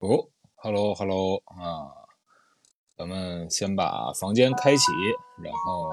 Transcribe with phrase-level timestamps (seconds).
[0.00, 1.90] 哦，hello hello 啊，
[2.96, 4.92] 咱们先把房间开启，
[5.42, 5.92] 然后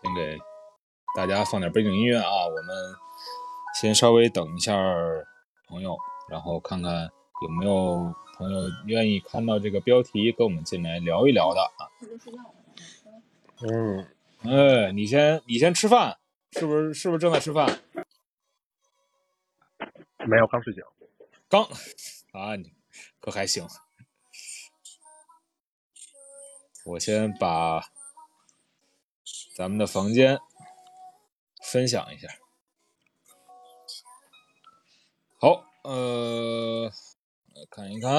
[0.00, 0.38] 先给
[1.14, 2.46] 大家放点背景音乐啊。
[2.46, 2.94] 我们
[3.78, 4.74] 先稍微等一下
[5.68, 5.94] 朋友，
[6.30, 7.10] 然后看看
[7.42, 11.92] 有没有朋友愿意看到这个标题，跟我们进来聊一聊的啊。
[13.60, 14.08] 嗯，
[14.40, 16.16] 哎，你先你先吃饭，
[16.52, 17.78] 是不是是不是正在吃饭？
[20.26, 20.82] 没有，刚睡醒。
[21.48, 21.62] 刚
[22.32, 22.72] 啊，你
[23.20, 23.68] 可还行。
[26.84, 27.90] 我先把
[29.56, 30.38] 咱们的房间
[31.62, 32.28] 分享一下。
[35.38, 36.92] 好，呃，
[37.70, 38.10] 看一看。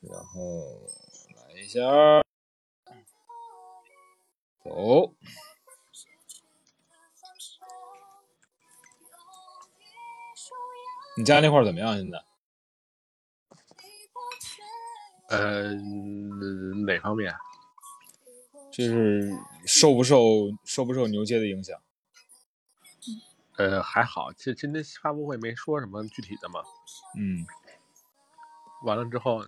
[0.00, 0.88] 然后
[1.36, 1.80] 来一下，
[4.64, 5.14] 走。
[11.16, 11.96] 你家那块儿怎么样？
[11.96, 12.24] 现在？
[15.28, 15.74] 呃，
[16.86, 17.34] 哪方面？
[18.72, 19.36] 就是
[19.66, 21.78] 受不受受不受牛街的影响？
[23.56, 24.32] 呃，还好。
[24.32, 26.60] 其实今天发布会没说什么具体的嘛。
[27.18, 27.44] 嗯。
[28.84, 29.44] 完了之后，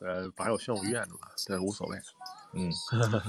[0.00, 1.98] 呃，反正有宣武医院的嘛，这无所谓。
[2.54, 2.70] 嗯。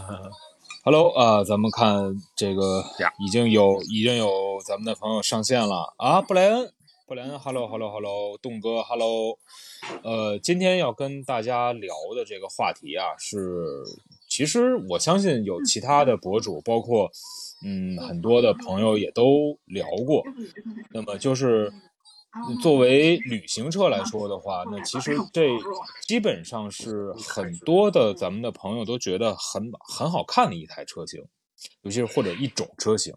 [0.85, 2.83] Hello 啊，咱们看这个
[3.19, 6.73] 已经有已经有咱们的朋友上线了啊，布莱恩。
[7.05, 9.37] 布莱恩，Hello Hello Hello，栋哥，Hello，
[10.03, 13.83] 呃，今天要跟大家聊的这个话题啊，是
[14.29, 17.11] 其实我相信有其他的博主，包括
[17.65, 20.23] 嗯很多的朋友也都聊过。
[20.91, 21.73] 那么就是
[22.61, 25.49] 作为旅行车来说的话，那其实这
[26.07, 31.21] 基本上是很多的咱们的朋友都觉得很很好看的一台车型，
[31.81, 33.13] 尤其是或者一种车型。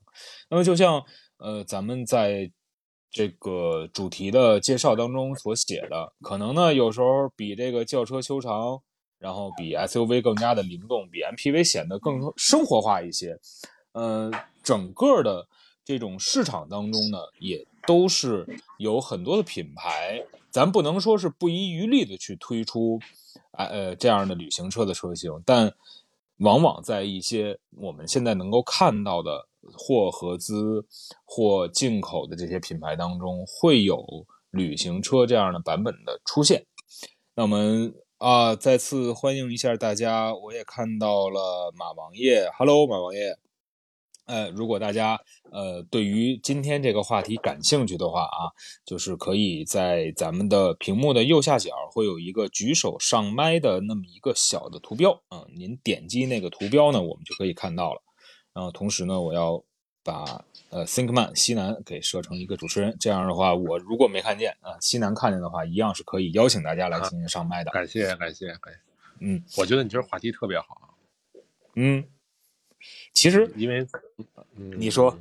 [0.50, 1.04] 那么就像
[1.38, 2.50] 呃咱们在
[3.10, 8.82] 这个主题的介绍当中所写的，可能呢有时候比这个轿车修长，
[9.18, 13.38] 然后比 SUV 更加的灵动，比 MPV 显得更生活化一些。
[13.92, 14.30] 呃，
[14.62, 15.48] 整个的
[15.84, 18.46] 这种市场当中呢，也都是
[18.78, 23.00] 有很多的品牌，咱不能说是不遗余力的去推出，
[23.52, 25.72] 呃这样的旅行车的车型，但
[26.38, 29.48] 往往在一些我们现在能够看到的。
[29.74, 30.86] 或合资
[31.24, 34.04] 或进口的这些品牌当中，会有
[34.50, 36.66] 旅行车这样的版本的出现。
[37.34, 40.34] 那我们啊，再次欢迎一下大家。
[40.34, 43.38] 我也看到了马王爷，Hello，马王爷。
[44.24, 45.20] 呃，如果大家
[45.52, 48.50] 呃对于今天这个话题感兴趣的话啊，
[48.84, 58.02] 就是可以在咱们的屏幕的右下角会有一个举手上麦的那么一个小的图标，嗯，您点击那个图标呢，我们就可以看到了。
[58.56, 59.62] 然后同时呢，我要
[60.02, 67.70] 把呃 Thinkman 西南给设成一个主持人，这样的话，我如果没看见啊，西南看见的话，一样是可以邀请大家来进行上麦的。
[67.70, 68.80] 感谢感谢感谢，
[69.18, 70.96] 嗯，我觉得你这话题特别好。
[71.74, 72.02] 嗯，
[73.12, 73.86] 其实因为
[74.54, 75.14] 你说，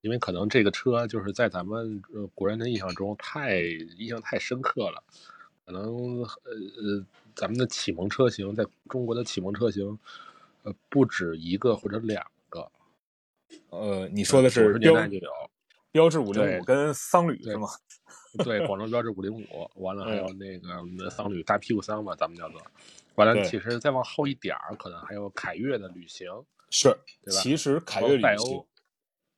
[0.00, 2.02] 因为可能这个车就是在咱们
[2.34, 5.00] 国人的印象中太印象太深刻了，
[5.64, 6.26] 可能呃
[6.82, 7.06] 呃
[7.36, 9.96] 咱们的启蒙车型在中国的启蒙车型。
[10.66, 12.72] 呃，不止一个或者两个，
[13.70, 15.30] 呃，你说的是标就有
[15.92, 17.68] 标致五零五跟桑旅是吗？
[18.42, 22.60] 对，广 州标致五零五，完了还有那个桑旅大屁股桑嘛，咱们叫做。
[23.14, 26.28] 完了，其实再往后一点儿，可能还有凯越的旅行，
[26.68, 26.88] 是，
[27.22, 27.40] 对吧？
[27.40, 28.66] 其实凯越旅行，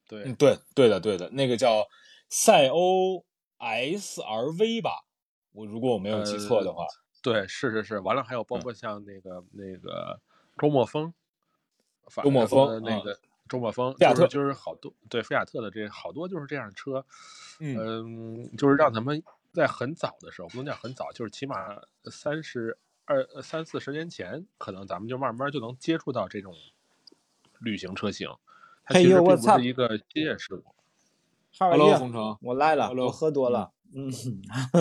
[0.09, 1.87] 对，对，对的，对的，那个叫
[2.31, 3.23] 赛欧
[3.59, 5.05] S R V 吧？
[5.53, 6.87] 我如果我没有记错的话，
[7.23, 7.99] 对，是是是。
[7.99, 10.19] 完了，还有包括像那个那个。
[10.61, 11.15] 周末风，
[12.23, 17.05] 周末风的那个周末风，菲亚特就是好多对菲亚特的这好多就是这样的车，
[17.61, 19.23] 嗯，就是让咱们
[19.53, 21.57] 在很早的时候，不能讲很早，就是起码
[22.11, 26.55] 三十二三四十年前，可能咱们就慢慢就能接触到这种
[27.59, 28.29] 旅行车型。
[28.85, 30.65] 它其实并不是一个新鲜事物。
[31.59, 34.13] Hello，风城，我来了，我喝多了，嗯，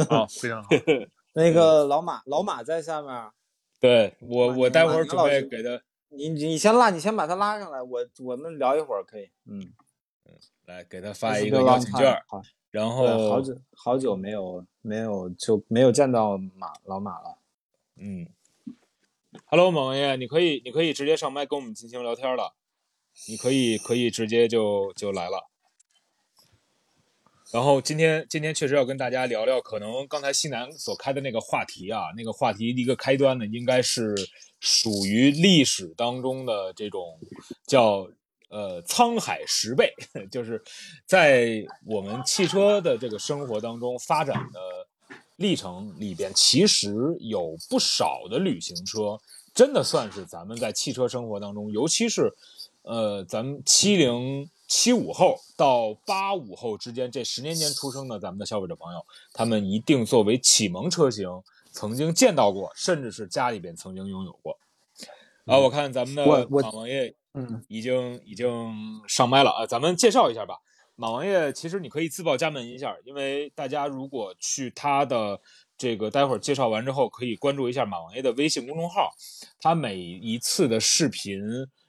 [0.10, 0.69] 好，非常好。
[1.34, 3.31] 那个老马，老马在下面。
[3.80, 5.81] 对我，我待会儿准备给他。
[6.09, 9.30] 你你先拉，你先把他拉上来，我我们聊一会儿可以。
[9.45, 9.59] 嗯
[10.25, 10.33] 嗯，
[10.65, 12.13] 来给他发一个邀请券。
[12.27, 17.38] 好，然后好久好久没有没有就没有见到马老马了。
[17.95, 18.27] 嗯
[19.45, 22.53] ，Hello，马王爷，你可以你可以直接上麦跟我们进行聊天了。
[23.27, 25.50] 你可以可以直接就就来了。
[27.51, 34.13] 然后今天今天确实要跟大家聊聊，可能刚才西南所开的那个话题啊，那个话题一个开端呢，应该是
[34.59, 37.19] 属于历史当中的这种
[37.65, 38.09] 叫
[38.50, 39.94] 呃沧海十倍，
[40.31, 40.62] 就是
[41.06, 44.59] 在我们汽车的这个生活当中发展的
[45.36, 49.19] 历程里边，其实有不少的旅行车，
[49.54, 52.33] 真的算是咱们在汽车生活当中，尤其是
[52.81, 61.30] 呃咱们七零七五后到八五后之间这十年间出生的咱们的消费者朋友，他们一定作为启蒙车型
[61.77, 64.57] 曾经见到过，甚至是家里边曾经拥有过。
[65.45, 68.74] 啊，我看咱们的马王爷嗯，已经已经
[69.07, 70.56] 上麦了啊，咱们介绍一下吧。
[70.95, 75.39] 马王爷，其实你可以自报家门一下，因为大家如果去他的
[75.77, 79.12] 这个待会儿介绍完之后，可以关注一下马王爷的微信公众号，
[79.59, 81.39] 他每一次的视频，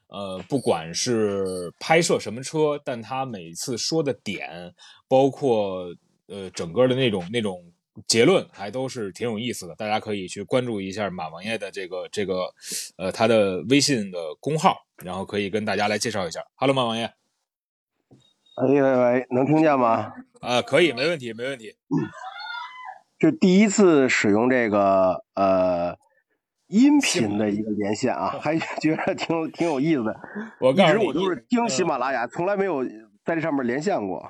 [0.09, 4.75] 呃，不管是拍摄什么车，但他每一次说的点，
[5.09, 5.87] 包括
[6.27, 7.73] 呃整个的那种那种
[8.07, 9.75] 结论，还都是挺有意思的。
[9.75, 12.53] 大家可以去关注一下马王爷的这个这个
[12.97, 16.41] 呃他的微信的公号，然后可以跟大家来介绍一下。
[16.55, 17.05] Hello，马王爷。
[18.61, 20.13] 哎喂喂，能听见吗？
[20.41, 21.77] 啊，可以，没问题，没问题。
[23.19, 25.97] 这第一次使用这个呃
[26.67, 30.21] 音频的一个连线啊， 还觉得挺挺有意思的。
[30.61, 32.85] 我告诉你，直我都是听喜嗯马拉雅，从来没有
[33.25, 34.29] 在这上面连线过。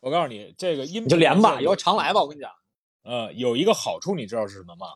[0.00, 2.20] 我告诉你，这个音就连吧，以后常来吧。
[2.20, 2.50] 我跟你讲，
[3.02, 4.86] 呃，有一个好处，你知道是什么吗？
[4.88, 4.94] 啊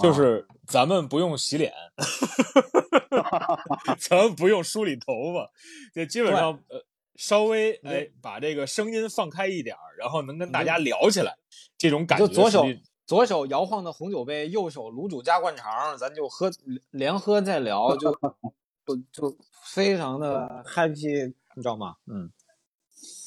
[0.00, 1.72] 就是咱们不用洗脸，
[3.98, 5.50] 咱们不用梳理头发，
[5.92, 6.84] 就基本上呃
[7.16, 11.36] 稍微哎把这个声音放开一点儿，然后能跟大家聊起来，
[11.76, 12.64] 这种感觉就左手
[13.06, 16.48] 左手摇晃的红酒杯，右手卤煮加灌肠，咱就喝
[16.90, 18.12] 连喝再聊，就
[18.86, 21.26] 就就非常的 happy，
[21.56, 21.96] 你知道吗？
[22.06, 22.30] 嗯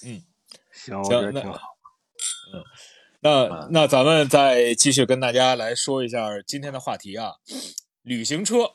[0.05, 0.23] 嗯，
[0.71, 1.59] 行，我觉得挺好。
[3.23, 7.33] 那那咱们再继续跟大家来说一下今天的话题啊，
[8.01, 8.71] 旅行车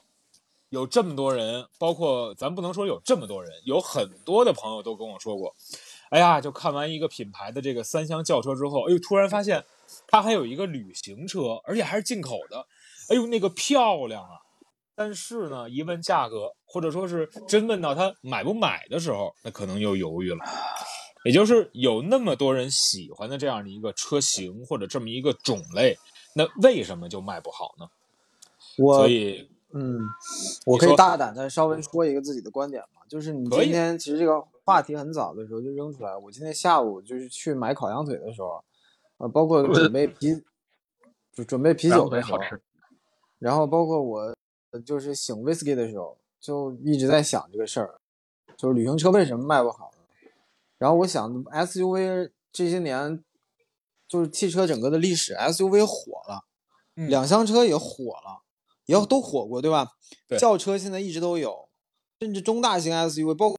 [0.69, 5.52] 有这么多人，包括咱不能说有这么多人，有很多的朋友都跟我说过，
[6.10, 9.64] 哎呀，就看完一个品牌的这个三厢轿车之后，哎呦，突然发现
[10.06, 12.66] 它还有一个旅行车，而且还是进口的，
[13.08, 14.31] 哎呦，那个漂亮啊！
[14.94, 20.38] 但是呢，一问价格，或者说是真问到他买不买的时候，那可能又犹豫了。
[21.26, 25.99] 也就是有那么多人喜欢的这样的一个车型或者这么一个种类，
[26.34, 27.88] 那为什么就卖不好呢？
[28.78, 30.00] 我所以，嗯，
[30.64, 38.62] 我可以大胆的稍微说一个自己的观点嘛，就是你今天其实这个话题很早的时候就扔出来，我今天下午就是去买烤羊腿的时候，
[39.19, 40.43] 呃，包括准备啤，
[41.32, 42.61] 就准备啤酒的时候好，吃。
[43.38, 44.34] 然后包括我
[44.70, 47.94] 呃就是醒 whisky 的时候，就一直在想这个事儿，
[48.56, 49.95] 就是旅行车为什么卖不好呢？
[50.78, 53.23] 然后我想 SUV 这些年，
[54.06, 56.44] 就是汽车整个的历史，SUV 火了，
[56.96, 58.43] 嗯两厢车也火了，
[58.84, 59.93] 也都火过，对吧？
[60.28, 61.69] 对轿车现在一直都有，
[62.20, 63.58] 甚至中大型 SUV，包括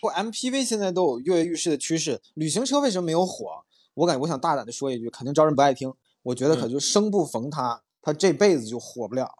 [0.00, 2.22] 包括 MPV 现在都有跃跃欲试的趋势。
[2.34, 3.64] 旅行车为什么没有火？
[3.94, 5.92] 我感觉我想大胆的说一句，肯定招人不爱听。
[6.22, 9.30] 我觉得可嗯就生不逢他，他这辈子就火不了。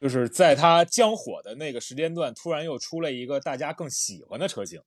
[0.00, 4.82] 就是在他将火的那个时间段，突然又出了一个大家更喜欢的车型。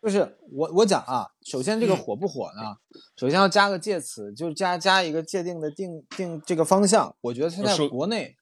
[0.00, 2.76] 就是我我讲啊，首先这嗯个火不火呢，
[3.16, 7.16] 首先要加个介词，就是加加一个界定的定定这个方向。
[7.20, 8.36] 我觉得现在国内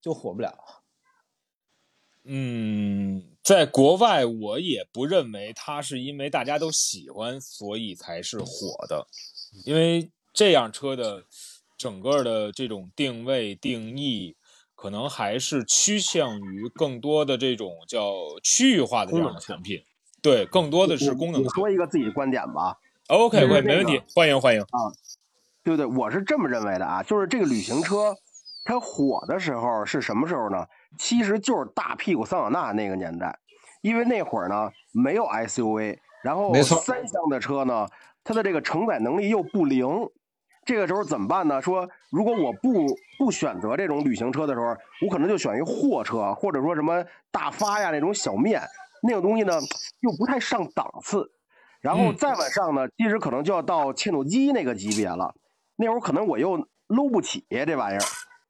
[0.00, 0.54] 就火不了。
[2.24, 9.06] 嗯，在国外我也不认为它是因为大家都喜欢，所以才是火的，
[9.64, 11.24] 因为这样车的
[11.78, 14.36] 整个的这种定位定义，
[14.74, 19.82] 可能还是趋向于更多的这种叫区域化的这样的产品。
[20.22, 22.76] 对，更多的是功能说一个自己的观点吧
[23.08, 24.92] ，OK，就是 OK，这没问题，欢迎欢迎啊。
[25.62, 25.84] 对不对？
[25.84, 28.16] 我是这么认为的啊，就是这个旅行车，
[28.64, 30.66] 它火的时候是什么时候呢？
[30.98, 33.38] 其实就是大屁股桑塔纳那个年代，
[33.82, 37.86] 因为那会儿呢没有 SUV，然后三厢的车呢，
[38.24, 39.86] 它的这个承载能力又不灵，
[40.64, 41.60] 这个时候怎么办呢？
[41.60, 42.86] 说如果我不
[43.18, 48.62] 不选择这种旅行车的时候，我可能就选一货车，或者说什么大发呀那种小面
[49.02, 49.54] 那种东西呢，
[50.00, 51.30] 又不太上档次。
[51.80, 55.34] 然后嗯再往上呢，其实可能就要到切诺基那个级别了。
[55.76, 56.56] 那会儿可能我又
[56.88, 58.00] 搂不起这玩意儿，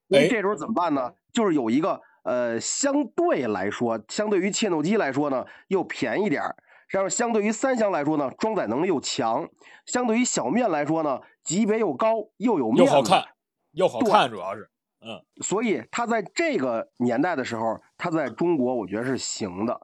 [0.08, 1.12] 那哎这时候怎么办呢？
[1.32, 6.56] 就是有一个呃，相对来说，相对于切诺基来说呢，又便宜点儿。
[6.88, 9.44] 然后相对于三厢来说呢，装载能力又强；
[9.86, 13.24] 相对于小面来说呢，级别又高，又有面子又好看，
[13.70, 14.68] 又好对看，主要是，
[15.06, 19.80] 嗯，所以它在这个年代的时候，它在中国我觉得是行的。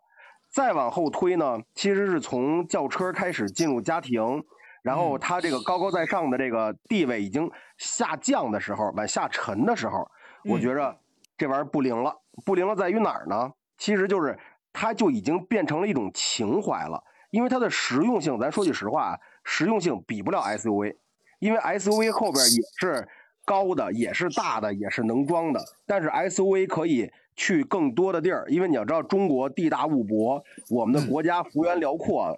[0.56, 4.42] 再往后推呢，其实是从轿车开始进入家庭，
[4.82, 10.10] 然后嗯它这个高高在上的这个地位已经下降的时候，往下沉的时候，
[10.46, 10.98] 我嗯觉着
[11.36, 12.16] 这玩意儿不灵了。
[12.46, 13.52] 不灵了在于哪儿呢？
[13.76, 14.38] 其实就是
[14.72, 17.04] 它就已经变成了一种情怀了。
[17.28, 20.96] 因为它的实用性，咱说句实话，实用性比不了 SUV，
[21.38, 23.06] 因为 SUV 后边也是
[23.44, 32.36] 高的，也是大的，也是能装的，但是 SUV 可以去更多的地儿，因为你要知道中国地大物博，我们的国家幅员辽阔，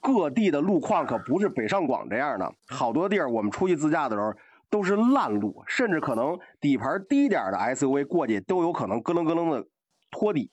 [0.00, 4.32] 各地的路况可不是北上广这样的，好多地儿我们出去自驾的时候
[4.70, 9.66] 都是烂路，甚至可能底盘低点的 SUV 过去都有可能咯楞咯楞的
[10.10, 10.48] 托底，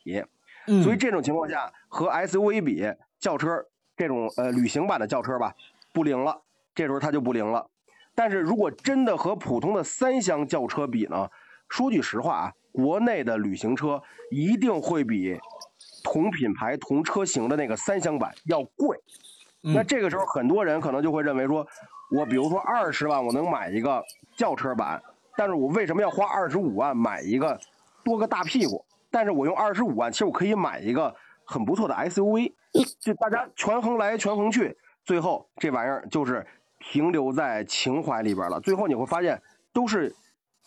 [0.84, 2.86] 所以这种情况下和 SUV 比，
[3.20, 3.66] 轿车。
[3.96, 5.54] 这种呃旅行版的轿车吧，
[5.94, 6.42] 不灵了，
[6.74, 7.70] 这时候它就不灵了。
[8.16, 11.30] 但是如果真的和普通的三厢轿车比呢，
[11.70, 15.40] 说句实话啊，国内的旅行车一定会比
[16.04, 19.00] 同品牌同车型的那个三厢版要贵。
[19.62, 21.66] 那这个时候很多人可能就会认为说，
[22.12, 24.04] 我比如说二十万我能买一个
[24.36, 25.02] 轿车版，
[25.38, 27.58] 但是我为什么要花二十五万买一个
[28.04, 28.84] 多个大屁股？
[29.10, 31.16] 但是我用二十五万，其实我可以买一个
[31.46, 32.52] 很不错的 SUV。
[33.00, 34.76] 就大家权衡来权衡去，
[35.06, 36.46] 最后这玩意儿就是
[36.80, 38.60] 停留在情怀里边了。
[38.60, 39.40] 最后你会发现，
[39.72, 40.14] 都是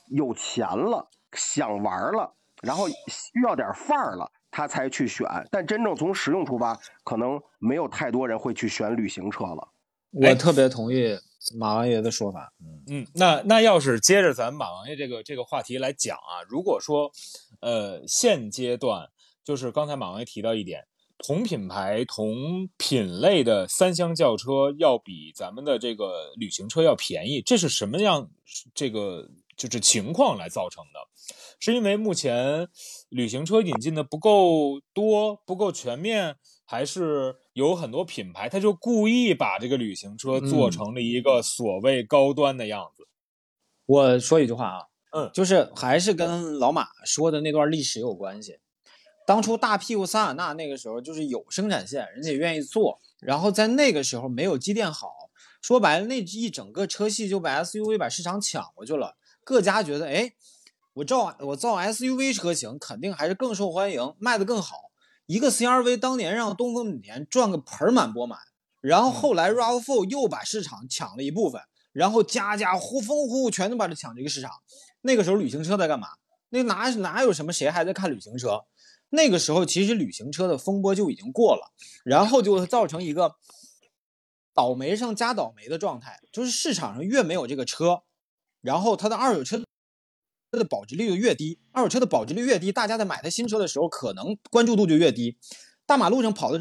[0.09, 5.27] 有钱了，想玩了，然后需要点范儿了，他才去选。
[5.51, 9.69] 但真正从实用出发，可能没有太多人会去选旅行车了。
[10.13, 11.17] 我特别同意
[11.59, 12.53] 马王爷的说法。
[12.89, 17.11] 嗯，那那要是接着咱马王爷这个这个话题来讲啊，如果说，
[17.61, 19.09] 呃，现阶段
[19.45, 20.87] 就是刚才马王爷提到一点。
[21.19, 28.29] 同品牌、同品类的三厢轿车要比咱们的这个旅行车要便宜，这是什么样
[28.75, 29.27] 这个
[29.57, 31.01] 就是情况来造成的？
[31.59, 32.69] 是因为目前
[33.09, 43.09] 旅行车引进的不够多、不够全面，还是有很多品牌他就故意把这个旅行车做成了一个所谓高端的样子？
[43.87, 44.83] 我说一句话啊，
[45.13, 48.59] 嗯，就是还是跟老马说的那段历史有关系。
[49.27, 53.01] 当初大屁股桑塔纳那个时候就是有生产线，人家也愿意做。
[53.21, 55.31] 然后在那个时候没有积淀好，
[55.63, 59.17] 说白了那一整个车系就把 SUV 把市场抢过去了。
[59.47, 60.33] 各家觉得，哎，
[60.95, 64.91] 我造我造 SUV 车型肯定还是更受欢迎，卖的更好。
[65.27, 68.41] 一个 CRV 当年让东风本田赚个盆满钵满，
[68.81, 71.61] 然后后来 RAV4 又把市场抢了一部分，
[71.93, 74.51] 然后家家呼风呼呼全都把它抢这个市场。
[75.03, 76.09] 那个时候旅行车在干嘛？
[76.49, 78.65] 那哪哪有什么谁还在看旅行车？
[79.11, 81.71] 那个时候，其实旅行车的风波就已经过了，
[82.03, 83.37] 然后就造成一个
[84.53, 88.03] 倒霉上加倒霉的状态，就是市场上越没有这个车，
[88.67, 89.63] 然后它的二手车
[90.51, 95.39] 它的保值率就越低，二手车的保值率越低，大家在买它新车的时候，可能关注度就越低，
[95.87, 96.61] 大马路上跑的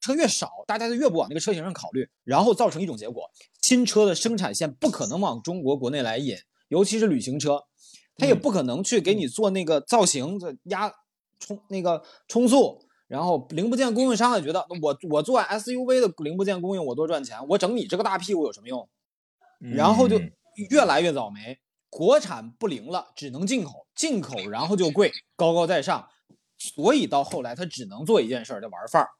[0.00, 6.36] 车越少，大家就越不往那个车型上考虑，然后造成一种结果，新车的生产线不可能往中国国内来引，
[6.68, 7.64] 尤其是旅行车，
[8.16, 10.92] 它也不可能去给你做那个造型的压。
[11.44, 18.88] 冲那个冲速，然后零部件供应商也觉得我我做 SUV 的零部件供应我多赚钱，我整你这个大屁股有什么用？
[19.58, 20.20] 然后就
[20.70, 21.58] 越来越倒霉，
[21.90, 26.08] 国产不灵了，只能进口，进口然后就贵，高高在上，
[26.58, 29.10] 所以到后来他只能做一件事儿，叫玩范儿。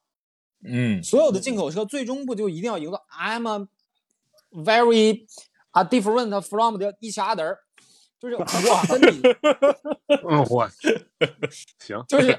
[0.65, 3.69] 嗯，所有的进口车最终不就一定要赢到 I'm a
[4.53, 5.27] very
[5.73, 7.59] a different from the each other。
[8.21, 9.21] 就是我跟你，
[10.31, 10.71] 嗯，我
[11.81, 12.39] 行，就是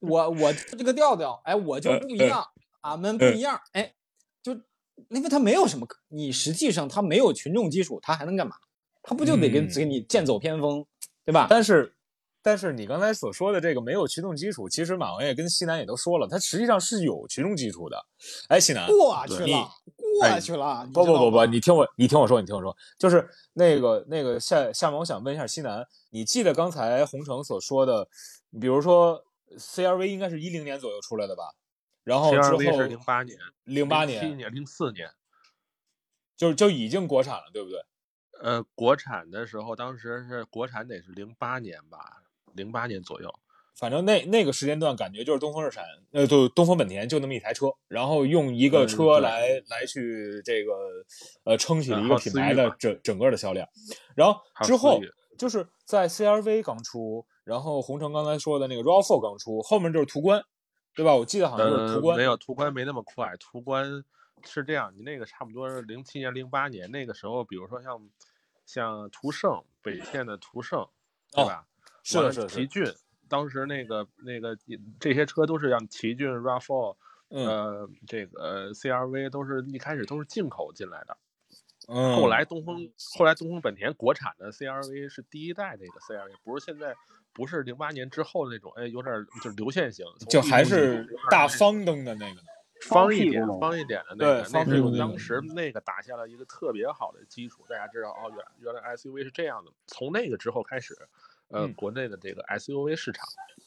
[0.00, 2.44] 我我这个调调，哎，我就不一样，
[2.82, 3.92] 俺们不一样，哎，就
[5.10, 8.56] 因为他没有什么，你实际上他没有群众基础，他还能干嘛？
[9.02, 10.84] 他不就得给给你剑走偏锋，
[11.24, 11.46] 对吧？
[11.48, 11.94] 但是。
[12.44, 17.96] 但是你刚才所说的这个没有群众基础，其实马王爷跟西南也都说了，他实际上是有群众基础的。
[18.48, 19.70] 哎，西南过去了，
[20.18, 20.84] 过去了。
[20.92, 28.08] 不不不不，你听我，你听我说，你听我说，就是那个那个夏夏萌，我想问一下西南，你记得刚才洪城所说的，
[28.60, 29.24] 比如说
[29.56, 31.44] CRV 应该是一零年左右出来的吧？
[32.04, 35.10] 然后之后是零八年，零八年、七年、零四年，
[36.36, 37.78] 就就已经国产了，对不对？
[38.40, 42.18] 呃，国产的时候，当时是国产得是零八年吧。
[42.54, 43.34] 零八年左右，
[43.74, 50.72] 反正那那个时间段，感觉就是东风日产，呃，就东风本田就那么一台车，然后用一个车来来去这个
[51.44, 53.66] 呃撑起了一个品牌的整整个的销量。
[54.14, 55.00] 然后之后
[55.38, 60.44] 就是在 CRV 刚出，然后红城刚才说的那个 RAV4 刚出，后面就是途观，
[60.94, 61.14] 对吧？
[61.14, 64.04] 我记得好像就是途观，没有途观没那么快，途观
[64.44, 68.10] 是这样，你那个差不多是零七年、零八年那个时候，比如说像
[68.66, 70.86] 像途胜，北线的途胜，
[71.32, 71.66] 对吧？
[72.02, 72.84] 是是奇骏，
[73.28, 74.56] 当时那个那个
[74.98, 76.96] 这些车都是像奇骏、RAV4，
[77.28, 81.16] 呃，这个 CRV 都是一开始都是进口进来的。
[81.88, 86.94] 嗯，后来东风后来东风本田国产的 CRV 是第一代那个 CRV，不是现在
[87.32, 92.42] 不是零八年之后那种，哎，有点就是流线型，就还是大方灯的那个呢。
[92.88, 97.64] 方一点、方一点的那对个，那是当时那个打下了一个特别好的基础。
[97.68, 99.70] 大家知道哦，原原来 SUV 是这样的。
[99.86, 100.92] 从那个之后开始，
[101.46, 103.24] 呃，嗯国内的这个 SUV 市场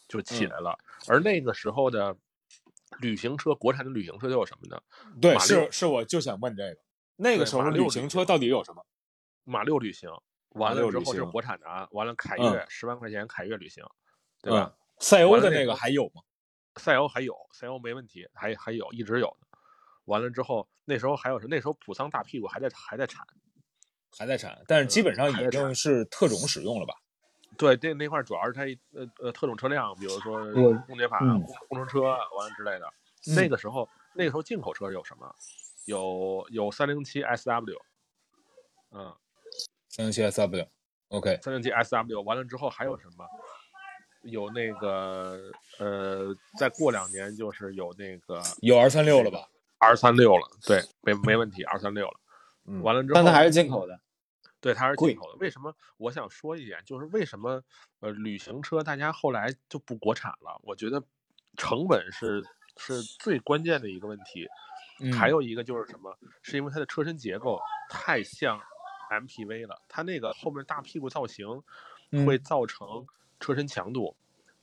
[0.10, 0.77] 就起来了。
[1.07, 2.13] 而那个时候的
[3.00, 4.81] 旅行车，国产的旅行车都有什么呢？
[5.22, 6.77] 对，是是，我就想问这个，
[7.15, 8.86] 那个时候马六旅行车到底有什么？
[9.43, 10.10] 马六旅行，
[10.50, 13.84] 完了之后是国产的啊，完了凯嗯越十万块钱凯越旅行，
[14.41, 14.74] 对吧？
[14.74, 16.22] 嗯，赛欧的那个个还有吗？
[16.75, 19.48] 赛欧还有，赛欧没问题，还还有一直有的。
[20.05, 21.48] 完了之后，那时候还有什？
[21.48, 23.25] 那时候普桑大屁股还在还在产。
[24.17, 26.95] 还在产，但是基本上已经是特种使用了吧？
[27.57, 28.63] 对，那那块主要是它
[28.98, 31.19] 呃呃特种车辆，比如说我公检法、
[31.67, 32.89] 工程车完了之类的。
[33.36, 35.34] 那个时候，那个时候进口车有什么？
[35.86, 37.77] 有有三零七 SW，
[38.92, 39.15] 嗯，
[39.88, 43.25] 三零七 SW，OK，三零七 SW 完了之后还有什么？
[44.24, 52.20] 有那个呃，再过两年就是有那个有 R 三六了吧？R 三六了，对，没没问题，R 三六了。
[52.65, 54.00] 嗯完了之后，但它还是进口的。
[54.60, 55.38] 对，它是进口的。
[55.38, 55.72] 为什么？
[55.98, 57.62] 我想说一点，就是为什么
[58.00, 60.60] 呃，旅行车大家后来就不国产了？
[60.63, 61.04] 我觉得
[61.56, 62.44] 成本是
[62.77, 64.48] 是最关键的一个问题。
[65.17, 65.31] 还嗯。
[65.31, 66.17] 有一个就是什么？
[66.41, 67.59] 是因为它的车身结构
[67.89, 68.59] 太像
[69.09, 71.47] MPV 了，它那个后面大屁股造型
[72.25, 72.43] 会嗯。
[72.43, 73.05] 造成
[73.39, 74.15] 车身强度、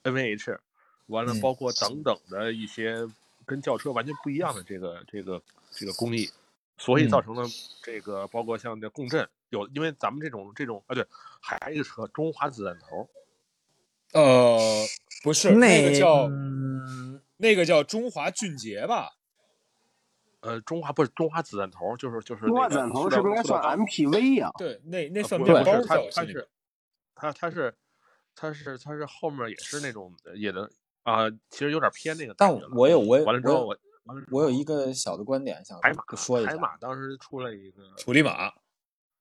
[0.05, 0.59] NVH，
[1.07, 1.41] 完了嗯。
[1.41, 3.07] 包括等等的一些
[3.45, 6.31] 跟轿车完全不一样的这个这个这个工艺，
[6.79, 7.23] 所以造嗯。
[7.23, 7.45] 成了
[7.83, 11.07] 这个包括像这共振有，因为咱们这种这种啊对，
[11.41, 13.09] 还有一个车中华子弹头，
[14.13, 14.87] 呃，
[15.23, 17.21] 不是那个叫嗯。
[17.39, 19.15] 那个叫中华俊杰吧？
[20.43, 24.51] 呃，中华不是中华子弹头，就是就是中华子弹头是不是应该算 MPV 呀？
[24.59, 26.49] 对，那那呃算面包不是不是它是
[27.15, 27.75] 它它是
[28.35, 30.69] 它是它是后面也是那种也能
[31.05, 32.53] 啊、其实有点偏那个但。
[32.77, 33.77] 我有我有完了之后我
[34.31, 35.79] 我有一个小的观点想
[36.17, 36.51] 说一下。
[36.51, 38.49] 海马当时出了一个处理马。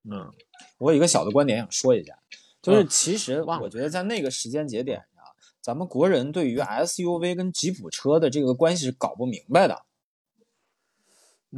[0.09, 0.31] 嗯
[0.79, 2.15] 我有一个小的观点想说一下，
[2.61, 5.23] 就是嗯其实我觉得在那个时间节点上，
[5.61, 9.85] 咱们国人对于 SUV 跟吉普车的这个关系是搞不明白的。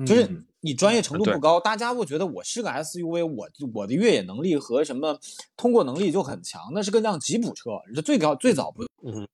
[0.05, 5.19] 就是嗯你专业程度不高，大家会觉得我是个 SUV，我我的越野能力和什么
[5.57, 9.27] 通过能力就很强，那是个辆吉普车，这最高最早不嗯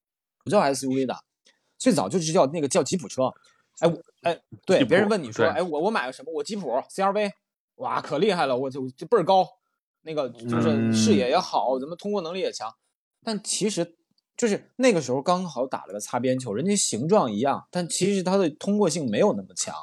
[0.44, 1.16] 不叫 SUV 的，
[1.78, 3.32] 最早就是叫那个叫吉普车。
[3.78, 6.30] 哎我哎，对，别人问你说，对哎我我买个什么？
[6.34, 7.30] 我吉普 CRV，
[7.76, 9.46] 哇可厉害了，我就就倍儿高，
[10.02, 12.70] 那个就是视野也好，怎么通过能力也强。
[13.22, 13.96] 但其实
[14.36, 19.74] 就是那个时候刚好打了个擦边球，人家形状一样，但其实它的通过性没有那么强。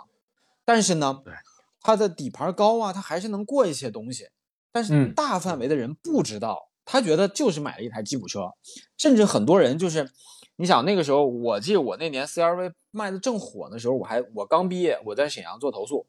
[0.67, 1.33] 但是呢对，
[1.79, 4.27] 它的底盘高啊，它还是能过一些东西。
[4.73, 8.51] 但是嗯大范围的人不知道，他觉得就是买了一台吉普车，
[8.97, 10.11] 甚至很多人就是，
[10.57, 16.05] 你想那个时候，我记得我那年 CRV 卖的正火的时候，我还我刚毕业，我在沈阳做投诉，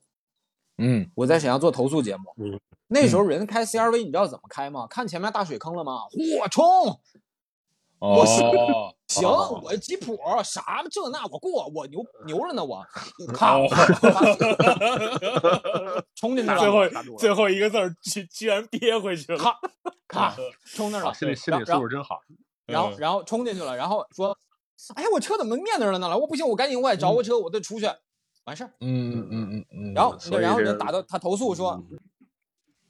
[0.79, 2.25] 嗯我在沈阳做投诉节目。
[2.37, 4.87] 嗯那时候人开 CRV，你知道怎么开吗？
[4.89, 6.09] 看前面大水坑了吗？
[6.11, 7.01] 嚯冲！
[8.01, 8.25] 我
[9.09, 12.85] 行，哦我吉普啥这那我过，我牛牛着呢我，
[13.33, 13.69] 靠哦，
[16.15, 19.39] 冲进去了，最后最后一个字儿居居然憋回去了。
[19.39, 19.59] 咔
[20.07, 20.37] 咔
[20.77, 22.21] 冲那儿了，啊心理心理然后素质真好。
[22.29, 22.37] 嗯
[22.69, 24.37] 然后然后冲进去了，然后说，
[24.95, 26.19] 哎呀我车怎么面那儿了呢？
[26.19, 27.89] 我不行，我赶紧我也着个车，我得出去，
[28.45, 28.71] 完事儿。
[28.81, 31.99] 嗯嗯嗯嗯，然后然后所以这个人打到他投诉说，嗯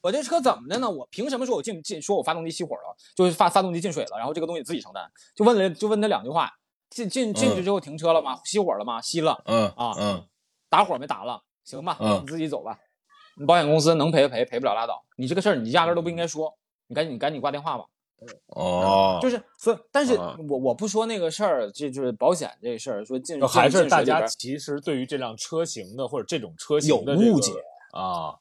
[0.09, 0.88] 我这车怎么的呢？
[0.88, 5.05] 我凭什么说我进进说我发动机熄火了，就是发发动机进水了，然后这个东西自己承担？
[5.37, 6.51] 就问了就问他两句话，
[6.88, 8.40] 进进进去之后停车了吗？
[8.42, 9.03] 熄火了吗？
[9.03, 10.25] 熄了，嗯啊嗯
[10.71, 11.42] 打火没打了？
[11.62, 12.79] 行吧，嗯你自己走吧。
[13.37, 15.05] 你保险公司能赔赔，赔不了拉倒。
[15.18, 17.85] 你这个事儿你压根儿都不应该说，你赶紧赶紧挂电话吧。
[18.47, 27.53] 哦，就是所以，但是啊我我不说那个事儿，这就是保险这事儿，说进就还进是大家其实对于这辆车型的或者这种车型有的这个误解
[27.92, 28.35] 啊。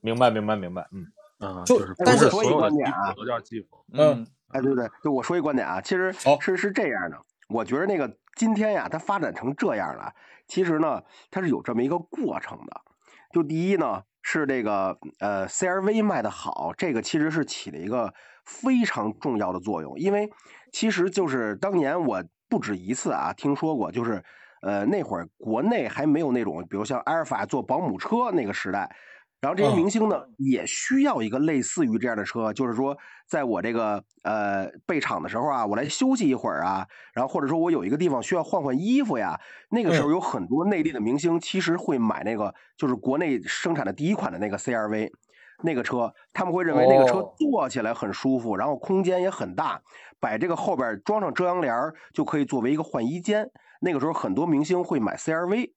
[0.00, 0.86] 明白，明白，明白。
[0.92, 1.06] 嗯
[1.38, 2.70] 啊，就是但是说一是所有
[3.16, 3.82] 都叫吉普。
[3.94, 7.16] 嗯哎，对对，就我说一观点啊，其实是是这样的，
[7.48, 10.12] 我觉得那个今天呀，它发展成这样了，
[10.46, 12.80] 其实呢，它是有这么一个过程的。
[13.32, 18.12] 就第一呢，是这个呃 CRV 卖的好，这个其实是起了一个
[18.44, 20.30] 非常重要的作用，因为
[20.72, 24.22] 其实就是当年我不止一次啊听说过，就是
[24.60, 28.94] 呃那会儿国内还没有那种，比如像阿尔法做保姆车那个时代。
[29.40, 29.76] 然后这些嗯。
[29.76, 45.10] 明星呢，也需要一个类似于这样的车，就是说，在我这个呃备场的时候啊，我来休息一会儿啊，然后或者说我有一个地方需要换换衣服呀，那个时候有很多内地的明星其实会买那个就是国内生产的第一款的那个 CRV，
[45.62, 47.34] 那个车，他们会认为那个车哦。
[47.38, 49.80] 坐起来很舒服，然后空间也很大，
[50.20, 53.50] 把这个后边装上遮阳帘儿就可以作为一个换衣间。
[53.80, 55.72] 那个时候很多明星会买 CRV，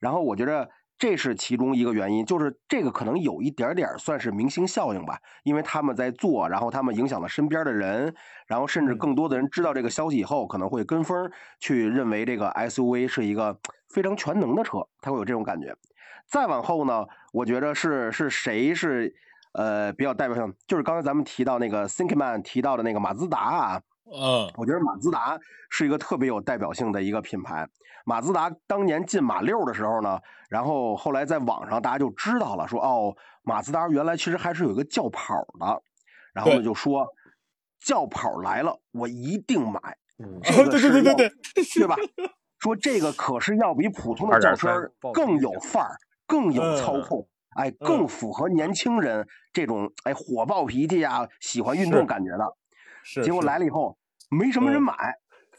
[0.00, 0.70] 然后我觉得
[1.02, 8.14] 这是其中一个原因，就是这个可能有一点点儿算是明星效应吧，因为他们在做，然后他们影响了身边的人，
[8.46, 15.74] 然后甚至更多的人知道这个消息以后，可能会跟风去认为这个 SUV 是一个非常全能的车，他会有这种感觉。
[16.28, 19.12] 再往后呢，我觉得是是谁是
[19.54, 25.38] 呃比较代表性，就是刚才咱们提到那个 Thinkman 提到的那个马自达啊，嗯我觉得马自达
[25.70, 27.68] 是一个特别有代表性的一个品牌。
[28.04, 30.18] 马自达当年进马六的时候呢，
[30.50, 35.82] 然后后来在网上大家就知道了，说哦，马自达原来其实还是有一个轿跑的，
[36.34, 37.06] 然后呢就说
[37.80, 39.80] 轿跑来了，我一定买，
[40.18, 41.30] 嗯，对对对对对，
[41.74, 41.96] 对吧？
[42.58, 52.44] 说这个可是要比普通的轿车更有范儿，更有嗯操控，哎，更符合年轻人这种哎火爆脾气啊，喜欢运动感觉的。
[53.02, 53.22] 是。
[53.24, 53.96] 结果来了以后，
[54.30, 54.94] 没什么人嗯买，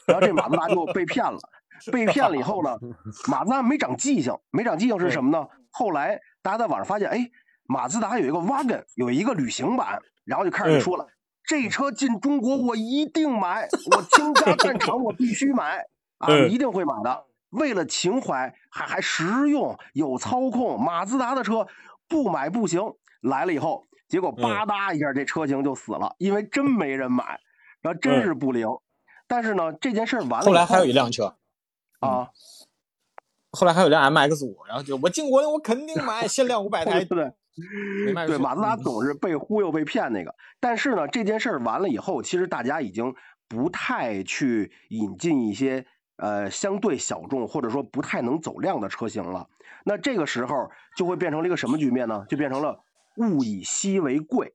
[0.06, 1.38] 然后这马自达就被骗了。
[1.92, 2.78] 被骗了以后呢，
[3.28, 5.46] 马自达没长记性，没长记性是什么呢？
[5.70, 7.28] 后来大家在网上发现，哎，
[7.66, 11.06] 马自达有一个 wagon，有一个旅行版，然后就开始嗯说了，
[11.44, 15.78] 这车进中国我一定买，我倾家 荡产我必须买
[16.18, 17.24] 啊，嗯一定会买的。
[17.50, 21.66] 为了情怀，还还实用，有操控，马自达的车
[22.08, 22.80] 不买不行。
[23.20, 27.40] 来了以后，结果吧嗒一下，这车型就死了，因为真没人买，
[27.82, 28.68] 然后真是不灵。
[29.26, 31.36] 但是呢，这件事儿完了以后来还有一辆车，
[31.98, 32.30] 啊，
[33.50, 37.32] 后来还有辆 MX 五，然后就我进国内我肯定买，限量五百 台，对对，
[38.06, 38.38] 没卖出去。
[38.38, 40.32] 马自达嗯总是被忽悠、被骗那个。
[40.60, 43.12] 但是呢，这件事儿完了以后，其实大家已经
[43.48, 45.84] 不太去引进一些
[46.18, 49.48] 呃相对小众或者说不太能走量的车型了。
[49.84, 52.24] 那这个时候就会变成了一个什么局面呢？
[52.28, 52.78] 就变成了
[53.16, 54.54] 物以稀为贵，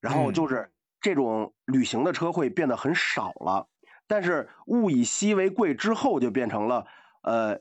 [0.00, 3.68] 然后嗯就是这种旅行的车会变得很少了。
[4.06, 6.86] 但是物以稀为贵之后，就变成了
[7.22, 7.58] 呃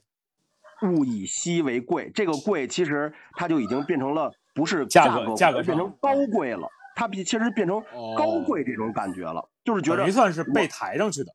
[0.82, 7.82] 物以稀为贵，这个贵其实它就已经变成了不是价价格格价格变成高贵了，它比其实变成
[8.18, 11.32] 高贵这种感觉了，就是觉得没算是被抬上去的。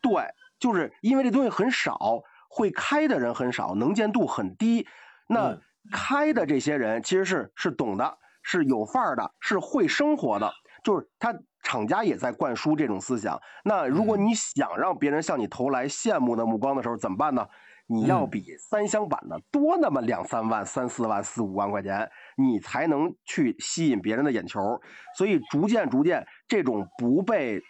[0.00, 0.12] 对，
[0.58, 4.86] 就是因为这东西很少，会开的人很少，能见度很低。
[5.26, 10.52] 那嗯开的这些人其实是是懂的，是有范儿的，是会生活的，
[10.84, 13.40] 就是他厂家也在灌输这种思想。
[13.64, 17.48] 那如果嗯你想让别人向你投来羡慕的目光的时候，怎么办呢？
[17.86, 24.80] 你要嗯比三厢版的多那么两三万、三四万、四五万块钱，你才能去吸引别人的眼球。
[25.18, 27.60] 所以逐渐逐渐，这种不被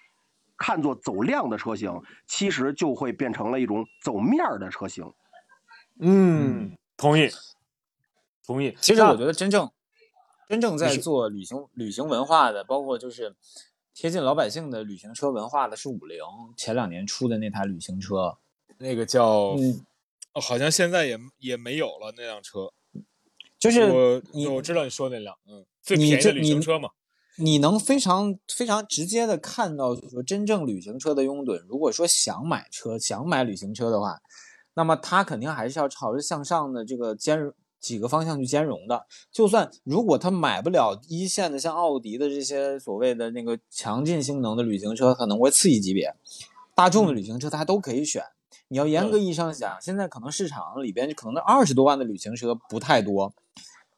[0.57, 5.05] 看作走量的车型，其实就会变成了一种走面儿的车型。
[6.01, 7.29] 嗯，同意，
[8.47, 8.77] 同意。
[8.81, 9.69] 其实我觉得真正
[10.49, 13.35] 真正在做旅行旅行文化的，包括就是
[13.93, 16.19] 贴近老百姓的旅行车文化的，是五菱
[16.57, 18.39] 前两年出的那台旅行车。
[18.79, 19.85] 那个叫，嗯，
[20.33, 22.73] 哦好像现在也也没有了那辆车。
[23.59, 26.91] 就是我你我知道你说那辆，嗯，最你便宜的旅行车嘛。
[27.37, 34.21] 你能非常非常直接的看到就是说真正旅行车的拥趸，如果说想买车想买旅行车的话，
[34.75, 37.53] 那么他肯定还是要朝着向上的这个兼容
[37.85, 39.07] 几个方向去兼容的。
[39.31, 46.15] 就算如果他买不了一线的像奥迪的这些所谓的那个强劲性能的旅行车，可能会次一级别，
[46.75, 48.25] 大众的旅行车它都可以选。
[48.69, 53.35] 你要严格意义上讲，现在可能市场里边可能那二十多万的旅行车不太多，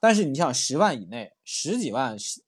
[0.01, 2.43] 但是你想十万以内，十几万，十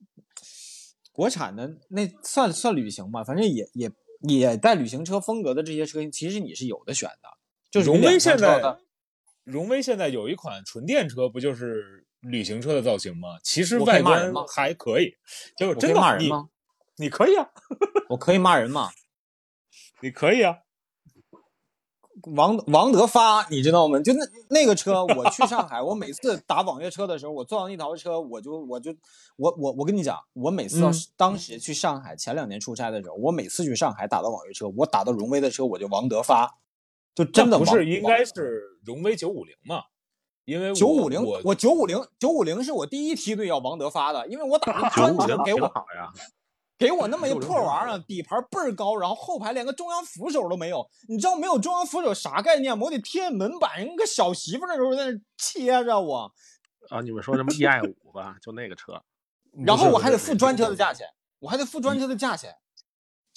[1.13, 3.91] 国产的那算算旅行吧，反正也也
[4.23, 7.29] 也带旅行车风格的这些车型，其实你是有的选的。
[7.71, 8.61] 就是荣威现在
[9.49, 13.39] 荣威现在有一款纯电车，不就是旅行车的造型吗？
[13.43, 15.15] 其实外观还可以，
[15.57, 16.49] 结果真的你骂人吗？
[16.97, 17.49] 你可以啊，
[18.11, 18.91] 我可以骂人吗？
[20.03, 20.59] 你可以啊。
[22.35, 24.01] 王王德发，你知道吗？
[24.01, 28.93] 就那那个车，我去上海，我每次打网约车的时候，我坐上那条车，我就我就
[29.37, 30.81] 我我我跟你讲，我每次
[31.17, 36.59] 当时去上海前两年出差的时候，我每次去上海打到网约车，我打到荣威的车，我就王德发，
[37.15, 39.85] 就真的不是应该是荣威九五零嘛？
[40.47, 46.11] 因为九五零，我我九五零九五零是我第一梯队要王德发的，因为我打的专九五零给我好呀，
[46.79, 50.89] 给我那么一破玩意儿，底盘倍儿高，然后后排连个中央扶手都没有。
[51.07, 52.87] 你知道没有中央扶手啥概念吗？
[52.87, 56.33] 我得贴门板，跟个小媳妇儿那时候在那切着我，
[56.89, 59.03] 啊，你们说什么 EI 五吧，就那个车，
[59.67, 61.07] 然后我还得付专车的价钱，
[61.41, 62.55] 我还得付专车的价钱。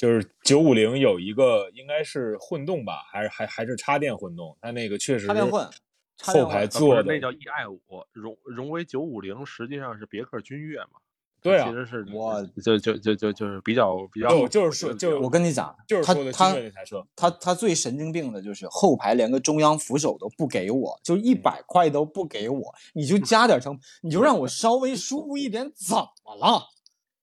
[0.01, 4.57] 就是九五零有一个应该是混动吧，还是还还是插电混动？
[4.59, 5.63] 它那个确实插电混，
[6.23, 7.79] 后排混啊不做的那叫 EI 五，
[8.11, 10.97] 荣荣威九五零实际上是别克君越嘛，
[11.39, 16.55] 对啊其实是我就就就就就是比较比较，就就是说就我跟你讲，就是他他
[17.15, 26.69] 他他最神经病的就是后排连个中央扶手都不给我，就一百块都不给我，你就加点成，你就让我稍微舒服一点，怎么了？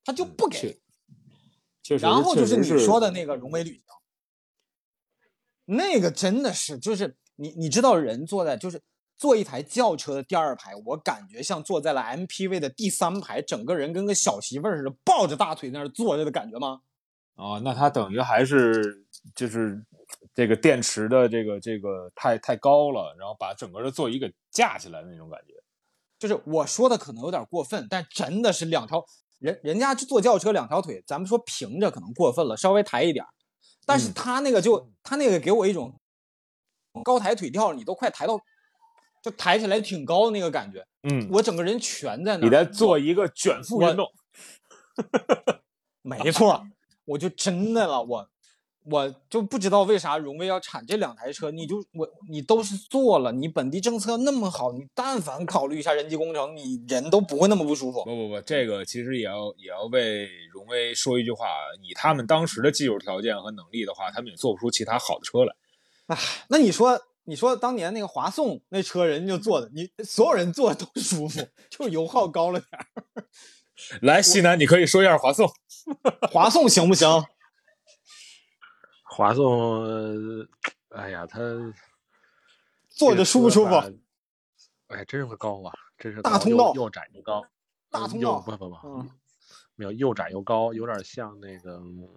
[0.05, 0.81] 他就不给。
[1.89, 3.83] 确确实，然后就是你说的那个荣威旅行，
[5.65, 8.83] 那个真的是就是你你知道人坐在就是
[9.17, 16.83] 坐一台轿车的第二排，我感觉像坐在了 MPV 的第三排，整个人跟个小媳妇儿似的，抱着大腿在那儿坐着的感觉吗？
[17.37, 19.83] 啊，那它等于还是就是
[20.35, 25.55] 这个电池的这个这个太太高了，然后把整个的座椅给架起来的那种感觉。
[26.19, 29.03] 就是我说的可能有点过分，但真的是两条
[29.39, 33.29] 人人家坐轿车两条腿，咱们说平着可能过分了，稍微抬一点儿，
[33.87, 34.13] 但是嗯。
[34.15, 35.95] 他那个就、他那个给我一种
[37.05, 38.39] 高抬腿跳，你都快抬到
[39.23, 42.45] 就抬起来挺高的那个感觉，嗯，我整个人全在那儿。
[42.45, 44.07] 你在做一个卷腹运动，
[46.03, 46.67] 没错，
[47.05, 48.29] 我就真的了，我
[48.91, 58.03] 我就不知道为啥荣威要产这两台车，你就我你都是做了，你本地政策那么好，你但凡考虑一下人机工程，你人都不会那么不舒服。
[58.05, 61.47] 不不不，这个其实也要也要为荣威说一句话，
[61.83, 65.55] 以他们当时的技术条件和能力的话，他们也做不出其他好的车来。
[66.49, 73.25] 那你说，你说当年那个华颂那车，人家就坐的，你所有人坐都舒服， 就是油耗高了点儿。
[74.03, 75.49] 来，西南，你可以说一下华颂。
[76.33, 77.07] 华颂行不行？
[79.19, 80.47] 华颂，呃
[80.91, 81.41] 哎呀，他
[82.89, 83.75] 坐着舒不舒服？？
[84.87, 85.75] 哎，真是个高啊！
[85.99, 87.45] 真是大通道又又窄又高，
[87.91, 89.11] 大通道不不不，嗯，
[89.75, 92.09] 没有又窄又高，有点像那个嗯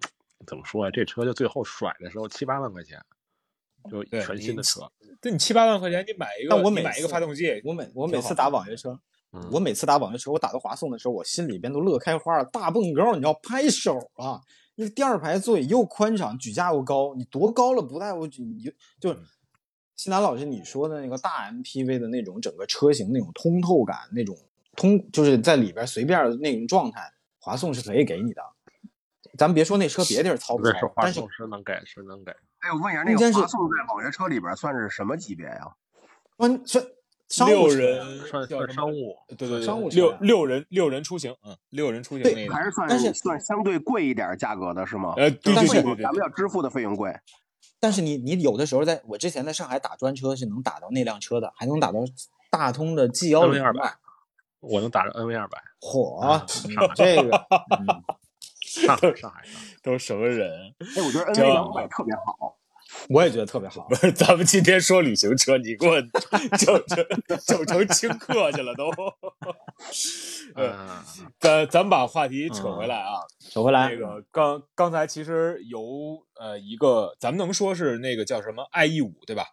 [0.46, 0.92] 怎么说呀？
[0.94, 3.04] 这车就最后甩的时候七八万块钱，
[3.90, 4.88] 就全新的车。
[5.20, 8.96] 对你七八万块钱，你买一个，但我每买一个次发动机，我每我每次打网约车，
[9.32, 14.40] 嗯我每次打网约车，我打到华颂的时候，我心里边都乐开花了，大蹦高，你要拍手啊！
[14.74, 19.24] 那个第二排座椅又宽敞，举架又高，你多高了不带我举，你就就嗯
[19.96, 24.36] 西南老师你说的那个大 MPV 的那种整个车型那种通透感，那种
[24.74, 28.42] 通就是在里边随便那种状态，华颂是可以给你的。
[29.38, 32.32] 咱别说那车别地儿糙不糙不是是，华但是颂是能给是能给。
[32.58, 35.74] 哎，我问一下，那个华颂在网约车里边算是什么级别呀？
[36.36, 36.80] 关是
[37.32, 45.14] 商六务人算算商务，对对对，商务六六人六人出行，嗯，六人出行对那个，还是算但是算相对贵一点价格的是吗？
[45.16, 47.10] 呃，对但是对对对对咱们要支付的费用贵。
[47.80, 52.00] 但是你你有的时候在我之前在上海打专车是能打到那辆车的，还能打到
[52.50, 53.92] 大通的 G 幺零 NV200
[54.60, 57.36] 我能打到 NV 二百，嚯，你上海这个，
[57.80, 57.86] 嗯
[58.60, 59.42] 上海上海上海。
[59.82, 60.72] 都什么人？
[60.96, 62.56] 哎，我觉得这 NV 两百特别好。
[63.08, 63.94] 我也觉得特别好不。
[63.96, 68.88] 是，咱们今天说旅行车，你给我整 成整成轻客去了都。
[70.54, 70.88] 呃，嗯，
[71.40, 79.46] 咱咱把话题扯回来啊，扯回来那，个刚刚才其实由呃一个，咱们能说是那个叫什么 i e 五对吧？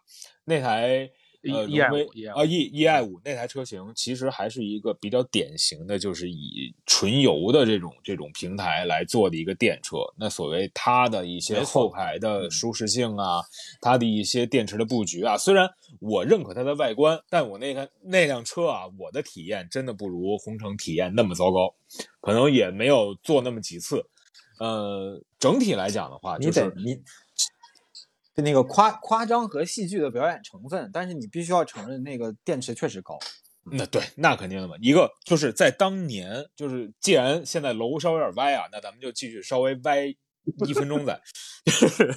[0.44, 1.10] 那台
[1.42, 9.96] 呃 E- 荣威 E-i5 啊 e e i 五那台车型，其实还是一个比较典型的，就是以纯油的这种这种平台来做的一个电车。
[10.18, 13.40] 那所谓它的一些后排的舒适性啊，
[13.80, 15.68] 它的一些电池的布局啊，虽然
[16.00, 21.74] 我认可它的外观，但我那台那辆车啊，我的体验真的不如红城体验那么糟糕，
[22.20, 24.04] 可能也没有坐那么几次。
[24.58, 26.94] 呃，整体来讲的话，你就是得你，
[28.40, 33.18] 那个夸夸张和戏剧的表演成分，但是你必须要承认那个电池确实高。
[33.72, 34.74] 那对，那肯定的嘛。
[34.80, 41.20] 一个就是在当年，就是既然现在楼稍微有点歪啊，那咱们就继续稍微歪一分钟再。
[41.64, 42.14] 就是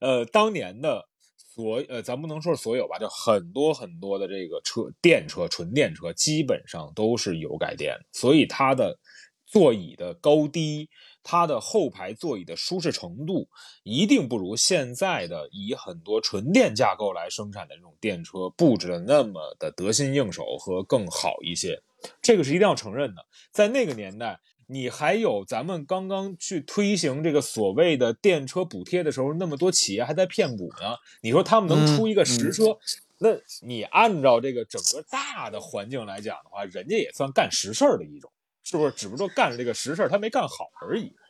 [0.00, 1.06] 呃，当年的
[1.36, 8.98] 所呃，咱不能说所有吧，就很多很多的这个车，电车、纯电车基本上都是油改电，所以它的
[9.46, 10.90] 座椅的高低。
[11.22, 13.48] 它的后排座椅的舒适程度
[13.82, 21.82] 一定不如现在的以很多纯电架构来生产的这种电车布置的那么的得心应手和更好一些，
[22.22, 23.26] 这个是一定要承认的。
[23.50, 30.96] 在那个年代，你还有咱们刚刚去推行这个所谓的电车补贴的时候，那么多企业还在骗补呢。
[31.22, 32.78] 你说他们能出一个实车，
[33.18, 33.30] 那
[33.62, 38.30] 你按照这个整个大的环境来讲的话，人家也算干实事儿的一种。
[38.70, 38.92] 是不是？
[38.92, 41.12] 只不过干了这个实事儿，他没干好而已。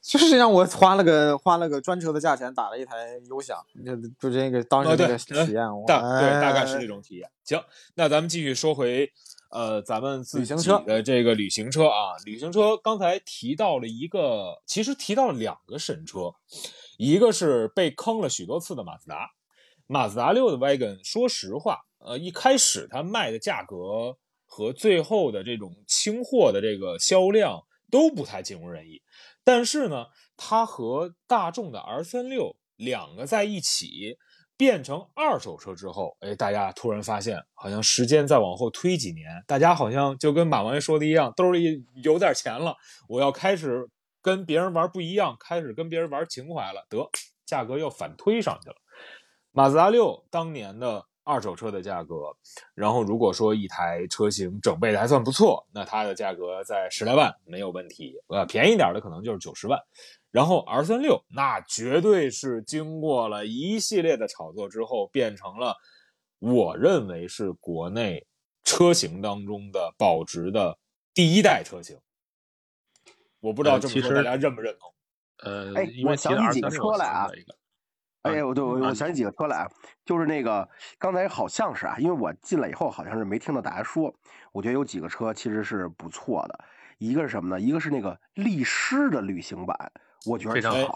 [0.00, 7.28] 就是让我花了个花了个专车的价钱打了一台优享，就就这个当时啊对那个体验，我大对，大概哎是这种体验。
[7.42, 7.60] 行，
[7.96, 9.10] 那咱们继续说回，
[9.50, 16.32] 呃，咱们自己旅行车的这个旅行车啊，旅行车刚才提到了一个，其实提到了两个神车，
[16.98, 19.32] 一个是被坑了许多次的马自达，
[19.88, 29.02] 马自达六的 wagon，说实话，呃，一开始它卖的价格和最后的这种清货的这个销量都不太尽如人意。
[29.44, 30.06] 但是呢，
[30.36, 34.16] 它和大众的 R 三六两个在一起
[34.56, 42.74] 变成二手车之后，哎，大家突然发现，好像时间再往后推几年，大家好像就跟马王爷说的一样，兜里有点钱了，
[43.08, 43.88] 我要开始
[44.22, 47.08] 跟别人玩不一样，开始跟别人玩情怀了，得
[47.44, 48.76] 价格又反推上去了。
[49.52, 51.04] 马自达六当年的。
[51.26, 52.14] 二手车的价格，
[52.72, 59.76] 然后如果说一台车型整备的还算不错，那它的价格在十来万没有问题，呃，便宜点的可能就是九十万。
[60.30, 65.74] 然后 R 三六那绝对是经过了一系列的炒作之后，变成了
[66.38, 68.24] 我认为是国内
[68.62, 70.78] 车型当中的保值的
[71.12, 71.98] 第一代车型。
[73.40, 74.94] 我不知道这么说大家认不认同？
[75.38, 77.28] 呃，哎，我想起几个车来啊。
[78.26, 79.68] 哎，我对我我想起几个车来啊，
[80.04, 84.12] 就是那个刚才好像是啊，因为我进来以后好像是没听到大家说，
[84.52, 86.64] 我觉得有几个车其实是不错的，
[86.98, 87.60] 一个是什么呢？
[87.60, 89.92] 一个是那个力狮的旅行版，
[90.26, 90.94] 我觉得非常好，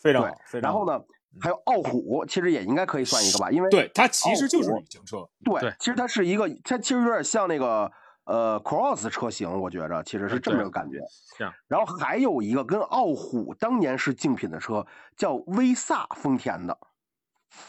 [0.00, 0.28] 非常好。
[0.60, 1.00] 然后呢，
[1.40, 7.90] 还有傲虎，其实也应该可以算一个吧，因为对它其实就是旅行车，对，其实它是一个，它其实有点像那个。
[8.28, 11.00] 呃，cross 车型，我觉着其实是这么个感觉。
[11.66, 14.86] 然后还有一个跟傲虎当年是竞品的车，
[15.16, 16.78] 叫威萨丰田的。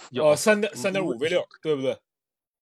[0.09, 1.97] 有三点三点五 V 六，对不对？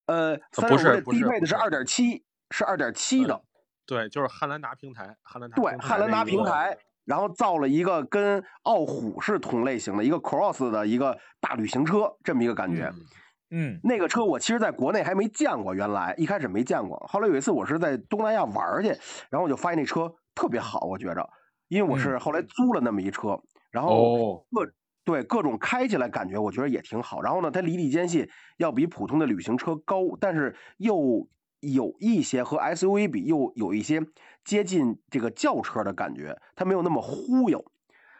[0.06, 3.42] 呃，不是，低配的是二点七，是二点七的。
[3.88, 5.56] 对，就是汉兰达平台，汉兰达。
[5.56, 12.94] 对，汉兰达平台，然后造了一个跟傲虎是同类型的一个 cross 的一个大旅行车，这么一个感觉。
[12.94, 13.06] 嗯，
[13.84, 18.90] 那个车我其实在国内还没见过，原来一开始没见过，后来有一次我是在东南亚玩去，
[19.30, 21.30] 然后我就发现那车特别好，我觉着，
[21.68, 23.40] 因为我是后来租了那么一车，
[23.72, 24.70] 然后各
[25.06, 31.28] 对各种开起来感觉我觉得也挺好，然后呢，它离地间隙要比普通的旅行车高，但是又
[31.62, 34.02] 有一些和 SUV 比又有一些
[34.44, 37.64] 接近这个轿车的感觉，它没有那么忽悠，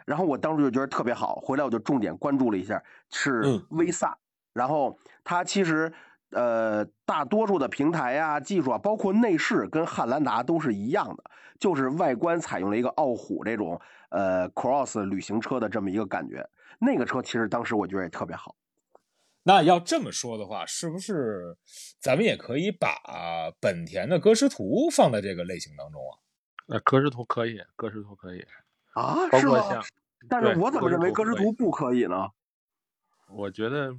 [0.06, 4.18] 然后我当时就觉得特别好，回来我就重点关注了一下，是威萨。
[4.58, 5.94] 然后它其实，
[6.32, 11.24] 呃，大多数的平台啊、技术啊，包括内饰，跟汉兰达都是一样的，
[11.60, 16.50] 就是外观采用了一个傲虎这种呃 cross 旅行车的这么一个感觉。
[16.80, 18.56] 那个车其实当时我觉得也特别好。
[19.44, 21.56] 那要这么说的话，是不是
[22.00, 22.90] 咱们也可以把
[23.62, 26.20] 本田的歌诗图放在这个类型当中啊？
[26.66, 28.46] 那歌诗图可以，歌诗图可以
[28.94, 29.16] 啊？
[29.40, 29.82] 是吗？
[30.28, 32.28] 但是我怎么认为歌诗图不可以呢？
[33.30, 33.96] 我觉得。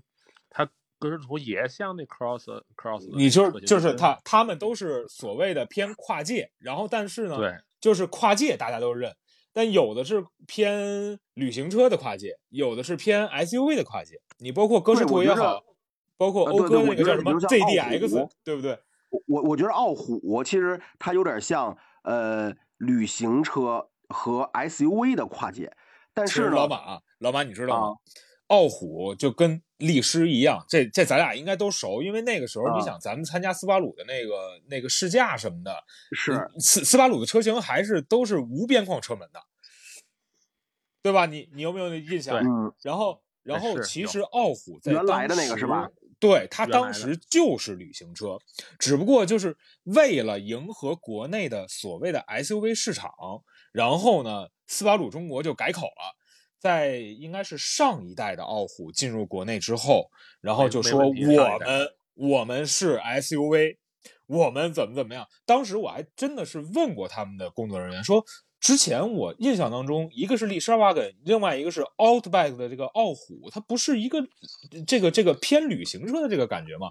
[0.51, 2.45] 它格式图也像那 cross
[2.77, 9.15] cross，你就是就是它，他们都是所谓的偏跨界，然后但是呢，对，就是跨界大家都认，
[9.53, 14.21] 但有的是偏旅行车的跨界，有的是偏 SUV 的跨界。
[14.39, 15.63] 你包括歌诗图也好，
[16.17, 18.79] 包括讴歌那个叫什么 ZDX，对不对？
[19.11, 25.73] 我我我觉得傲虎其实它有点像呃旅行车和 SUV 的跨界，
[26.13, 27.97] 但是老马老马你知道吗？
[28.49, 39.41] 傲虎就跟力狮一样，这这咱俩应该都熟，因为那个时候你想，咱们参加斯巴鲁的那个那个试驾什么的，是斯斯巴鲁的车型还是都是无边框车门的，
[41.03, 41.27] 对吧？
[41.27, 42.43] 你你有没有那印象？
[42.83, 45.89] 然后然后其实奥虎在原来的那个是吧？
[46.19, 48.39] 对，它当时就是旅行车，
[48.79, 53.13] 只不过就是为了迎合国内的所谓的 SUV 市场，
[53.73, 56.18] 然后呢，斯巴鲁中国就改口了。
[56.61, 63.77] 在应该是上一代的傲虎进入国内之后，然后就说我们我们是 SUV，
[64.27, 65.25] 我们怎么怎么样？
[65.47, 68.25] 当时我还真的是问过他们的工作人员，说
[68.59, 74.19] 之前我印象当中，一个是力狮 wagon，另外一个是 Outback 的这个傲虎，它不是一个
[74.85, 76.89] 这个这个偏旅行车的这个感觉嘛？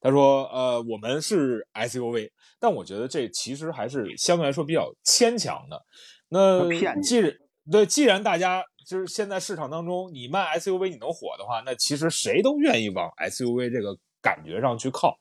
[0.00, 5.84] 他说，呃，我们是 SUV，但我觉得这其实还是相对来说比较牵强的。
[6.28, 6.68] 那
[7.02, 7.34] 既然
[7.68, 8.62] 对，既然大家。
[8.88, 15.14] 就是现在市场当中，你卖 SUV 你能火的话，那其实谁都愿意往 SUV 这个感觉上去靠，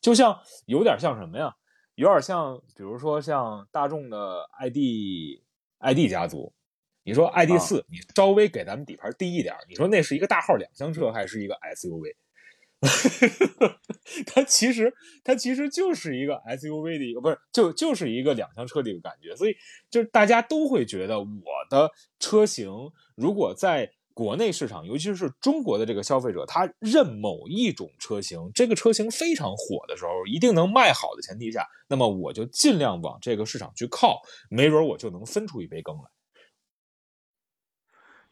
[0.00, 1.52] 就像有点像什么呀？
[1.96, 5.42] 有点像，比如说像大众的 ID
[5.80, 6.54] ID 家族，
[7.02, 12.14] 你说 ID 四，你稍微给咱们底盘低一点，你说那是一个大号两厢车还是一个 SUV？
[14.26, 19.56] 它其实它其实就是一个 SUV 的一个，不是就就是一个两厢车的一个感觉，所以
[19.90, 21.26] 就是大家都会觉得我
[21.68, 22.70] 的车型
[23.16, 34.20] 如果在国内市场，尤其是中国的这个消费者，他认某一种车型，这个车型非常火的时候，一定能卖好的前提下，那么我就尽量往这个市场去靠，
[34.50, 36.02] 没准我就能分出一杯羹来。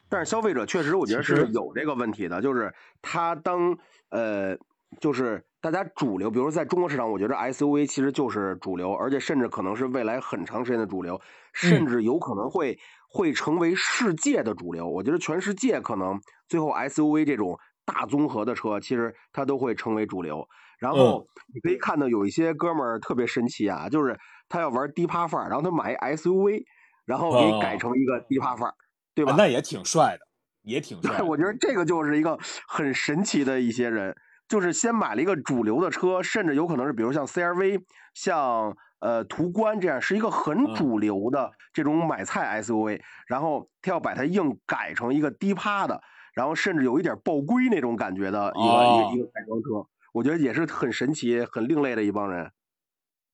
[0.09, 3.77] 但是消费者确实，我觉得是有这个问题的，就是他当
[4.09, 4.57] 呃
[5.01, 11.19] 就是大家主流，比如说在中国市场，我觉得 SUV 其实就是主流，而且甚至可能是未来很长时间的主流，
[11.53, 12.77] 甚至有可能会
[13.09, 14.87] 会成为世界的主流。
[14.87, 20.47] 我觉得全世界可能最后 SUV 这种大综合的车，其实它都会成为主流。
[20.79, 26.63] 然后你可以看到有一些哥们儿特别神奇啊，就是他要玩低趴范儿，然后他买 SUV，
[27.03, 28.75] 然后给改成一个低趴范儿，
[29.15, 29.33] 对吧？
[29.35, 30.26] 那也挺帅的，
[30.67, 31.21] 也挺帅。
[31.21, 32.37] 我觉得这个就是一个
[32.67, 34.15] 很神奇的一些人。
[34.47, 37.81] 就是先买了一个主流的车，甚至有可能是比如像 CRV、
[38.13, 46.01] 像呃途观这样，是一个很主流的这种买菜 SUV，然后他要把它硬改成一个低趴的，
[46.33, 52.49] 然后甚至有一点爆规那种感觉的一个一个一个改装车，我觉得也是很神奇、很另类的一帮人。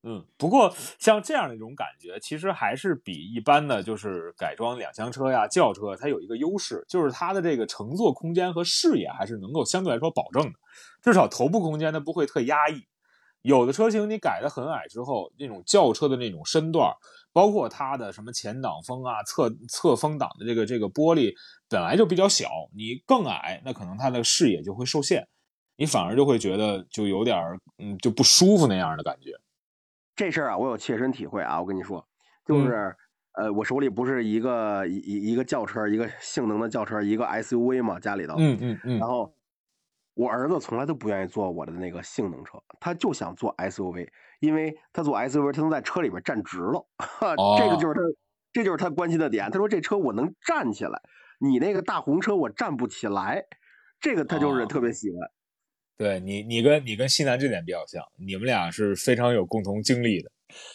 [0.06, 10.52] 嗯，不过像这样的一种感觉，其实还是比一般的，就是改装两厢车呀、轿车，它有一个优势，就是它的这个乘坐空间和视野还是能够相对来说保证的，
[11.02, 12.86] 至少头部空间它不会特压抑。
[13.40, 16.92] 有的车型你改的很矮之后，那种轿车的那种身段，
[17.32, 21.32] 包括它的什么前挡风啊、侧侧风挡的这个这个玻璃
[21.68, 25.26] 本来就比较小，你更矮，那可能它的视野就会受限，
[25.76, 27.38] 你反而就会觉得就有点
[27.78, 29.30] 嗯就不舒服那样的感觉。
[30.16, 31.60] 这事儿啊，我有切身体会啊！
[31.60, 32.06] 我跟你说，
[32.46, 32.94] 就是，
[33.32, 38.34] 呃，我手里不是一个一一一个轿车，一个性能的轿车，一个 SUV 嘛，家里头。
[38.38, 38.98] 嗯嗯嗯。
[38.98, 39.34] 然后，
[40.14, 44.08] 我儿子从来都不愿意坐我的那个性能车，他就想坐 SUV，
[44.40, 46.86] 因为他坐 SUV，他能在车里边站直了。
[47.36, 47.56] 哦。
[47.58, 48.00] 这个就是他，
[48.52, 49.50] 这就是他关心的点。
[49.50, 51.02] 他说：“这车我能站起来，
[51.40, 53.44] 你那个大红车我站不起来。”
[53.98, 55.18] 这个他就是特别喜欢。
[55.96, 60.30] 对你，你跟你跟西南这点比较像，你们俩是非常有共同经历的。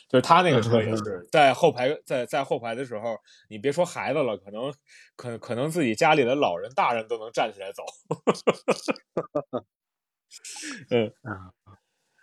[0.09, 3.17] 就是他那个车也是在后排，在在后排的时候，
[3.49, 4.73] 你别说孩子了，可能
[5.15, 7.83] 可可能自己家里的老人大人都能站起来走。
[10.89, 11.53] 嗯啊，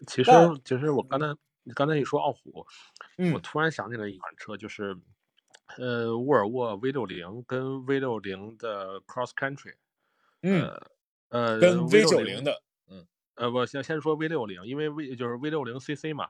[0.06, 0.30] 其实
[0.64, 1.26] 其实我刚才
[1.74, 2.66] 刚才一说傲虎，
[3.16, 4.96] 嗯我突然想起来一款车，就是
[5.78, 9.74] 呃沃尔沃 V 六零跟 V 六零的 Cross Country，
[10.42, 10.70] 嗯
[11.30, 12.62] 呃跟 V 九零的。
[13.36, 16.28] 呃，我先先说 V 六零，因为 V 就是 V 六零 CC 嘛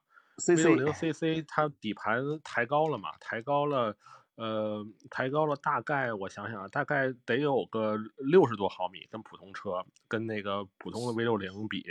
[0.48, 3.96] ，V 六零 CC 它底盘抬高了嘛，抬高了，
[4.34, 11.84] 呃，抬高了大概我想想，大概得有个六十多毫米，跟普通车跟那个普通的 V 六零比，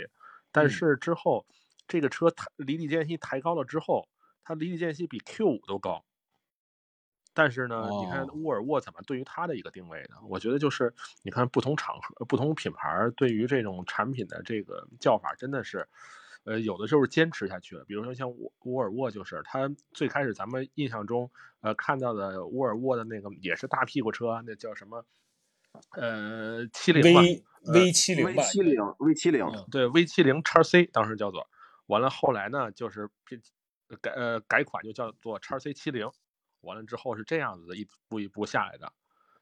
[0.52, 1.46] 但是之后
[1.88, 4.06] 这个车抬离地间隙抬高了之后，
[4.44, 6.04] 它离地间隙比 Q 五都高。
[7.36, 10.16] 但是呢，你看沃尔沃怎么对于它的一个定位呢？
[10.26, 15.86] 我觉得就是你看不同场合、不同品牌对于这种产品的这个叫法，真的是，
[16.44, 17.84] 呃，有的时候坚持下去了。
[17.84, 21.30] 比如说像沃沃尔沃，就是它最开始咱们印象中
[21.60, 25.04] 呃看到的沃尔沃的那个也是大屁股车，那叫什么？
[25.90, 27.20] 呃，七零吧
[27.66, 31.46] ，V 七零，V 七零，V 七零，对，V 七零叉 C 当时叫做，
[31.88, 33.10] 完了后来呢就是
[34.00, 36.10] 改呃改款就叫做叉 C 七零。
[36.66, 38.92] 完了之后是这样子的，一步一步下来的，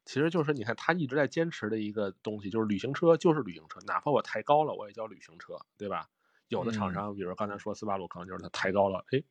[0.05, 6.09] 其实就是你看他一直在坚持的一个东西，就是旅行车就是旅行车，哪怕我抬高了，我也叫旅行车，对吧？
[6.49, 9.23] 有的厂商，比如刚才说斯巴鲁，可能就是它抬高了，哎，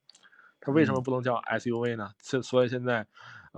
[0.60, 2.12] 它为什么不能叫 SUV 呢？
[2.20, 3.08] 所所以现在，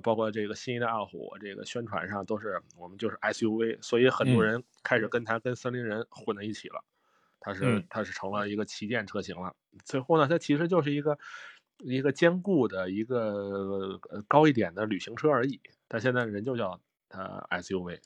[0.03, 6.83] 包括这个新一代二虎，这个宣传上都是我们就是 SUV，所以很多人开始跟它跟森林人混在一起了，
[7.39, 9.55] 它是它是成了一个旗舰车型了。
[9.85, 11.17] 最后呢，它其实就是一个。
[11.79, 17.99] 一个坚固的一个高一点的旅行车而已，但现在人就叫它 SUV。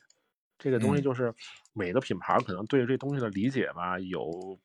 [0.58, 1.34] 这个东西就是
[1.72, 4.58] 每个品牌可能对这东西的理解吧，有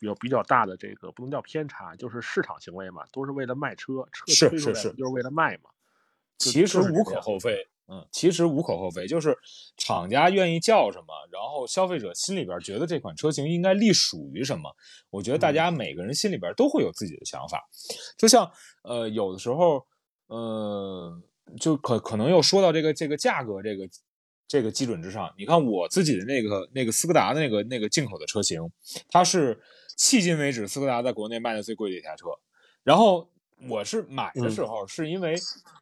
[0.00, 5.70] 有比较大的这个不能叫偏差，就是市场行为嘛，都是为了卖车，车推出来就是为了卖嘛。
[6.38, 7.66] 其实无可厚非。
[7.90, 9.34] 嗯，其实无可厚非，就是
[9.78, 14.70] 厂家愿意叫什么，然后消费者心里边觉得这款车型应该隶属于什么。
[15.08, 17.66] 我觉得大家每个人心里边都会有自己的想法。
[18.18, 18.50] 就像
[18.82, 19.86] 呃，有的时候，
[20.26, 21.18] 呃，
[21.58, 23.88] 就可可能又说到这个这个价格这个
[24.46, 25.32] 这个基准之上。
[25.38, 28.60] 你看我自己的那个那个斯柯达的那个那个进口的车型，
[29.08, 29.58] 它是
[29.98, 32.26] 迄今为止斯柯达在国内卖的最贵的一台车。
[32.84, 33.30] 然后
[33.66, 35.34] 我是买的时候是因为。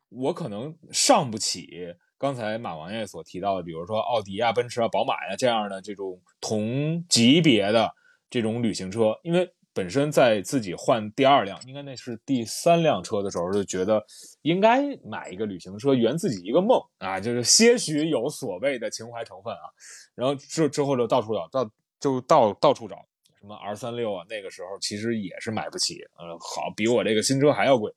[0.09, 1.69] 我可能上不起
[2.17, 7.93] 刚才马王爷所提到的，比如说奥迪啊、奔驰啊、宝马呀这样的这种同级别的
[8.31, 14.03] 这种旅行车，因为本身在自己换第二辆，应该那是第三辆车的时候，就觉得
[14.43, 19.67] 应该买一个旅行车，圆自己一个梦啊，就是些许有所谓的情怀成分啊。
[20.15, 21.69] 然后之之后就到处找，到
[21.99, 23.05] 就到到处找
[23.47, 27.93] 什么 R 三六啊，那个时候其实也是买不起，呃，好比我这个新车还要贵。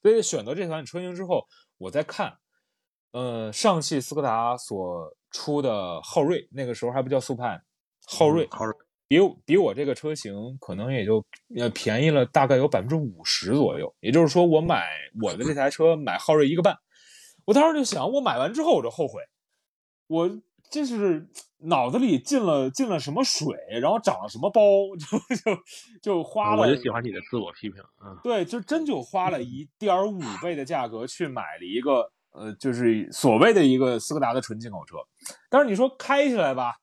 [0.00, 2.32] 所以选择这款车型之后，我再看，
[3.12, 7.60] 呃，上汽斯柯达所出的昊锐，那个时候还不叫速派，
[8.06, 8.74] 昊锐，昊锐，
[9.06, 11.22] 比比我这个车型可能也就
[11.54, 13.94] 呃便宜了大概有百分之五十左右。
[14.00, 14.88] 也就是说，我买
[15.20, 16.74] 我的这台车买昊锐一个半，
[17.44, 19.20] 我当时就想，我买完之后我就后悔，
[20.06, 21.28] 我这是
[21.60, 24.60] 脑子里进了进了什么水，然后长了什么包，
[24.96, 25.62] 就就
[26.00, 26.62] 就花了。
[26.62, 34.96] 我就喜欢你的自我批评，嗯，对，就真就花了一点五倍的价格去买了一个呃，就是所谓的一个斯柯达的纯进口车。
[35.50, 36.76] 但是你说开起来吧，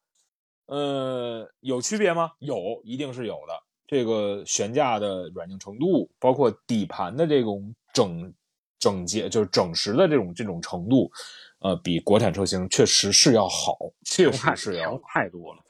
[0.66, 2.32] 呃，有区别吗？
[2.40, 3.64] 有，一定是有的。
[3.88, 8.34] 这个悬架的软硬程度，包括底盘的这种整
[8.80, 11.12] 整洁，就是整实的这种这种程度，
[11.66, 15.64] 呃，比国产车型确实是要好，确实是要强太多了。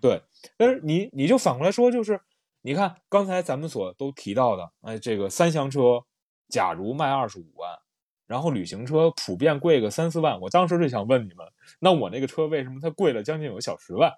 [0.00, 0.22] 对，
[0.56, 2.18] 但是你你就反过来说，就是
[2.62, 6.02] 你看刚才咱们所都提到的，哎，这个三厢车，
[6.48, 7.78] 假如卖二十五万，
[8.26, 11.46] 然后旅行车普遍贵个三四万，我当时就想问你们，
[11.78, 14.10] 那我那个车为什么它贵了将近有个小十万？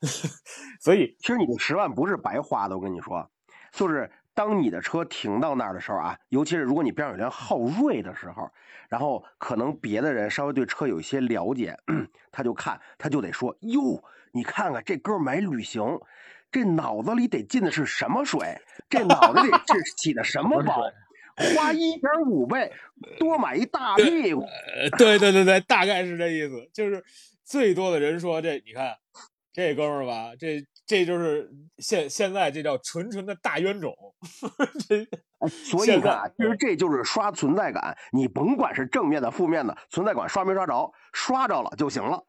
[0.80, 3.30] 所以其实你这十万不是白花的，我跟你说，
[3.72, 4.10] 就是
[4.40, 8.50] 当你的车停到那儿的时候啊，尤其是如果你边上有辆昊锐的时候，
[8.88, 11.76] 然后可能别的人稍微对车有一些了解，
[12.32, 16.00] 他就看他就得说哟，你看看这哥买旅行，
[16.50, 18.40] 这脑子里得进的是什么水？
[18.88, 20.90] 这脑子里这起的什么包？
[21.54, 22.72] 花一点五倍
[23.18, 27.04] 多买一大屁股，呃，对对对对，大概是这意思，就是
[27.44, 28.96] 最多的人说这，你看
[29.52, 33.94] 这哥们儿吧，这这就是现现在这叫纯纯的大冤种，
[34.88, 35.06] 这
[35.48, 37.96] 所以啊，其实这就是刷存在感。
[38.10, 42.24] 你甭管是正面的、负面的，存在感刷没刷着，刷着了就行了。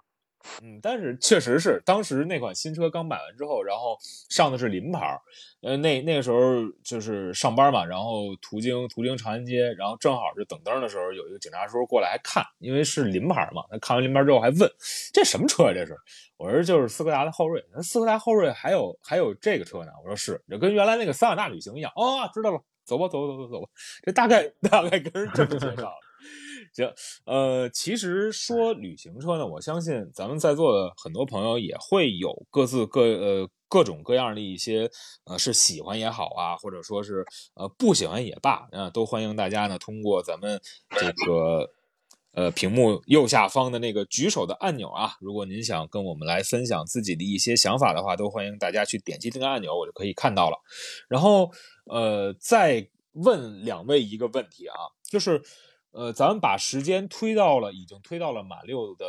[0.62, 3.98] 嗯，但是确实是当时那款新车刚买完之后，然后
[4.30, 5.22] 上的是临牌儿，
[5.62, 6.40] 呃，那那个时候
[6.84, 14.70] 就是上班嘛，然后途经途经长安街，然后正好是等灯的时候，有一个警察叔叔过来还看，因为是临牌嘛，他看完临牌之后还问
[15.14, 15.74] 这什么车啊？
[15.74, 15.96] 这是？
[16.38, 19.92] 我说就是斯柯达的昊锐，那斯柯达昊锐还有还有这个车呢？
[20.04, 21.92] 我说是，就跟原来那个桑塔纳旅行一样。
[21.96, 23.70] 哦，知道了，走吧，走吧，走吧，走吧。
[24.04, 25.94] 这大概大概跟人这么介绍。
[26.74, 26.94] 行，
[27.26, 34.90] 呃，其实说旅行车呢，我相信咱们在座的很多朋友也会有各自各呃各种各样的一些
[35.26, 40.62] 呃是喜欢也好啊，或者说是呃不喜欢也罢啊，都欢迎大家呢通过咱们
[40.92, 41.70] 这个
[42.32, 50.58] 呃屏幕右下方的那个举手的按钮啊，如果您想跟我们来分享自己的一些想法的话，都欢迎大家去点击这个按钮，我就可以看到了。
[51.10, 51.52] 然后
[51.86, 55.42] 呃，再问两位一个问题啊，就是。
[55.92, 59.06] 呃，咱们把时间推到了已经推到了马六的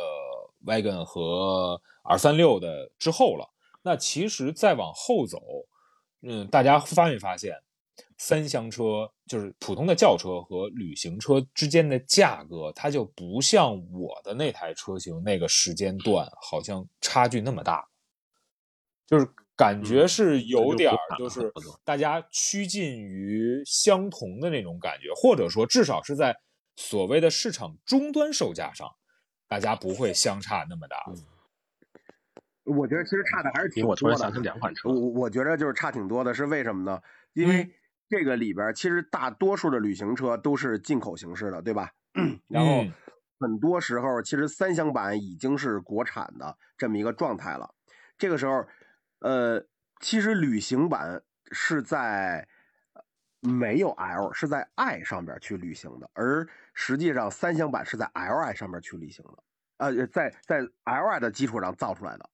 [0.65, 3.49] wagon 和 R 三六的之后了。
[3.83, 5.39] 那其实再往后走，
[6.21, 7.55] 嗯，大家发没发现，
[8.17, 17.87] 三厢车就是普通的轿车和旅行车之间的价格，它就不像我的那台车型那个时间段好像差距那么大，
[19.07, 19.25] 就是
[19.55, 21.49] 感觉是有点儿，就是
[21.85, 26.37] 大家趋近于相同的那种感觉，或者说至少是在。
[26.75, 28.87] 所谓的市场终端售价上，
[29.47, 30.97] 大家不会相差那么大。
[32.63, 33.89] 我觉得其实差的还是挺多的。
[33.91, 37.01] 我突然想起两款车，我我觉得就是差挺多的，是为什么呢？
[37.33, 37.69] 因为
[38.09, 41.91] 这个里边其实大多数的旅行车都是进口形式的，对吧？
[42.47, 42.85] 然后
[43.39, 47.75] 很多时候其实三厢版已经是国产的这么一个状态了。
[48.17, 48.65] 这个时候，
[49.19, 49.65] 呃，
[49.99, 51.21] 其实旅行版
[51.51, 52.47] 是在。
[53.43, 59.43] 没有 L 是在 I 上边去旅行的，而实际上三厢版是在 Li 上面去旅行的，
[59.77, 62.29] 呃，在在 Li 的基础上造出来的。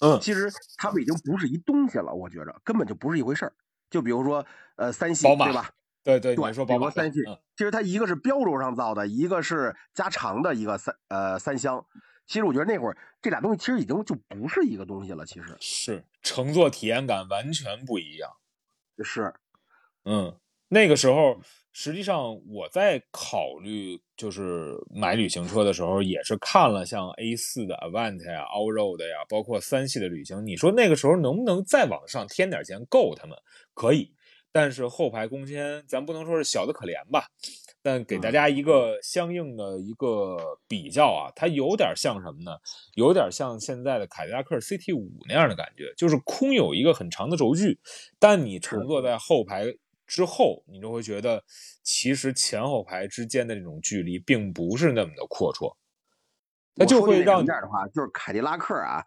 [0.00, 3.52] 嗯，其实他们已经不是一东西了，我觉着根本就不是一回事儿。
[3.90, 4.46] 就比如说，
[4.76, 5.68] 呃，三系对吧？
[6.02, 7.20] 对对，对，说宝马三系，
[7.56, 11.84] 其实它一个是标轴上造的，一个是加长的一个三呃三厢。
[12.26, 15.26] 其实我觉得那会儿这俩东西其实已经就不是一个东西了。
[15.26, 18.30] 其实是乘坐体验感完全不一样。
[19.04, 19.34] 是，
[20.04, 20.38] 嗯。
[20.74, 21.36] 那个时候，
[21.74, 30.46] 实际上我在考虑就是买旅行车的时候，也是看了像 A 四的 Avant 呀、Allroad 呀，包括三系的旅行。
[30.46, 33.36] 你说那个时候能不能再往上添点钱够他们？
[33.74, 34.14] 可以，
[34.50, 37.26] 但是后排空间咱不能说是小的可怜吧？
[37.82, 42.56] 但给大家一个相应的一个比较啊，它有点像什么呢？
[42.94, 47.78] 有点像现在的凯迪拉克 CT 五那样的感觉，就是空有一个很长的轴距，
[48.18, 49.66] 但你乘坐在后排。
[50.12, 51.42] 之后，你就会觉得，
[51.82, 55.74] 其实前后排之间的这种距离并不是那么的阔绰，
[56.74, 59.02] 那就会让这样的话，就是凯迪拉克啊，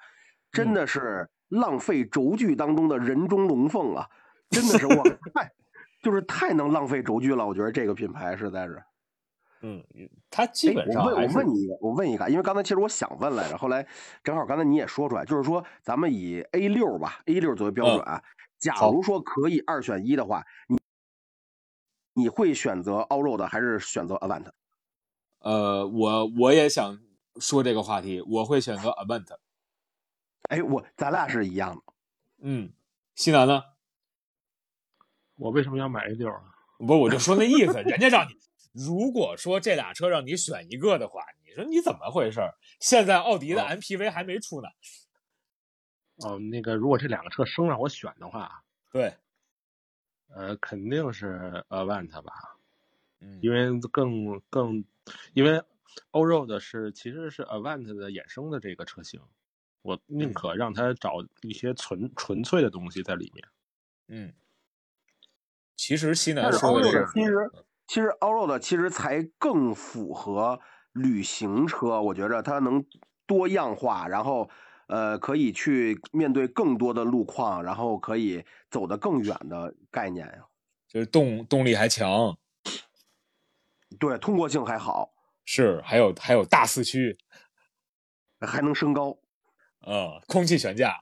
[0.51, 4.09] 真的是浪费轴距当中的人中龙凤啊，
[4.49, 5.03] 真的是我
[5.35, 5.51] 太
[6.01, 8.83] 就是太能浪费轴距了，我觉得这个品牌实在是，
[9.61, 9.83] 嗯，
[10.31, 13.85] 它基本上我问我问你，我问一个，因为刚才其实我想问来着，后来
[14.23, 18.23] 正好刚才你也说出来，就是说咱们以 A 六吧，A 六作为标准啊，
[18.57, 20.79] 假如说可以二选一的话，你
[22.17, 24.49] 你会选择 Allroad 还是选择 Avant？
[25.39, 26.99] 呃，我我也想
[27.39, 29.37] 说这个话题，我会选择 Avant。
[30.43, 31.81] 哎，我咱俩是一样的。
[32.39, 32.71] 嗯，
[33.15, 33.61] 西南呢？
[35.35, 36.55] 我为什么要买 A 六啊？
[36.77, 38.37] 不，我就说那意思，人家让你，
[38.71, 42.39] 如果说这俩车让你选一个的话，你说你怎么回事？
[42.79, 44.69] 现在奥迪的哦 MPV 还没出呢。
[46.19, 49.17] 哦，那个如果这两个车生让我选的话，对，
[50.35, 52.33] 呃，肯定是 Avant 吧，
[53.21, 54.83] 嗯，因为更更，
[55.33, 55.63] 因为
[56.11, 59.21] Allroad 是其实是 Avant 的衍生的这个车型，
[59.81, 63.47] 我宁可让它找一些纯纯粹的东西在里面。
[64.09, 64.33] 嗯，
[65.77, 67.51] 其实西南说的是，其实
[67.87, 70.59] 其实 Allroad 其实才更符合
[70.91, 72.85] 旅行车，我觉着它能
[73.25, 74.49] 多样化，然后
[74.87, 80.45] 呃可以去面对更多的路况，然后可以走得更远的概念呀。
[80.87, 82.37] 就是动动力还强，
[83.99, 85.13] 对，通过性还好，
[85.43, 87.17] 是还有还有大四驱，
[88.39, 89.17] 还能升高。
[89.81, 90.95] 呃，空气悬架，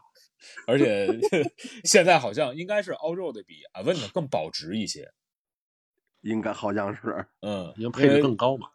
[0.68, 1.08] 而且
[1.86, 5.12] 现在好像应该是 Allroad 比 Avant 更保值一些。
[6.22, 8.70] 应该好像是，嗯，因为配置更高嘛。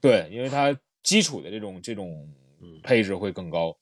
[0.00, 2.28] 对，因为它基础的这种这种
[2.60, 3.78] 嗯配置会更高。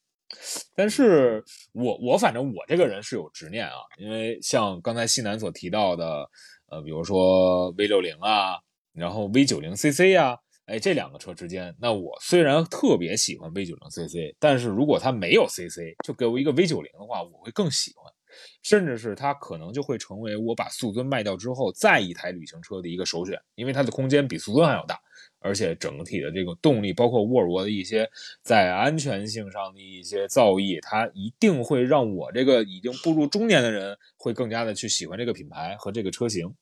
[0.74, 6.28] 但是我我反正我这个人是有执念啊，因为像刚才西南所提到的，
[6.70, 8.56] 呃，比如说 V 六零啊，
[8.92, 18.12] 然后 V 九零 CC 啊，哎，这两个车之间，那我虽然特别喜欢 V 九零 CC，但是如果它没有 CC，就给我一个 V 九零的话，我会更喜欢，
[18.62, 24.98] 甚至是它可能就会成为我把速尊卖掉之后再一台旅行车的一个首选，因为它的空间比速尊还要大。
[25.42, 28.08] 而且整体的这个动力，包括沃尔沃的一些
[28.42, 36.54] 在安全性上的一些造诣，它一定会让我这个已经步入中年的人会更加的去喜欢这个品牌和这个车型。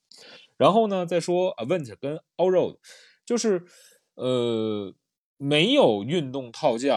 [0.56, 2.76] 然后呢，再说 Avent 跟 Allroad，
[3.24, 3.62] 就是
[4.14, 4.94] 呃
[5.36, 6.94] 没有运动套件，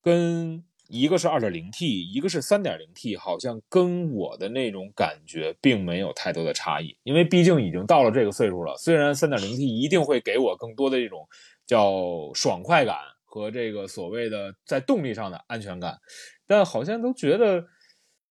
[0.00, 8.76] 跟一个是 2.0T，一个是 3.0T，好像跟我的那种感觉并没有太多的差异，因为毕竟已经到了这个岁数了。
[8.76, 11.26] 虽然 3.0T 一定会给我更多的这种
[11.66, 15.98] 叫爽快感和这个所谓的在动力上的安全感，
[16.46, 17.64] 但好像都觉得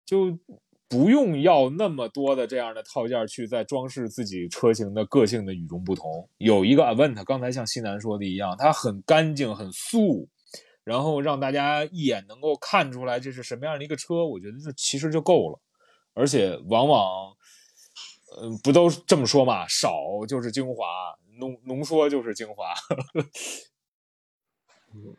[0.05, 0.37] 就
[0.89, 6.29] 不用要那么多的这样的套件去在装饰自己车型的个性的与众不同。
[6.37, 10.27] 有一个 Avant，刚才像西南说的一样，它很干净、很素。
[10.83, 15.59] 然后让大家一眼能够看出来这是什么样的一个车，我觉得这其实就够了。
[16.13, 17.35] 而且往往，
[18.41, 19.93] 嗯、不都这么说嘛，少
[20.27, 22.73] 就是精华，浓浓缩就是精华。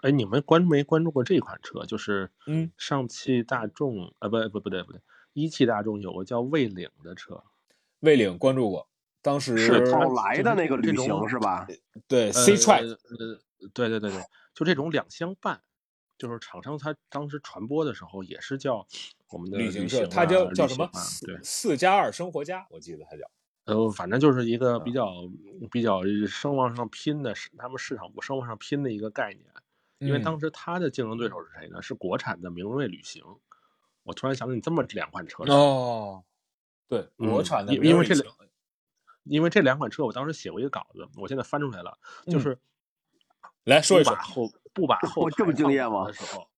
[0.02, 1.86] 哎，你们关没关注过这款车？
[1.86, 5.00] 就是嗯，上汽大众啊，不不不对不对，
[5.32, 7.42] 一汽大众有个叫蔚领的车，
[8.00, 8.86] 蔚领关注过，
[9.22, 11.66] 当时是它宝来的那个旅行是吧？
[12.06, 12.98] 对呃 C Track，呃，
[13.72, 14.20] 对对对对，
[14.55, 15.62] 就这种两相伴，
[16.18, 18.86] 就是厂商他当时传播的时候也是叫
[19.28, 23.24] 我们的旅行行社，它啊叫叫什么旅行啊对，四加二生活家，我记得它叫。
[23.64, 25.11] 呃，反正就是一个嗯比较
[25.70, 29.46] 比较声望上拼的，是他们市场部声望上拼的一个概念。
[29.98, 31.80] 因为嗯当时他的竞争对手是谁呢？
[31.80, 33.22] 是国产的明锐旅行。
[34.03, 36.24] 我突然想起这么两款车，哦，
[36.88, 38.48] 对，国嗯产的因因为这明锐旅行
[39.22, 41.96] 因为这两款车我当时写过一个稿子，我现在翻出来了，
[42.26, 42.59] 就嗯是
[43.64, 46.48] 来说一说不把后不把后我这么排放敬业吗的时候，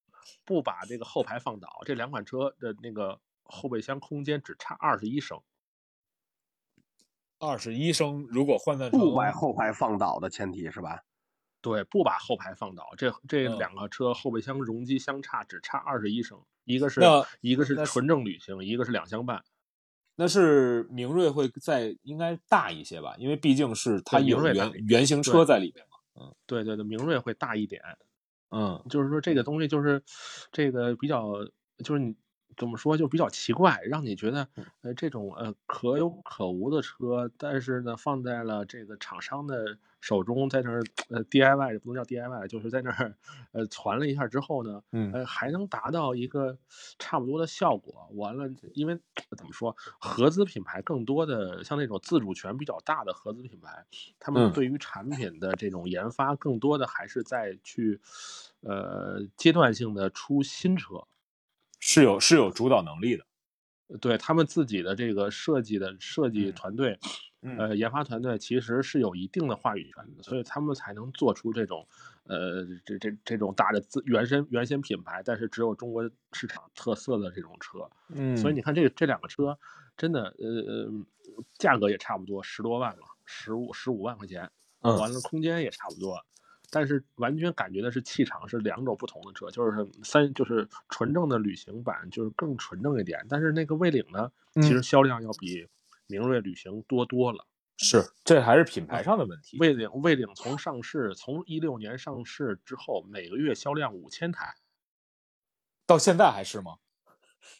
[0.44, 5.40] 不把这个后排放倒，这两款车的那个后备箱空间只差二十一升。
[7.38, 11.02] 二十一升，如果换算成不把后排放倒的前提是吧？
[11.60, 19.44] 对，不把后排放倒，这这嗯两个车后备箱容积相差只差二十一升，一个是那一个是纯正旅行，一个是两厢半。
[20.16, 25.93] 那是明锐会再应该大一些吧，因为毕竟是它对有原原型车在里面嘛。
[26.46, 27.82] 对对对，明锐会大一点，
[28.50, 28.82] 嗯。
[28.90, 30.02] 就是说这个东西就是
[30.52, 31.32] 这个比较，
[31.84, 32.14] 就是你
[32.56, 34.48] 怎么说就比较奇怪，让你觉得
[34.82, 43.14] 呃这种呃可有可无的车，但是呢放在了这个厂商的手中，在那儿呃 DIY 不能叫 DIY，就是在那儿
[43.52, 46.58] 呃传了一下之后呢，嗯呃还能达到一个
[46.98, 48.08] 差不多的效果。
[48.14, 48.98] 完了，因为
[49.36, 53.84] 怎么说，合资品牌更多的像那种自主权比较大的合资品牌，
[54.18, 58.00] 他们嗯对于产品的这种研发，更多的还是在去
[58.60, 61.04] 呃阶段性的出新车。
[61.86, 63.24] 是有是有主导能力的。
[64.00, 66.98] 对他们自己的这个设计的设计嗯团队，
[67.42, 71.86] 嗯呃，研发团队其实是有一定的话语权的，所以他们才能做出这种，
[72.24, 77.78] 呃，这这这种打着自原生原先品牌，但是只有中国市场特色的这种车。
[78.08, 79.56] 嗯所以你看这这两个车，
[79.94, 80.90] 真的，呃呃，
[81.58, 86.24] 价格也差不多十多万了，十五十五万块钱，嗯完了空间也差不多，
[86.74, 95.68] 但是完全感觉的是气场是两种不同的车，就是三就是纯正的旅行版，就是更纯正一点，但是那个蔚领呢，其实嗯销量要比
[96.08, 97.46] 明锐旅行多多了。
[97.76, 99.56] 是，这还是品牌上的问题。
[99.58, 104.56] 蔚领蔚领从上市，从一六年上市之后，每个月销量五千台，
[105.86, 106.78] 到现在还是吗？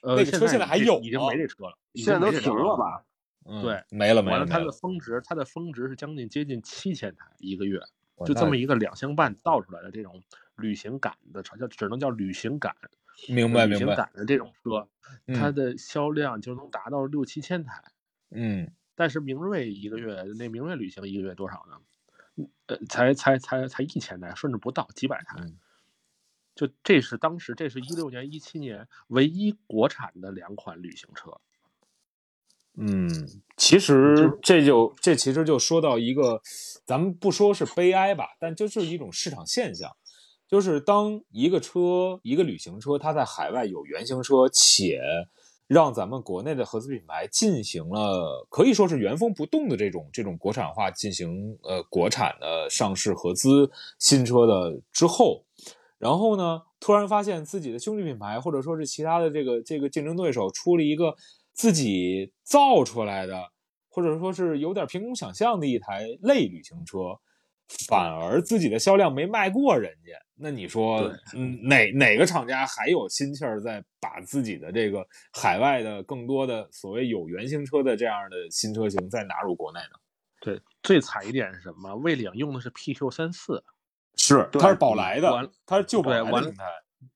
[0.03, 2.77] 呃，那个车现在还有已经没这车了，现在都停了？
[2.77, 3.05] 吧？
[3.47, 4.73] 嗯对，没了没了完了它的。
[4.73, 7.79] 峰值，它的峰值是将近接近七千台一个月，
[8.27, 10.23] 就这么一个两厢半造出来的这种
[10.57, 12.77] 旅行感的车，叫只能叫旅行感，
[13.29, 13.87] 明白明白。
[13.87, 14.89] 行感的这种车，
[15.35, 17.83] 它嗯的销量就能达到六七千台。
[18.31, 21.81] 嗯但是明锐一个月，那明锐旅行一个月多少呢？
[22.37, 25.37] 嗯呃，才才才才一千台，甚至不到几百台。
[25.41, 25.59] 嗯
[26.55, 31.41] 就这是当时，这是一六年、一七年唯一国产的两款旅行车。
[32.77, 33.09] 嗯，
[33.57, 36.41] 其实这就这其实就说到一个，
[36.85, 39.91] 咱们不说是悲哀吧，但就是一种市场现象，
[40.49, 45.01] 就是当一个车一个旅行车它在海外有原型车，且
[45.69, 55.45] 让咱们国内的合资品牌进行了可以说是原封不动的这种这种国产化进行呃国产的上市合资新车的之后，
[55.97, 61.15] 然后呢，突然发现自己的兄弟品牌或者说是其他的这个这个竞争对手出了一个
[61.55, 63.51] 自己造出来的，
[63.89, 67.19] 或者说是有点凭空想象的一台类旅行车，
[67.89, 70.13] 反而自己的销量没卖过人家。
[70.37, 71.01] 那你说，
[71.33, 79.99] 嗯，哪哪个厂家还有心气儿在把自己的这个海外的更多的所谓有原型车的这样的新车型再纳入国内呢？
[80.41, 81.95] 对，最惨一点是什么？
[81.95, 83.63] 魏领用的是 PQ 三四，
[84.17, 86.65] 是，它是宝来的，它是旧宝来的平台。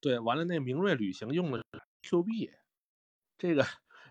[0.00, 2.50] 对，完了那明锐旅行用的是 QB，
[3.36, 3.66] 这个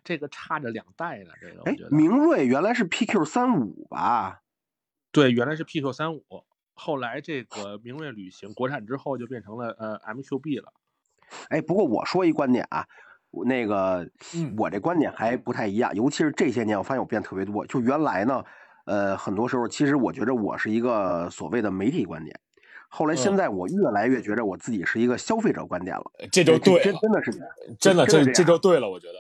[0.07, 1.31] 这个差着两代呢。
[1.41, 4.41] 这个我哎觉，得，明锐原来是 PQ 三五吧？
[5.11, 6.23] 对，原来是 PQ 三五，
[6.73, 10.71] 后来这个明锐旅行国产之后就变成了呃 MQB 了。
[11.49, 12.87] 哎，不过我说一观点啊，
[13.45, 17.65] 那个嗯我这观点还不太一样，尤其是这些年我发现我变特别多。
[17.65, 18.45] 就原来呢，
[18.85, 22.39] 呃，很多时候其实我觉得我是一个所谓的媒体观点，
[22.87, 26.11] 后来现嗯在我越来越觉得我自己是一个消费者观点了。
[26.31, 27.31] 这就对了，真的是。
[27.79, 29.13] 真的，这这就对了，我觉得。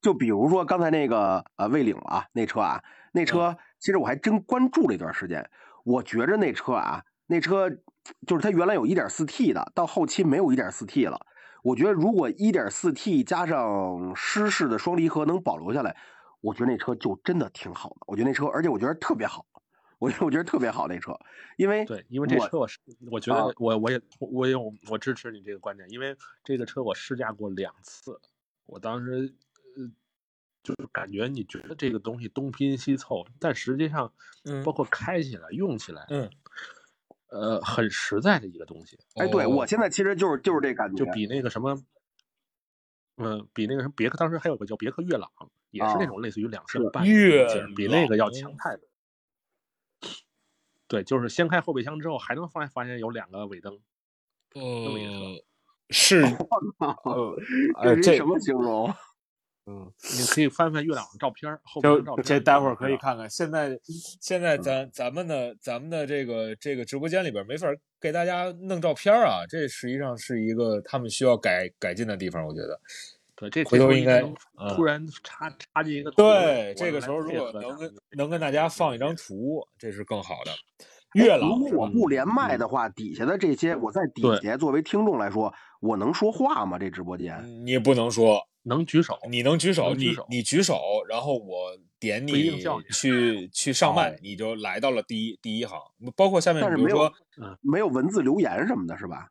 [0.00, 2.82] 就比如说刚才那个呃魏领啊，那车啊，
[3.12, 5.48] 那车其实我还真关注了一段时间。
[5.84, 7.70] 我觉着那车啊，那车
[8.26, 11.18] 就是它原来有一点四 T 的，到后期没有一点四 T 了。
[11.62, 15.96] 我觉得如果一点四 T 加上湿式的双离合能保留下来，
[16.40, 17.96] 我觉得那车就真的挺好的。
[18.06, 19.44] 我觉得那车，而且我觉得特别好，
[19.98, 21.12] 我我觉得特别好那车，
[21.58, 22.78] 因为对，因为这车我是
[23.10, 28.18] 我觉得啊我我也我也有我支持你这个观点，因为这个车我试驾过两次，
[28.64, 29.49] 我当时呃
[30.62, 34.12] 就是感觉你觉得这个东西东拼西凑，但实际上
[34.44, 36.30] 嗯包括开起来用起来，嗯，
[37.28, 41.82] 呃，很实在的一个东西，哎，对哦我现在其实就是就是这感觉，就比那个什么。
[43.22, 45.30] 嗯，比那个什么别克，当时还有个叫别克悦朗，
[45.72, 48.88] 也是那啊种类似于两升半悦的劲儿比那个要强太多。
[50.88, 53.78] 对，就是掀开后备箱之后，还能发发现有两个尾灯。
[54.54, 55.44] 么一个车呃，
[55.90, 56.22] 是，
[58.02, 58.90] 这什么形容？
[59.70, 62.96] 嗯，你可以翻翻月亮的照片，后边照片这待会儿可以。
[62.96, 63.30] 看看。
[63.30, 63.78] 现在
[64.20, 67.68] 现在咱咱们的咱们的这个这个直播间里边没法
[68.00, 72.80] 给大家弄照片啊，这实际上是一个他们需要改改进的地方，我觉得。
[73.36, 74.20] 对，这回头应该
[74.74, 80.52] 突然插插进一个对，这个时候如果能跟能跟大家放一张图，这是更好的。
[81.14, 81.68] 月老如？
[81.70, 86.78] 果我不连麦的话，底下的这些我在底下作为听众来说，我能说话吗？
[86.78, 87.42] 这直播间？
[87.64, 92.60] 你不能说，能举手，你能举手，你能举手你举手，然后我点你
[92.92, 95.78] 去去上麦哦，你就来到了第一第一行。
[96.14, 97.12] 包括下面但是没有比如说，
[97.60, 99.28] 没有文字留言什么的，是吧？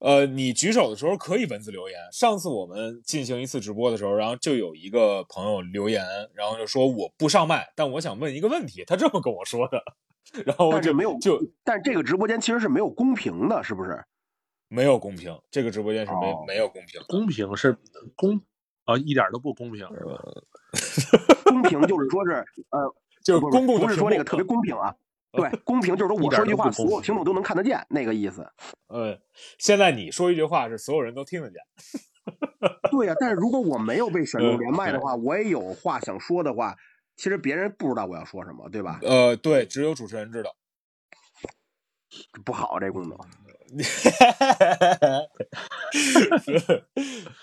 [0.00, 1.98] 呃，你举手的时候可以文字留言。
[2.12, 6.04] 上次我们进行一次直播的时候，然后就有一个朋友留言，
[6.34, 9.82] 然后就说我不上麦，但我想问一个问题，他这么跟我说的，
[10.44, 14.04] 然后就没有就但这个直播间其实是没有公平的，是不是？
[14.68, 17.00] 没有公平，这个直播间是没、哦没有公平。
[17.08, 17.78] 公平是
[18.16, 18.42] 公
[18.84, 19.86] 啊，一点都不公平。
[19.88, 20.22] 是吧
[21.44, 24.94] 公平就是说是呃，就是不公共不是说那个特别公平啊。
[25.36, 28.46] 对，公平就是说我说一句话，所有听众都能看得见，那个意思。
[28.86, 29.18] 呃，
[29.58, 31.60] 现在你说一句话是所有人都听得见，
[32.92, 36.76] 对呀、但是如果我没有被选中连麦的话，我也有话想说的话，
[37.16, 39.00] 其实别人不知道我要说什么，对吧？
[39.02, 40.54] 呃，对，只有主持人知道。
[42.44, 43.18] 不好，这功能。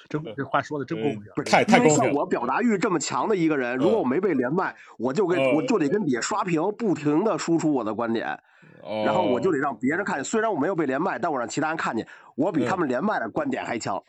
[0.10, 1.24] 真这话说的真公平。
[1.36, 8.28] 不是太太因为公像我表达欲这么强的一个人，如果我没被连麦，我就跟嗯我就得跟底下刷屏，不停的输出我的观点，
[8.82, 10.24] 哦然后我就得让别人看见。
[10.24, 14.02] 虽然我没有被连麦，但我让其他人看见，我比嗯他们连麦的观点还强。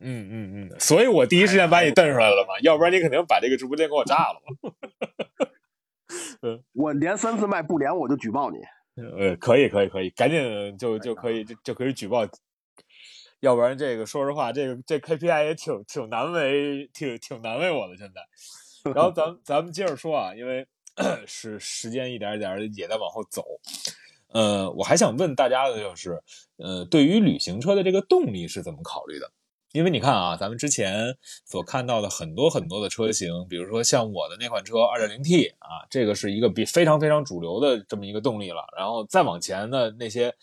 [0.00, 4.52] 嗯嗯嗯，所以我第一时间把你瞪出来了嘛，要不然你肯定把这个直播间给我炸了嘛。
[6.72, 8.58] 我连三次麦不连，我就举报你。
[9.18, 12.26] 呃，可以可以可以，赶紧就就可以就就可以举报，
[13.40, 18.92] 要不然这个说实话，这个这 KPI 也挺挺难为挺挺难为我的现在。
[18.94, 20.66] 然后咱们咱们接着说啊，因为
[21.26, 23.44] 是时间一点一点也在往后走。
[24.28, 26.20] 呃，我还想问大家的就是，
[26.56, 29.30] 呃，对于旅行车的这个动力是怎么考虑的？
[29.72, 31.14] 因为你看啊，咱们之前
[31.44, 38.64] 所看到的很多很多的车型，比如说像我的那款车 2.0T 啊，这个是一个比非常非常主流的这么一个动力了。
[38.76, 40.34] 然后再往前的那些，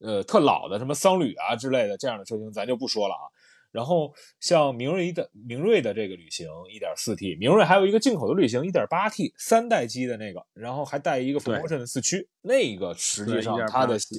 [0.00, 3.24] 呃，特老的什么桑旅啊之类的这样的车型，咱就不说了啊。
[3.72, 14.14] 然后像明锐的明锐的这个旅行 1.4T，明锐还有一个进口的旅行 1.8T 三代机的那个，然后还带一个 Promotion 的四驱，那个实际上它的区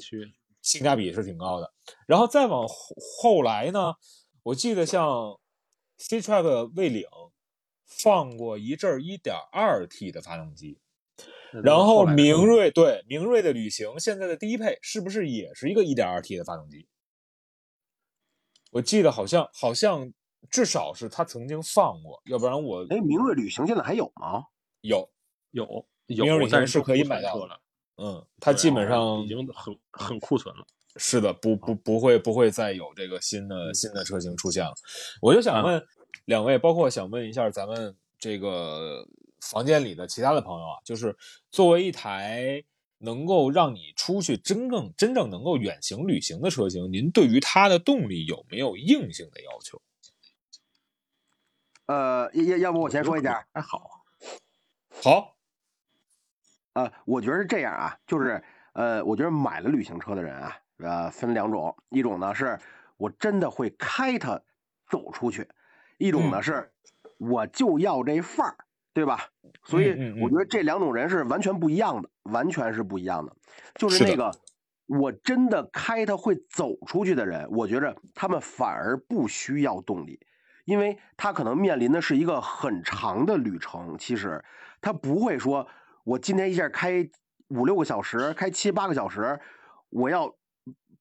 [0.61, 1.72] 性价比是挺高的。
[2.05, 2.76] 然后再往后
[3.22, 3.93] 后来呢，
[4.45, 5.39] 我记得像
[5.97, 7.03] C Track 魏领
[7.83, 10.79] 放过一阵儿 1.2T 的发动机，
[11.63, 16.87] 然后明锐对明锐的旅行现在的低配是不是也是一个 1.2T 的发动机？
[18.71, 20.13] 我记得好像好像
[20.51, 24.43] 至少是他曾经放过，要不然我哎，明锐旅行现在还有吗？
[24.81, 25.09] 有
[25.49, 27.59] 有明锐旅行是可以买到的
[27.97, 30.67] 嗯，它基本上已经很很库存了。
[30.97, 34.73] 是的，不不不会不会再有这个新的新的车型出现了。
[35.21, 35.85] 我就想问
[36.25, 39.05] 两位，包括想问一下咱们这个
[39.41, 41.15] 房间里的其他的朋友啊，就是
[41.51, 42.63] 作为一台
[42.99, 49.81] 能够让你出去真正真正能够远行旅行的车型，您对于它的动力有没有硬性的要求？
[51.87, 53.31] 呃，要要要不我先说一点。
[53.53, 54.03] 还好，
[55.03, 55.35] 好，
[56.73, 58.43] 呃，我觉得是这样啊，就是
[58.73, 62.59] 呃，我觉得买了旅行车的人啊，呃，分两种，一种呢是
[62.97, 64.41] 我真的会开它
[64.88, 65.47] 走出去，
[65.97, 66.71] 一种呢嗯是
[67.17, 68.55] 我就要这范儿，
[68.93, 69.30] 对吧？
[69.63, 73.36] 所以我觉得这两种人是完全不一样的，完全是不一样的。
[73.76, 74.32] 就是那个
[74.88, 80.19] 我真的开它会走出去的人，我觉着他们反而不需要动力。
[80.65, 84.43] 因为他可能面临的是一个很长的旅程，其实
[84.82, 85.67] 他不会说，
[86.03, 87.07] 我今天一下开
[87.49, 89.39] 五六个小时，开七八个小时，
[89.91, 90.36] 我要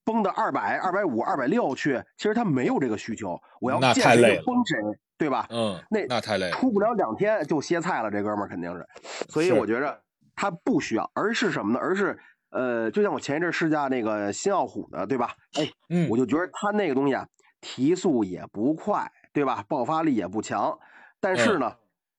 [0.05, 3.41] 崩到二百、二百五、二百六去，其实他没有这个需求。
[3.61, 4.77] 我要见谁崩谁，
[5.17, 5.47] 对吧？
[5.51, 8.87] 嗯，那那太累了，出不了两天就歇菜了，这哥们儿肯定是。
[9.29, 9.99] 所以我觉着
[10.37, 11.79] 他不需要，而是什么呢？
[11.81, 12.19] 而是
[12.51, 15.31] 呃，就像我前一阵试驾那个新奥虎的，对吧？
[15.55, 17.27] 哎，嗯我就觉得它那个东西啊，
[17.61, 19.65] 提速也不快，对吧？
[19.67, 20.79] 爆发力也不强，
[21.19, 21.73] 但是呢，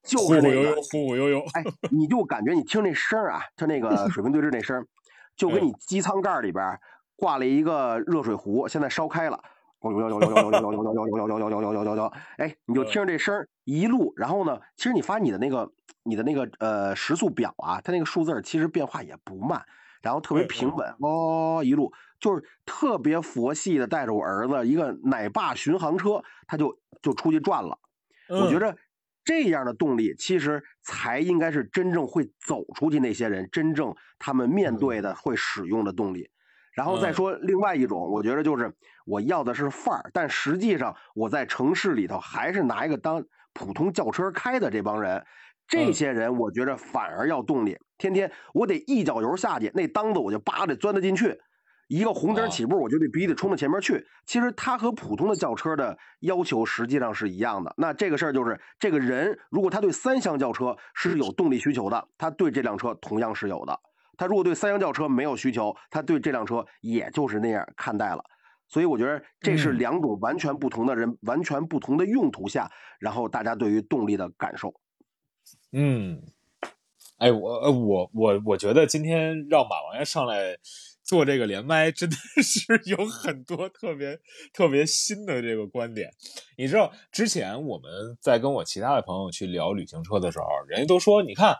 [0.04, 4.86] 就是那个忽忽忽悠悠，哎，你就感觉你听那声啊，就那个水平对峙那声，
[5.36, 6.80] 就跟你机舱盖里边儿
[7.16, 9.42] 挂了一个热水壶，现在烧开了。
[12.38, 15.72] 哎，你就听着这声一路，然后呢，其实你发现你的那个
[16.04, 19.64] 你的那个呃时速表啊，它那个数字其实变化也不慢，
[20.02, 27.78] 然后特别平稳，哦，一路就是特别佛系的带着我儿子一个奶爸巡航车，他就就出去转了。
[28.30, 28.78] 我觉得着
[29.24, 36.32] 这样的动力，其实才应该是真正会走出去那些人，真正他们面对的会使用的动力。
[36.76, 38.72] 然后再嗯说另外一种，我觉得就是
[39.06, 43.24] 我要的是范儿，但实际上我在城市里头还是拿一个当
[43.54, 45.26] 普通轿车开的这帮人，
[45.68, 51.40] 这嗯些人我觉着反而要动力，天天我得一脚油下去，那裆子我就叭得钻得进去。
[51.88, 54.04] 一个红啊灯起步，我就得必须得冲到前面去。
[54.26, 57.72] 其实它和普通的轿车的要求实际上是一样的。
[57.78, 63.80] 那这个事儿就是，这个人如果他对三厢轿车是有动力需求的，他对这辆车同样是有的。
[64.18, 68.24] 他如果对三厢轿车没有需求，他对这辆车也就是那样看待了。
[68.68, 74.74] 所以我觉得这是嗯两种完全不同的人，完全不同的用途下，然后大家对于动力的感受。
[75.72, 76.24] 嗯，
[77.20, 80.58] 哎，我呃我我我觉得今天让马王爷上来
[81.04, 84.20] 做这个连麦，真的 是有很多特别
[84.52, 86.10] 特别新的这个观点。
[86.58, 91.56] 你知道，之前我们在跟我其他的朋友去聊旅行车的时候，人家都说，你看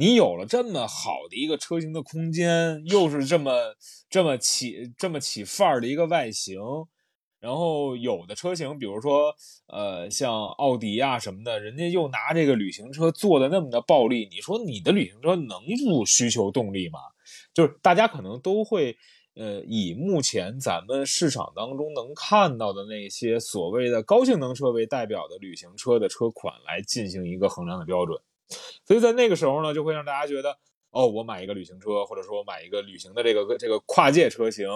[0.00, 3.52] 你有了这么好的一个车型的空间，又是这么
[4.08, 6.58] 这么起这么起范儿的一个外形。
[7.38, 9.34] 然后有的车型，比如说
[9.66, 16.98] 呃像奥迪啊什么的，人家又拿这个旅行车做的那么的暴力，你说你的旅行车能不需求动力吗？
[17.52, 18.96] 就是大家可能都会。
[19.34, 28.20] 呃，以目前咱们市场当中能看到的那些所谓的高性能车为代表的旅行车的车款来进行一个衡量的标准，
[28.84, 30.56] 所以在那个时候呢，就会让大家觉得，
[30.90, 34.68] 哦，我买一个旅行车，或者说我买一个旅行的这个这个跨界车型、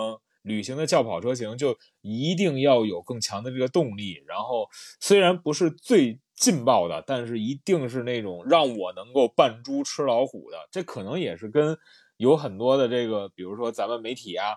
[0.43, 4.23] 旅行的轿跑车型，就一定要有更强的这个动力。
[4.27, 4.69] 然后
[5.01, 10.69] 虽然不是最劲爆的，但是一定是那种让我能够扮猪吃老虎的。
[10.71, 11.77] 这可能也是跟。
[12.17, 14.55] 有很多的这个，比如说咱们媒体啊，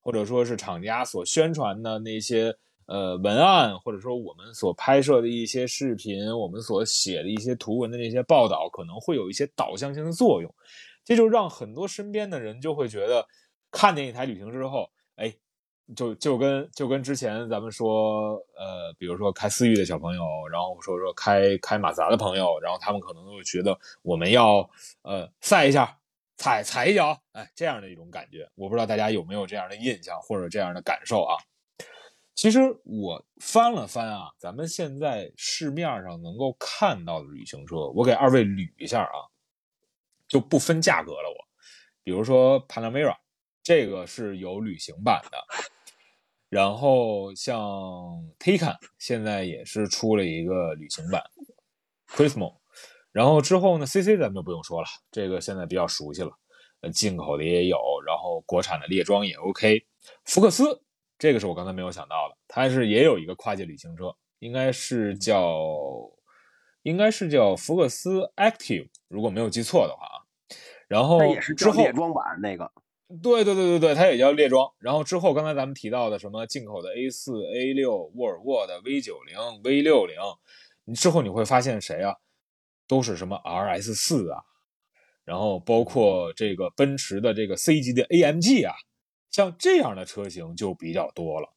[0.00, 2.56] 或者说是厂家所宣传的那些
[2.90, 10.52] 呃文案，或者说我们所拍摄的一些视频，我们所写的一些图文的那些报道，可能会有一些导向性的作用。
[11.04, 13.24] 这就让很多身边的人就会觉得，
[13.70, 15.32] 看见一台旅行之后，哎，
[15.94, 24.68] 就就跟就跟之前咱们说，呃，比如说开思域的小朋友，然后说说开开马自达的朋友，然后他们可能会觉得我们要
[25.02, 25.96] 呃赛一下。
[26.42, 31.36] 踩踩一脚，哎，这样的一种感觉，我不知道大家有没有这样的印象或者这样的感受啊？
[32.40, 39.28] 其实我翻了翻啊，咱们现在市面上能够看到的旅行车，我给二位捋一下啊，
[40.26, 41.28] 就不分价格了。
[41.28, 41.36] 我，
[42.02, 43.14] 比如说 Panamera，
[43.62, 45.36] 这个是有旅行版的，
[46.48, 47.60] 然后像
[48.38, 51.22] Taycan 现在也是出了一个旅行版
[52.08, 52.56] ，Prismo。
[53.12, 56.30] 然后之后呢？CC 咱们就不用说了，这个现在比较熟悉了。
[56.80, 57.76] 呃，进口的也有，
[58.06, 59.86] 然后国产的猎装也 OK。
[60.24, 60.82] 福克斯
[61.20, 65.46] 这个是我刚才没有想到的，它是也有一个跨界旅行车，应该是叫
[66.82, 70.16] 应该是叫福克斯 Active，如果没有记错的话啊。
[70.88, 71.20] 然后
[71.56, 72.72] 之后列装版那个，
[73.22, 74.66] 对对对对对，它也叫列装。
[74.78, 80.16] 然后之后刚才咱们提到的什么进口的 A 四、A 六、沃尔沃的 V 九零、V 六零
[80.86, 82.16] 你之后你会发现谁啊？
[82.88, 84.40] 都是什么 RS 四啊，
[85.24, 88.74] 然后包括这个奔驰的这个 C 级的 AMG 啊，
[89.30, 91.48] 像这样的车型就比较多了。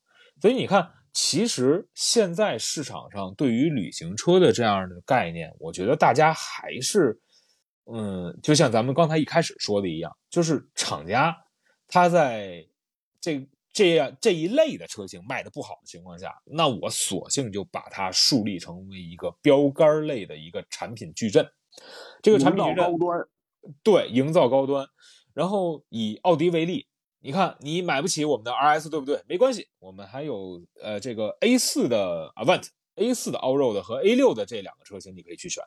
[0.41, 7.19] 所以你看，其实现在市场上对于旅行车的这样的概念，我觉得大家还是，
[7.85, 11.35] 嗯，就像咱们刚才一开始说的一样，就是厂家
[11.87, 12.67] 他在
[13.19, 13.47] 这。
[13.75, 21.43] 这样这一类的车型卖的不好的情况下，那我索性就把它树立成为一个标杆类的一个产品矩阵。
[22.21, 23.27] 这个产品矩阵高端，
[23.81, 24.85] 对，营造高端。
[25.33, 26.85] 然后以奥迪为例，
[27.23, 29.23] 你看你买不起我们的 RS，对不对？
[29.27, 35.63] 没关系，我们还有呃这个 A4 的 Avant，A4 的 Allroad 和 A6 的这两个车型你可以去选。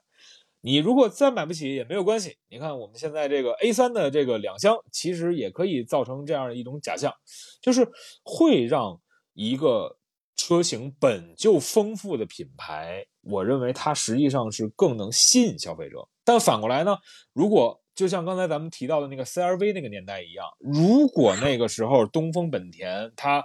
[0.60, 7.14] 你如果再买不起也没有关系，你看我们现在这个 A3 的这个两厢，其实也可以造成这样一种假象，
[7.62, 7.88] 就是
[8.22, 9.00] 会让
[9.32, 9.96] 一个
[10.36, 16.06] 车型本就丰富的品牌，我认为它实际上是更能吸引消费者。
[16.22, 16.98] 但反过来呢，
[17.32, 23.44] 如果就像刚才咱们提到的那个 CRV 那个年代一样，如果那个时候东风本田它。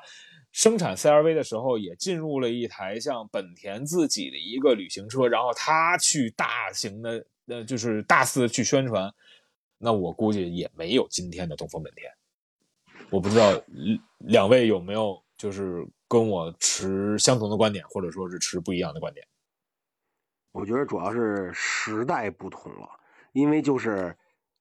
[0.54, 9.10] 生产 CRV 的时候，也进入了一台像本田自己的一个旅行车，然后它去大型的，呃，就是大肆的去宣传，
[9.78, 12.12] 那我估计也没有今天的东风本田。
[13.10, 13.50] 我不知道
[14.18, 19.26] 两位有没有就是跟我持相同的观点，或者说是持不一样的观点。
[20.52, 22.90] 我觉得主要是时代不同了，
[23.32, 24.14] 因为就是，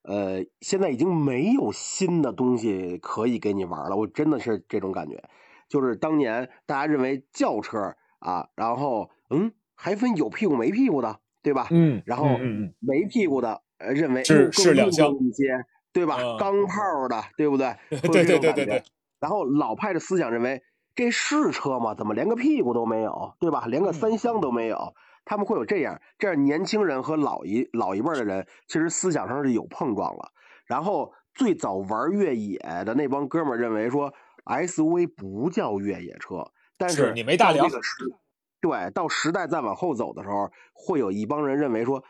[0.02, 5.22] 呃，现在已经没有新的东西可以给你玩了，我真的是这种感觉。
[5.68, 11.68] 就是当年大家认为轿车啊，然后嗯，还分有屁股没屁股的，对吧？
[11.70, 12.26] 嗯，然后
[12.80, 16.16] 没屁股的，呃，认为是是两厢一些，对吧？
[16.38, 17.76] 钢炮的，对不对？
[18.10, 18.82] 对对对对对。
[19.20, 20.62] 然后老派的思想认为
[20.94, 21.94] 这是车吗？
[21.94, 23.66] 怎么连个屁股都没有，对吧？
[23.66, 24.94] 连个三厢都没有，
[25.30, 30.32] 他们会有这样，这样年轻人和老一老一辈的人其实思想上是有碰撞了。
[30.66, 34.12] 然后最早玩越野的那帮哥们认为说。
[34.46, 37.68] SUV 不叫越野车，但是你没大梁。
[38.60, 42.02] 对，到时代再往后走的时候，会有一帮人认为说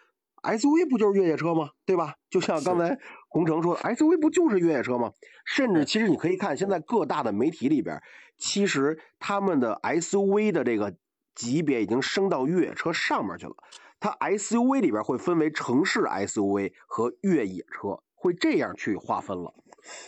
[0.42, 1.70] ，SUV 不就是越野车吗？
[1.84, 2.14] 对吧？
[2.30, 2.96] 就像刚才
[3.28, 5.12] 洪城说，SUV 不就是越野车吗？
[5.44, 8.00] 甚至其实你可以看现在各大的媒体里边，
[8.38, 10.94] 其实他们的 SUV 的这个
[11.34, 13.54] 级别已经升到越野车上面去了。
[13.98, 19.54] 它 SUV 里边会分为城市 SUV 和越野车，会这样去划分了。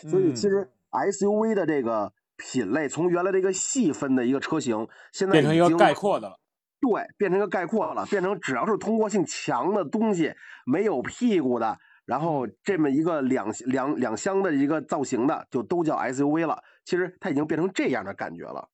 [0.09, 0.69] 所以其实。
[0.93, 6.39] SUV 的这个品类从原来这个细分的一个车型，现在变成一个概括的了。
[6.79, 10.31] 对，变成一个概括了，变成只要是通过性强的东西，
[10.67, 16.61] 没有屁股的，然后这么一个两两两厢的一个造型的，就都叫 SUV 了。
[16.85, 18.69] 其实它已经变成这样的感觉了。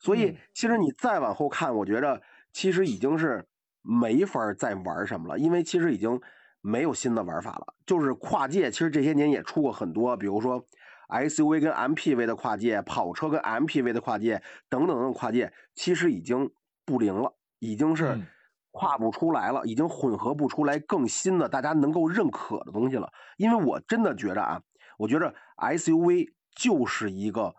[0.00, 2.20] 所以嗯其实你再往后看，我觉着
[2.52, 3.46] 其实已经是
[3.82, 6.20] 没法儿再玩什么了，因为其实已经
[6.60, 7.74] 没有新的玩法了。
[7.86, 10.64] 就是跨界，其实这些年也出过很多，比如说
[11.08, 16.50] SUV 跟 MPV 的跨界，跑车跟 MPV 的跨界等等等跨界，其实已经
[16.84, 18.26] 不灵了，已经是嗯
[18.70, 23.12] 跨不出来了，已经混合不出来更新的大家能够认可的东西了。
[23.36, 24.62] 因为我真的觉着啊，
[24.98, 27.54] 我觉着 SUV 就是一个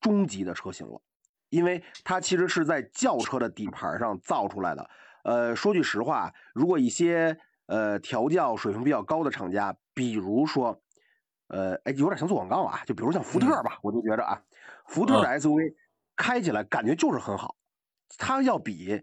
[0.00, 1.00] 终极的车型了。
[1.52, 4.90] 因为它其实是在轿车的底盘上造出来的。
[5.22, 10.82] 呃，说句实话，如果一些呃调教水平比较高的厂家，比如说，
[11.48, 14.42] 呃，哎，有点像做广告啊，就比如像福特吧，我就觉着啊，
[14.86, 15.74] 福特的 SUV
[16.16, 17.54] 开起来感觉就是很好，
[18.16, 19.02] 它要比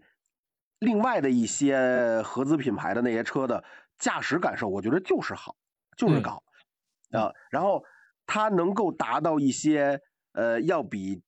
[0.80, 3.62] 另外的一些合资品牌的那些车的
[3.96, 5.54] 驾驶感受，我觉得就是好，
[5.96, 6.42] 就是嗯高。
[7.12, 7.84] 啊，然后
[8.26, 10.00] 它能够达到一些
[10.32, 11.22] 呃，要比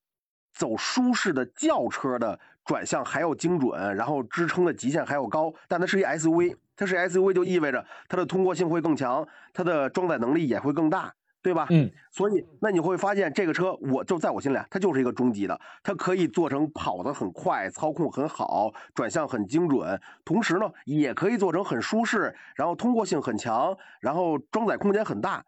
[0.52, 5.52] 走舒适的轿车的转向还要精准，然后支撑的极限还要高。
[5.66, 11.66] 但它是一 SUV，它是 SUV 就意味着它的通过性会更强，它的装载能力也会更大，对吧？
[11.70, 25.44] 嗯，所以那你会发现这个车，我就在我心里啊，它就是一个中级的，它可以做成跑得很快，操控很好，转向很精准，同时呢也可以做成很舒适，然后通过性很强，然后装载空间很大。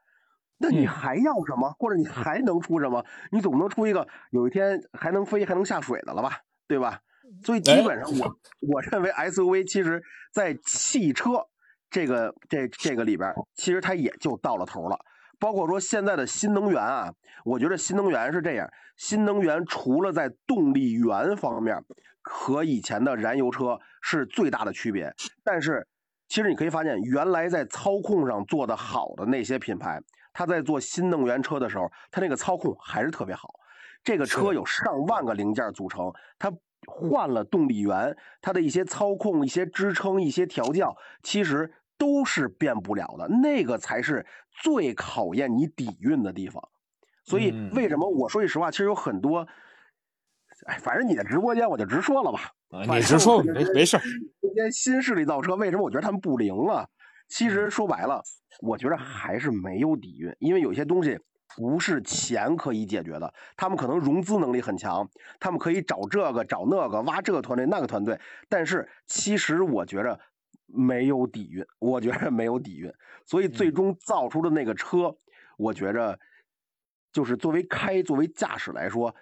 [0.58, 1.70] 那你嗯还要什么？
[1.78, 3.04] 或者你还能出什么？
[3.32, 6.38] 你总不能出一个有一天还能飞还能下水的了吧？
[6.66, 7.00] 对吧？
[7.42, 10.02] 所以基本上我我认为 SUV 其实
[10.32, 11.30] 在汽车
[11.90, 14.98] 这个这这个里边，其实它也就到了头了。
[15.40, 17.12] 包括说现在的新能源啊，
[17.44, 21.76] 我觉得新能源是这样，新能源除了在动力源方面
[22.22, 25.86] 和以前的燃油车是最大的区别，但是
[26.28, 30.00] 其实你可以发现，原来在操控上做得好的那些品牌，
[30.34, 33.48] 它在做新能源车的时候，他那个操控还是特别好。
[34.02, 36.52] 这个车有上万个零件组成，它
[36.86, 43.26] 换了动力源，它的一些操控、一些支撑、一些调教，其实都是变不了的。
[43.28, 44.26] 那个才是
[44.62, 46.62] 最考验你底蕴的地方。
[47.24, 49.46] 所以嗯为什么我说句实话，其实有很多，
[50.66, 52.50] 哎，反正你的直播间我就直说了吧。
[52.70, 54.02] 啊，你直说没没事儿。
[54.42, 56.86] 这些新势力造车，为什么我觉得他们不灵啊？
[57.28, 58.22] 其嗯实说白了，
[58.60, 61.18] 我觉得还是没有底蕴，因为有些东西
[61.56, 63.32] 不是钱可以解决的。
[63.56, 65.08] 他们可能融资能力很强，
[65.40, 70.18] 他们可以找这个找那个，挖这个团队那个团队，但是其实我觉着
[70.66, 72.92] 没有底蕴，我觉着没有底蕴，
[73.24, 75.14] 所以最终造出的那个车，
[75.56, 76.18] 我觉着
[77.12, 79.14] 就是作为开作为驾驶来说。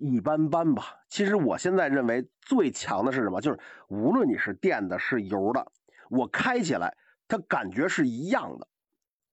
[0.00, 0.94] 一般般吧。
[1.08, 3.40] 其实我现在认为最强的是什么？
[3.40, 5.72] 就是无论你是电的，是油的，
[6.08, 6.96] 我开起来
[7.28, 8.66] 它感觉是一样的。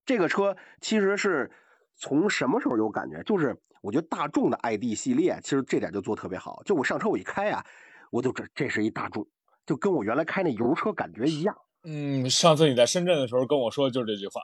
[0.05, 1.49] 这个车其实是
[1.95, 3.23] 从什么时候有感觉？
[3.23, 6.61] 就是我觉得大众的 ID 系列，其实这点就做特别好。
[6.65, 7.65] 就我上车我一开啊，
[8.11, 9.27] 我就这这是一大众，
[9.65, 11.57] 就跟我原来开那油车感觉一样。
[11.87, 14.41] 嗯，上次你在深圳的时候跟我说的就是这句话，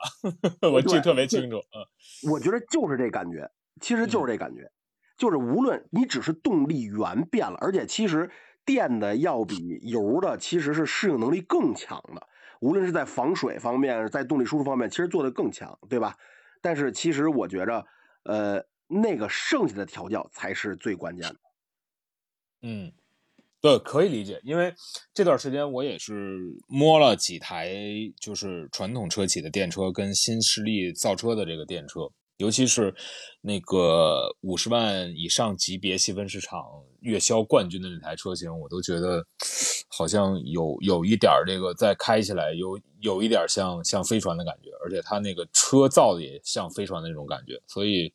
[0.70, 1.58] 我记得特别清楚。
[1.58, 1.82] 嗯，
[2.30, 3.50] 我觉得就是这感觉，
[3.80, 4.70] 其实就是这感觉。
[5.16, 8.30] 就是无论你只是动力源变了，而且其实
[8.64, 12.26] 电的要比油的其实是适应能力更强的，
[12.62, 16.16] 无论是在防水方面，在动力输出方面，其实做的更强，对吧？
[16.60, 17.84] 但是其实我觉着，
[18.22, 21.36] 呃，那个剩下的调教才是最关键的。
[22.62, 22.92] 嗯，
[23.60, 24.72] 对，可以理解，因为
[25.12, 26.38] 这段时间我也是
[26.68, 27.74] 摸了几台，
[28.20, 32.08] 就是传统车企的电车跟新势力造车的这个电车。
[32.42, 32.92] 尤其是
[33.40, 36.64] 那个五十万以上级别细分市场
[36.98, 39.24] 月销冠军的那台车型，我都觉得
[39.86, 48.12] 好像有有一点这个在开起来有有一点像像飞船的感觉，而且它那个车造的也像飞船的那种感觉，所以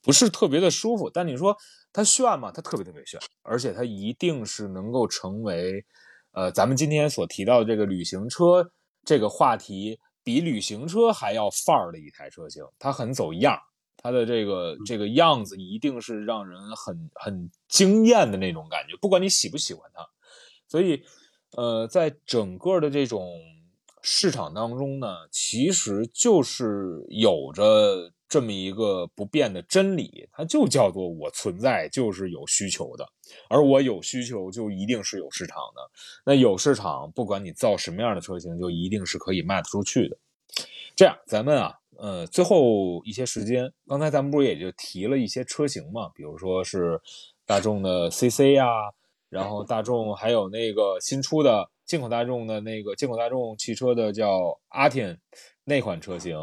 [0.00, 1.10] 不是特别的舒服。
[1.10, 1.56] 但你说
[1.92, 2.52] 它炫吗？
[2.54, 5.84] 它特别特别炫，而且它一定是能够成为
[6.30, 8.70] 呃咱们今天所提到的这个旅行车
[9.04, 9.98] 这个话题。
[10.26, 13.56] 比旅行车还要范儿的一台车型，它很走样，
[13.96, 20.04] 它的这个这个样子一定是让人很很惊艳的那种感觉，不管你喜不喜欢它。
[20.66, 21.00] 所以，
[21.52, 23.38] 呃，在整个的这种
[24.02, 33.08] 市场当中呢，其实就是有着这么一个不变的真理，它就叫做我存在就是有需求的，
[33.48, 35.90] 而我有需求就一定是有市场的。
[36.24, 40.16] 那有市场，不管你造什么样的车型，就一定是可以卖得出去的。
[40.94, 47.00] 这样，咱们啊，呃，最后一些时间，刚才咱们不是也就提了一些车型嘛，比如说是
[47.44, 48.92] 大众的 CC 呀、啊，
[49.28, 55.20] 然后大众还有那个新出的进口大众的那个进口大众汽车的叫阿天
[55.64, 56.36] 那款车型，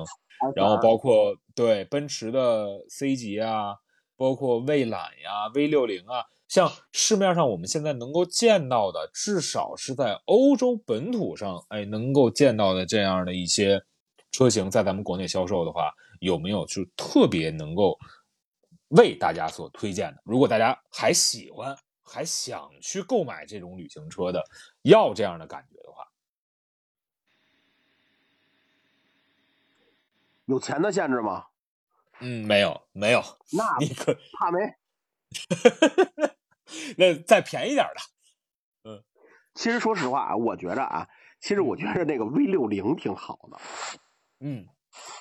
[0.55, 3.76] 然后包括对奔驰的 C 级啊，
[4.15, 6.26] 包括蔚揽呀、V 六零啊。
[6.53, 13.84] 像市面上我们现在能够见到的，至少是在欧洲本土上，哎，能够见到的这样的一些
[14.31, 17.97] 车型，在咱们国内销售的话，有没有就特别能够
[18.89, 20.21] 为大家所推荐的？
[20.23, 24.39] 如果大家还喜欢，还想去购买这种旅行车的，
[24.84, 26.07] 要这样的感觉的话，
[30.45, 31.47] 有钱的限制吗？
[32.19, 33.23] 嗯，没有，没有，
[33.53, 34.59] 那你可怕没？
[36.98, 39.04] 那再便宜点的，嗯
[39.56, 41.08] 其实说实话啊，我觉着啊，
[41.40, 43.60] 其实我觉着那个 V 六零挺好的。
[44.40, 44.66] 嗯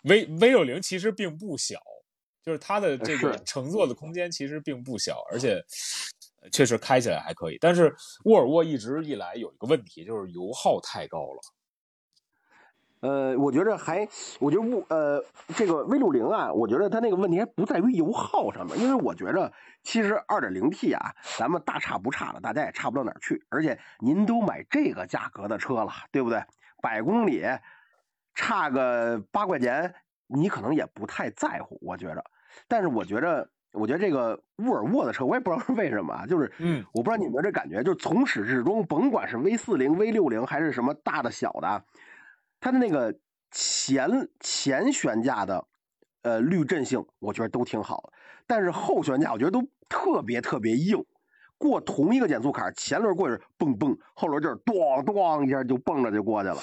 [0.05, 1.79] ，V V 六零其实并不小，
[2.43, 5.63] 就是它的这个乘坐的空间其实并不小，而且
[6.41, 7.59] 呃确实开起来还可以。
[7.61, 11.41] 但是沃尔沃一直以来有一个问题，就是油耗太高了。
[13.03, 14.09] 呃，我觉着还，
[14.39, 15.21] 我觉得物呃
[15.57, 19.53] 这个 V 六零啊，我觉得它那个问题还不在于油耗上面，因为我觉着
[19.83, 23.45] 其实二点零 T 啊，咱们大差不差的，大家也差不到哪儿去。
[23.49, 26.41] 而且您都买这个价格的车了，对不对？
[26.81, 27.45] 百公里
[28.35, 29.93] 差个八块钱，
[30.29, 32.25] 你可能也不太在乎，我觉着。
[32.69, 41.85] 但是我觉着，我觉得这个沃尔沃的车，我也不知道是为什么啊，就是嗯我不知道你们这感觉，就是从始至终，甭管是 V 四零、V 六零还是什么大的小的，
[42.63, 43.13] 它的那个
[43.51, 44.09] 前
[44.39, 45.67] 前悬架的
[46.23, 48.13] 呃滤震性，我觉得都挺好，
[48.47, 51.05] 但是后悬架我觉得都特别特别硬。
[51.59, 56.59] 过同一个减速坎，前轮过去蹦蹦，后轮就是咣咣一下就蹦着就过去了。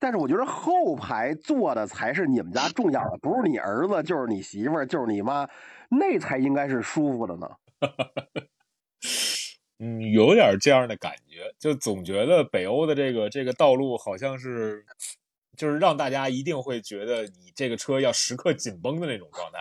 [0.00, 5.48] 但是我觉得后排坐的才是你们家重要的，不是你儿子，就是你媳妇儿，就是你妈，
[5.90, 7.48] 那才应该是舒服的呢。
[9.78, 14.84] 嗯，有点这样的感觉，就总觉得北欧的这个这个道路好像是，
[15.56, 19.58] 就是让大家一定会觉得你这个车要时刻紧绷的那种状态。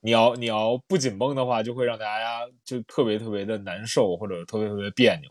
[0.00, 5.30] 你要你要不紧绷的话，就会让大家就特别特别的难受，或者特别特别别扭。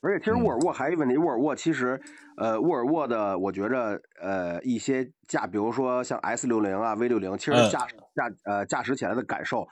[0.00, 1.98] 而且其实沃尔沃还有一个问题，沃尔沃其实，
[2.36, 9.66] 呃，沃尔沃的我觉着，呃，一些驾，比如说像 S 六零啊、V 六零，其实嗯驾驶驾呃驾驶起来的感受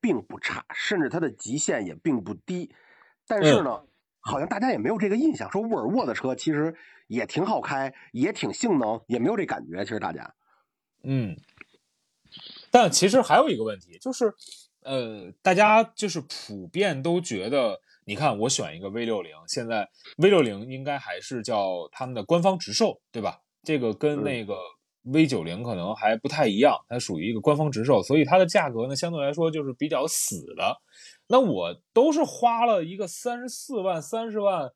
[0.00, 2.74] 并不差，甚至它的极限也并不低。
[3.26, 3.82] 但是呢，
[4.20, 6.74] 好像大家也没有这个印象，说沃尔沃的车其实
[7.06, 9.84] 也挺好开，也挺性能，也没有这感觉。
[9.84, 10.34] 其实大家，
[11.02, 11.36] 嗯，
[12.70, 14.32] 但其实还有一个问题，就是，
[14.82, 19.88] 呃，大家就是普遍都觉得，你看我选一个 V 六零，现在
[20.18, 23.40] V 六零应该还是叫他们的官方直售，对吧？
[23.62, 24.54] 这个跟嗯那个
[25.06, 30.76] V 九零可能还不太一样，它属于一个官方直售，所以它的价格呢，相对来说就是比较死的。
[31.28, 34.72] 那我都是花了一个三十四万、三十万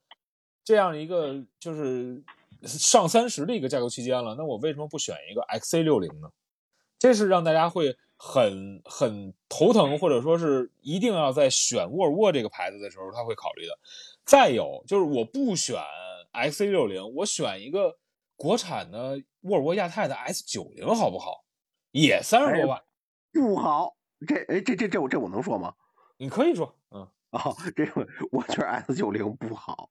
[0.65, 2.23] 这样一个就是
[2.62, 6.31] 上三十的一个价格区间了，那我为什么不选一个 XC 六零呢？
[6.98, 13.78] 这是让大家会很很头疼，或者说是一定要在选沃尔沃这个牌子的时候，他会考虑的。
[14.24, 15.81] 再有就是我不选
[16.32, 17.97] XC 六零，我选一个
[18.40, 21.44] 国产的沃尔沃亚太的 S 九零好不好？
[21.90, 22.82] 也三十多万，
[23.34, 23.94] 不好，
[24.26, 25.74] 这哎这这这我这我能说吗？
[26.16, 29.90] 你可以说，嗯，哦，这个我觉得 S 九零不好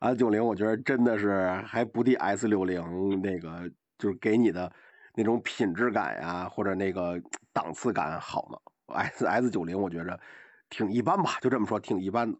[0.00, 4.72] ，S 九零我觉得真的是还不敌 S 六零那个，就是给你的
[5.14, 7.22] 那种品质感呀，或者那个
[7.52, 8.58] 档次感好呢。
[8.96, 10.18] S S 九零我觉着
[10.68, 12.38] 挺一般吧，就这么说，挺一般的。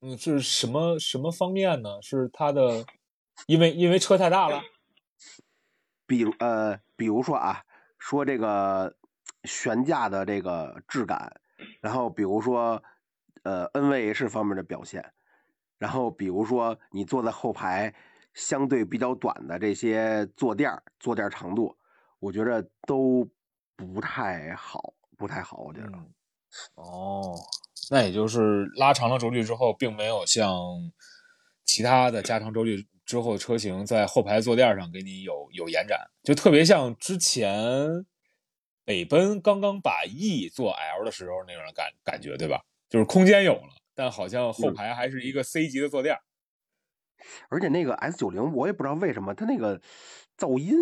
[0.00, 2.02] 嗯，是什么什么方面呢？
[2.02, 2.84] 是它的，
[3.46, 4.62] 因为因为车太大了，
[6.06, 7.64] 比如呃，比如说啊，
[7.98, 8.96] 说这个
[9.44, 11.40] 悬架的这个质感，
[11.80, 12.82] 然后比如说
[13.42, 15.12] 呃 NVH 方面的表现，
[15.78, 17.94] 然后比如说你坐在后排
[18.32, 21.76] 相对比较短的这些坐垫儿坐垫长度，
[22.18, 23.28] 我觉着都
[23.76, 25.90] 不太好，不太好，我觉得。
[25.92, 26.12] 嗯，
[26.74, 27.34] 哦，
[27.90, 30.50] 那也就是拉长了轴距之后，并没有像
[31.64, 38.06] 其他的加长轴距之后的车型在后排坐垫上给你有有延展，就特别像之前
[38.84, 42.64] 北奔刚刚把 E 做 L 的时候那种感感觉，对吧？
[42.88, 46.16] 就是空间有了，但好像后嗯排还是一个 C 级的坐垫。
[47.48, 49.80] 而且那个 S 九零，我也不知道为什么它那个
[50.36, 50.74] 噪音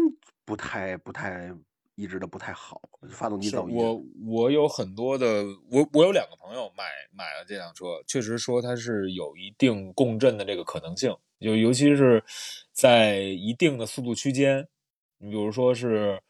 [0.44, 1.54] 不太不太
[1.94, 3.76] 一直的不太好，发动机噪音。
[3.76, 12.22] 我我有很多的，我我有两个朋友买买了这辆车，确实说它是有一定共振的这个可能性，就尤其是
[12.72, 14.68] 在一定的速度区间，
[15.18, 16.22] 你比如说是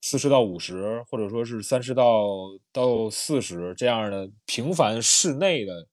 [0.00, 2.04] 四十到五十，或者说是三十到
[2.72, 5.86] 到四十这样的频繁室内的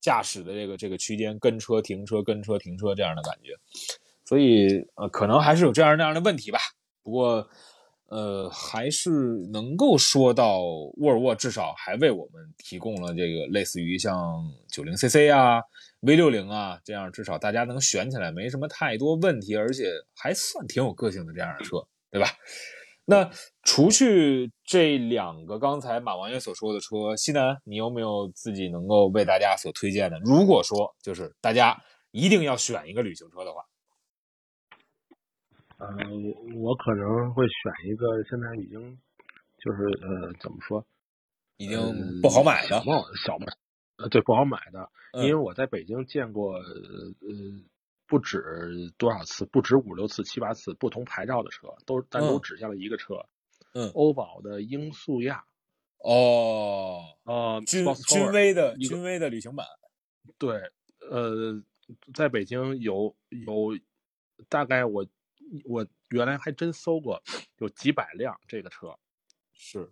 [0.00, 3.54] 驾驶的这个这个区间，跟车停车跟车停车这样的感觉，
[4.24, 6.58] 所以呃可能还是有这样那样的问题吧。
[7.02, 7.48] 不过。
[8.12, 9.10] 呃，还是
[9.52, 10.64] 能够说到
[10.96, 15.62] 沃尔沃至少还为我们提供了这个类似于像九零 CC 啊、
[16.00, 22.28] V 六零啊这样，至少大家能选起来没什么太多问题，而且还算挺有个性的这样的车，对吧？
[23.06, 23.28] 那
[23.64, 30.18] 除去这两个刚才马王爷所说的车，西南，你有没有自己能够为大家所推荐的？
[30.20, 31.76] 如果说就是大家
[32.12, 33.64] 一定要选一个旅行车的话，
[35.78, 38.98] 呃，我我可能会选一个现在已经
[39.58, 40.86] 就是呃怎么说，
[41.56, 43.46] 已经不好买的小帽小帽，
[44.00, 47.64] 呃对不好买的，嗯因为我在北京见过呃呃
[48.06, 52.40] 不止多少次，不止五六次、七八次不同牌照的车，都但都嗯。
[52.42, 53.26] 指向了一个车，
[53.74, 53.90] 嗯。
[53.94, 55.44] 欧宝的英速亚，
[55.98, 59.66] 哦，呃，君君威的君威的旅行版，
[60.38, 60.72] 对，
[61.08, 61.62] 呃，
[62.14, 63.78] 在北京有有
[64.48, 65.06] 大概我
[65.64, 67.22] 我原来还真搜过，
[67.58, 68.98] 有几百辆这个车，
[69.52, 69.90] 是，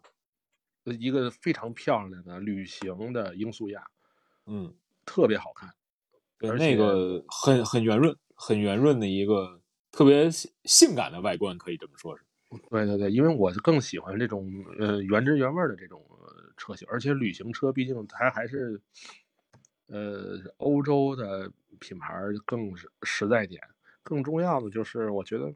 [0.84, 3.86] 呃一个非常漂亮的旅行的英速亚，
[4.48, 5.72] 嗯，特别好看。
[6.38, 9.60] 对，那个很很圆润，很圆润的一个
[9.92, 12.24] 特别性性感的外观，可以这么说是。
[12.70, 18.80] 对对对，因为我更喜欢这种呃原汁原味的这种呃车型，而且旅行车毕竟它还是
[19.88, 22.14] 呃欧洲的品牌
[22.46, 23.62] 更实实在点。
[24.02, 25.52] 更重要的就是，我觉得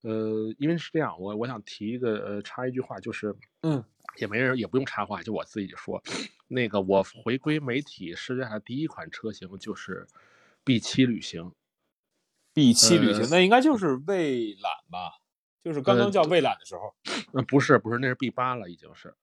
[0.00, 3.84] 呃，因为是这样，我我想提一个呃插一句话，就是嗯，
[4.16, 6.02] 也没人也不用插话，就我自己说，
[6.48, 10.06] 那个我回归媒体试驾的第一款车型就是
[10.62, 11.52] B 七旅行
[12.52, 15.18] ，B 七旅行，呃那应该就是蔚揽吧？
[15.62, 16.94] 就是刚刚呃叫蔚揽的时候。
[17.32, 19.14] 呃，不是不是，那是 B 八了，已经是，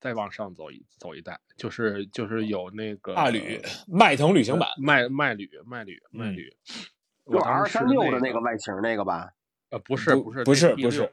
[0.00, 6.56] 再往上走一走一代，就是就是有那个大旅迈腾旅行版，迈迈旅迈旅迈嗯旅，
[7.26, 9.32] 就 R 三六的那个外形那个吧？
[9.68, 11.12] 呃不是不不是不是不是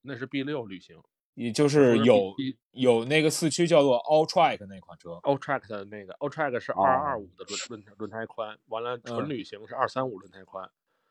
[0.00, 1.00] 那是 B 六旅行
[1.34, 2.34] 也就是有
[2.72, 5.10] 有那个四驱叫做 All Track 那款车。
[5.22, 10.70] ，All Track 的那个 All Track 是哦二二五的轮轮轮胎宽，完了嗯纯旅行是二三五轮胎宽，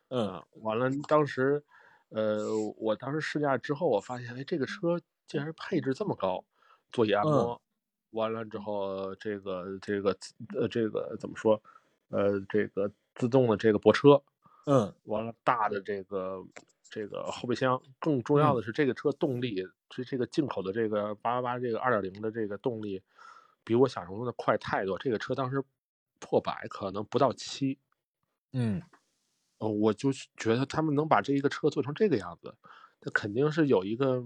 [0.10, 1.64] 嗯啊，完了当时
[2.10, 6.44] 呃我当时试驾之后，我发现哎这个车竟然配置这么高，
[6.92, 7.62] 座椅按嗯摩。
[8.12, 10.16] 完了之后，这个这个
[10.60, 11.62] 呃这个怎么说？
[12.10, 14.22] 呃，这个自动的这个泊车，
[14.66, 16.44] 嗯完了大的这个
[16.92, 23.02] 这个后备箱，更重要的是这个车动力，这这个进口的这个八八八这个二点零的这个动力，
[23.64, 25.00] 比我想象中的快太多。
[25.00, 25.64] 这个车当时
[26.20, 27.80] 破百可能不到七，
[28.52, 28.82] 嗯
[29.60, 32.54] 呃，我就觉得他们能把这一个车做成这个样子，
[33.00, 34.24] 那肯定是有一个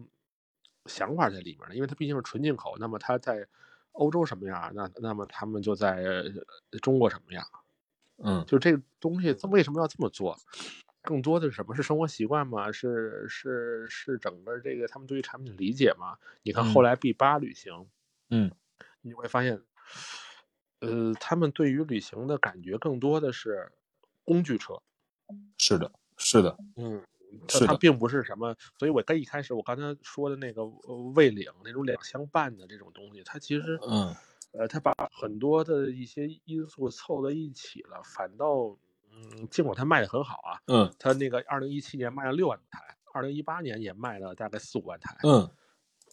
[0.88, 3.48] 想法在里面的，因为它毕竟是纯进口，那么它在
[3.92, 5.98] 欧洲什么样，那那么他们就在
[6.72, 7.46] 呃中国什么样。
[8.18, 10.38] 嗯就这个东西，这为什么要这么做？
[11.06, 11.76] 更多的是什么？
[11.76, 12.72] 是生活习惯吗？
[12.72, 16.18] 是是是整个这个他们对于产品的理解吗？
[16.44, 16.84] 你看后嗯。
[16.84, 17.88] 来 B 八旅行，
[18.30, 18.56] 嗯。
[19.02, 19.62] 你会发现，
[20.82, 23.72] 呃，他们对于旅行的感觉更多的是
[24.24, 24.82] 工具车，
[25.58, 27.04] 是的，是的，嗯，
[27.48, 34.16] 它它并不是什么，所以我跟一开始我刚才说的那个呃蔚领那种两相伴的这种东西，它其实嗯。
[34.54, 38.78] 呃，它把很多的一些因素凑在一起了，反倒
[39.16, 45.50] 嗯，尽管它卖的很好啊，嗯它那个二零一七年卖了六万台，二零一八年也卖了大概四五万台，嗯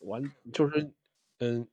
[0.04, 0.22] 完
[0.52, 0.92] 就是
[1.38, 1.68] 嗯，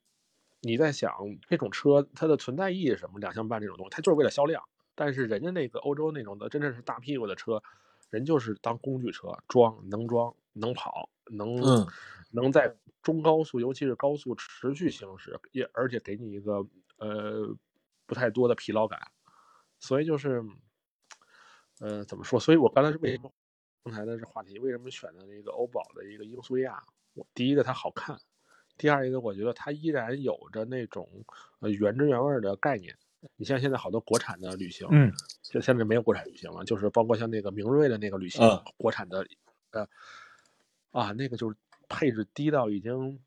[0.61, 1.11] 你在想
[1.47, 3.19] 这种车它的存在意义是什么？
[3.19, 4.63] 两厢半这种东西，它就是为了销量。
[4.95, 7.63] 但是人家那个欧洲那种的，真正是大屁股的车，
[8.09, 11.87] 人就是当工具车装，能装能跑，能、嗯
[12.31, 17.55] 能在中高速，尤其是高速持续行驶，也而且给你一个呃
[18.05, 18.99] 不太多的疲劳感。
[19.79, 20.43] 所以就是
[21.79, 22.39] 呃怎么说？
[22.39, 23.31] 所以我刚才是为什么
[23.83, 26.81] 刚才的这话题为什么选择那个欧宝的一个英速亚？
[27.13, 28.17] 我第一个它好看，
[28.77, 31.09] 第二一个我觉得它依然有着那种
[31.59, 32.95] 呃原汁原味儿的概念。
[33.35, 35.11] 你像现在好多国产的旅行，嗯
[35.41, 39.27] 就现在没有国产旅行了，就是包括像那个明锐的那个旅行，嗯国产的，
[39.71, 39.85] 呃，
[40.91, 41.57] 啊，那个就是
[41.89, 43.19] 配置低到已经，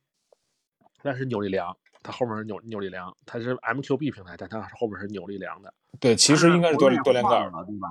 [1.02, 5.74] 但是扭力梁，它后面是扭扭力梁，它是 MQB 平台，但它后面是扭力梁的。
[6.00, 7.88] 对，其实应该是多多连盖儿，了，对吧？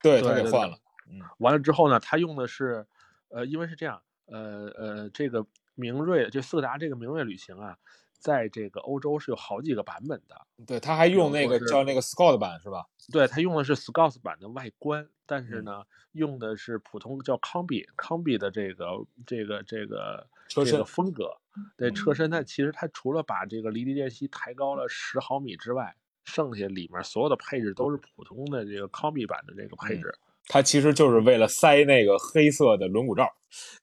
[0.00, 2.86] 对，他给换了，嗯完了之后呢，他用的是，
[3.28, 7.76] 呃，因为是这样，呃呃，这个明锐，这斯柯达这个明锐旅行啊，
[8.18, 12.86] 在这个欧洲是有好几个版本的，对，他还用那个叫那个 Scout 版是吧？
[13.12, 18.86] 对，他用的是 Scouts 版的外观，但是嗯呢，用的是普通叫康比康比的这个
[19.26, 21.36] 这个这个车身这个风格。
[21.76, 25.96] 对，车嗯身它其实它除了把这个离地间隙抬高了十毫米之外，
[26.28, 30.18] 剩下里面所有的配置都是普通的这个康比版的这个配嗯置。
[30.46, 33.28] 它其实就是为了塞那个黑色的轮毂罩，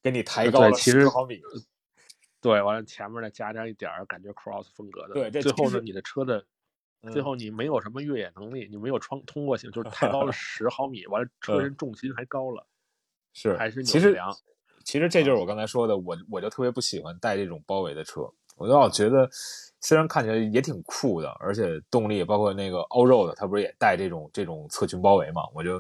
[0.02, 1.42] 给你抬高了十毫米。
[2.40, 6.46] 对，完了前面再加上一点儿感觉 cross 风格的，对这最后呢你的车的。
[7.12, 12.66] 最嗯后你没有什么越野能力，你没有穿通过性，就是抬高了 十毫米，完了车身重心还高了，
[13.34, 14.18] 是还是其实。
[14.84, 18.22] 其实这就是我刚才说的，我我就特别不喜欢带这种包围的车，
[18.56, 19.30] 我就老觉得
[19.82, 25.78] 虽然看起来也挺酷的，而且动力包括那个 All Road，它不是也带这种这种侧裙包围嘛，我就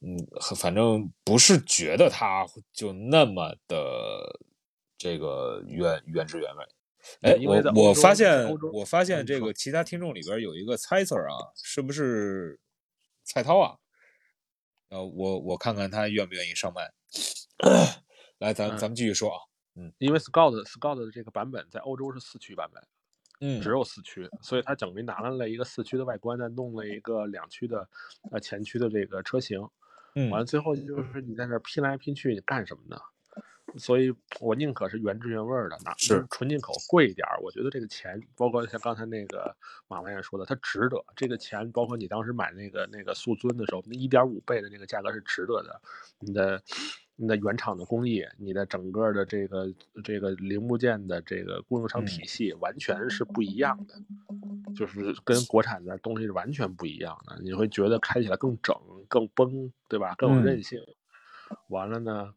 [0.00, 0.16] 嗯，
[0.56, 4.38] 反正不是觉得它就那么的
[4.96, 6.64] 这个原原汁原味。
[7.22, 12.58] 哎，我我发现我发现这个其他听众里边有一个猜测啊，是不是
[13.24, 13.76] 蔡涛啊？
[14.90, 16.92] 呃，我我看看他愿不愿意上麦。
[18.38, 19.38] 来，咱嗯咱们继续说啊。
[19.98, 22.82] 因为 Scout Scout 的这个版本在欧洲是四驱版本，
[23.40, 27.88] 嗯只有四驱，所以它等于拿来了一个四驱的外观再，弄了一个两驱的
[28.30, 29.68] 呃前驱的这个车型，
[30.14, 32.98] 嗯完了最后就是你在那拼来拼去，你干什么呢？
[33.78, 37.38] 所以我宁可是原汁原味的，拿是纯进口贵一点儿。
[37.42, 39.54] 我觉得这个钱，包括像刚才那个
[39.88, 41.04] 马文也说的，它值得。
[41.16, 45.82] 这个钱，包括你当时买那个那个速尊的时候，那一点五倍的那个价格是值得的。
[46.20, 46.62] 你的
[47.16, 49.72] 你的原厂的工艺，你的整个的这个
[50.04, 53.94] 这个零部件的这个供应商体系，完全是不一样的。
[54.74, 58.76] 就是跟国产的东西是完全不一样的，你会觉得开起来更整、
[59.08, 60.14] 更崩，对吧？
[60.18, 60.78] 更有嗯韧性。
[61.68, 62.34] 完了呢，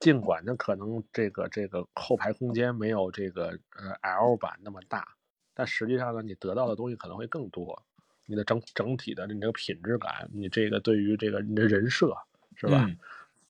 [0.00, 5.06] 尽管呢可能这个这个后排空间没有这个呃 L 版那么大，
[5.54, 7.80] 但实际上呢，你得到的东西可能会更多。
[8.24, 12.12] 你的整整体的你这个品质感，你这个对于这个你的人设
[12.56, 12.84] 是吧？
[12.88, 12.98] 嗯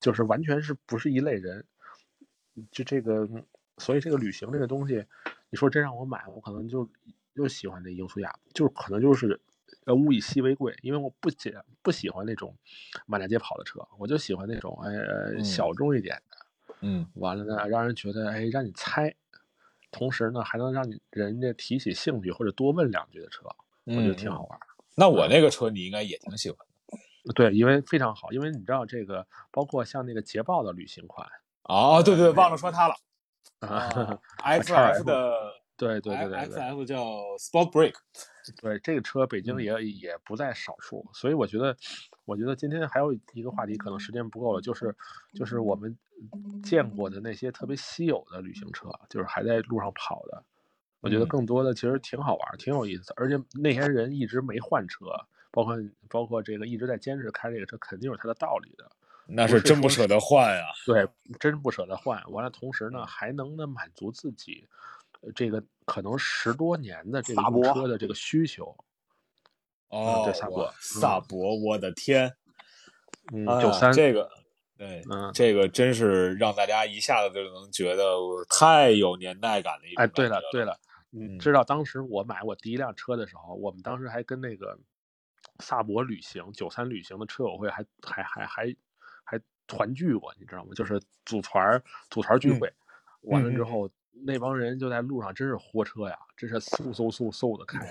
[0.01, 1.65] 就是完全是不是一类人。
[2.73, 3.29] 就这个，
[3.77, 5.05] 所以这个旅行这个东西，
[5.51, 6.89] 你说真让我买，我可能就
[7.35, 9.39] 又喜欢这英苏雅，就是可能就是
[9.85, 12.57] 呃物以稀为贵，因为我不喜不喜欢那种
[13.05, 16.37] 满大街跑的车，我就喜欢那种哎小众一点的，
[16.81, 19.15] 嗯完了呢让人觉得哎让你猜，
[19.91, 23.45] 同时呢还能让你人家提起兴趣或者多问两句的车，
[23.85, 24.67] 我觉得挺好玩儿。
[24.95, 26.67] 那我那个车你应该也挺喜欢
[27.35, 31.27] 对，因为非常好，因为你知道这个，包括像那个捷豹的旅行款
[31.65, 32.95] 哦，对对，忘了说它了
[33.61, 36.47] 啊，，XF 的对对对对对。
[36.49, 37.05] XF 叫
[37.39, 37.95] Sport Break，
[38.61, 39.63] 对，这个车北京嗯。
[39.63, 41.77] 也、也不在少数，所以我觉得，
[42.25, 44.95] 我觉得今天还有一个话题，可能时间不够了，就是
[45.35, 45.97] 就是我们
[46.63, 50.45] 见过的那些特别稀有的旅行车，就是还在路上跑的，
[51.01, 51.29] 我觉得嗯。
[51.29, 55.07] 更多的其实挺好玩儿，挺有意思，而且那些人一直没换车，
[55.57, 55.75] 包括
[56.11, 58.87] 包括这个一直在坚持开这个车，肯定有它的道理的。
[59.27, 60.65] 那是真不舍得换呀。
[60.85, 61.09] 对，
[61.41, 62.23] 真不舍得换。
[62.31, 64.69] 完了，同时呢，还能呢满足自己，
[65.23, 67.43] 呃这个可能十多年的这个
[67.73, 68.77] 车的这个需求。
[69.89, 72.37] 哦，对萨博萨博，我的天，
[73.33, 74.29] 嗯，九三，这个，
[74.77, 78.05] 对，嗯，这个真是让大家一下子就能觉得
[78.51, 80.79] 太有年代感了一对了对了，
[81.41, 84.79] 知道当时我买我第一辆车的时候，我们当时还跟那个
[85.61, 88.77] 萨博旅行九三旅行的车友会还还还还
[89.25, 90.71] 还团聚过，你知道吗？
[90.75, 92.73] 就是组团儿组团儿聚嗯会，
[93.23, 93.91] 完了之后
[94.25, 97.87] 那帮人就在路上真是豁车呀，真是嗖嗖嗖嗖的开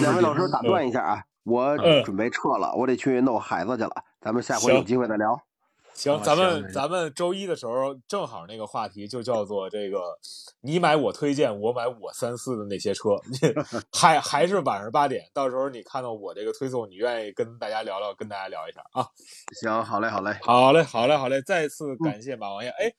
[0.00, 5.46] 两位老师打断一下啊，我嗯准备撤了，我得去弄孩子去了，咱们下回有机会再聊。
[5.96, 9.98] 行，啊咱们咱们周一的时候正好那个话题就叫做这个，
[10.60, 13.16] 你买我推荐，我买我三四的那些车，
[13.92, 19.08] 还还是晚上八点，到时候你看到我这个推送，你愿意跟大家聊聊，跟大家聊一下啊。
[19.60, 20.36] 行，好嘞，好嘞。
[20.42, 22.68] 好嘞，好嘞，好嘞，再次感谢马王爷。
[22.68, 22.92] 哎，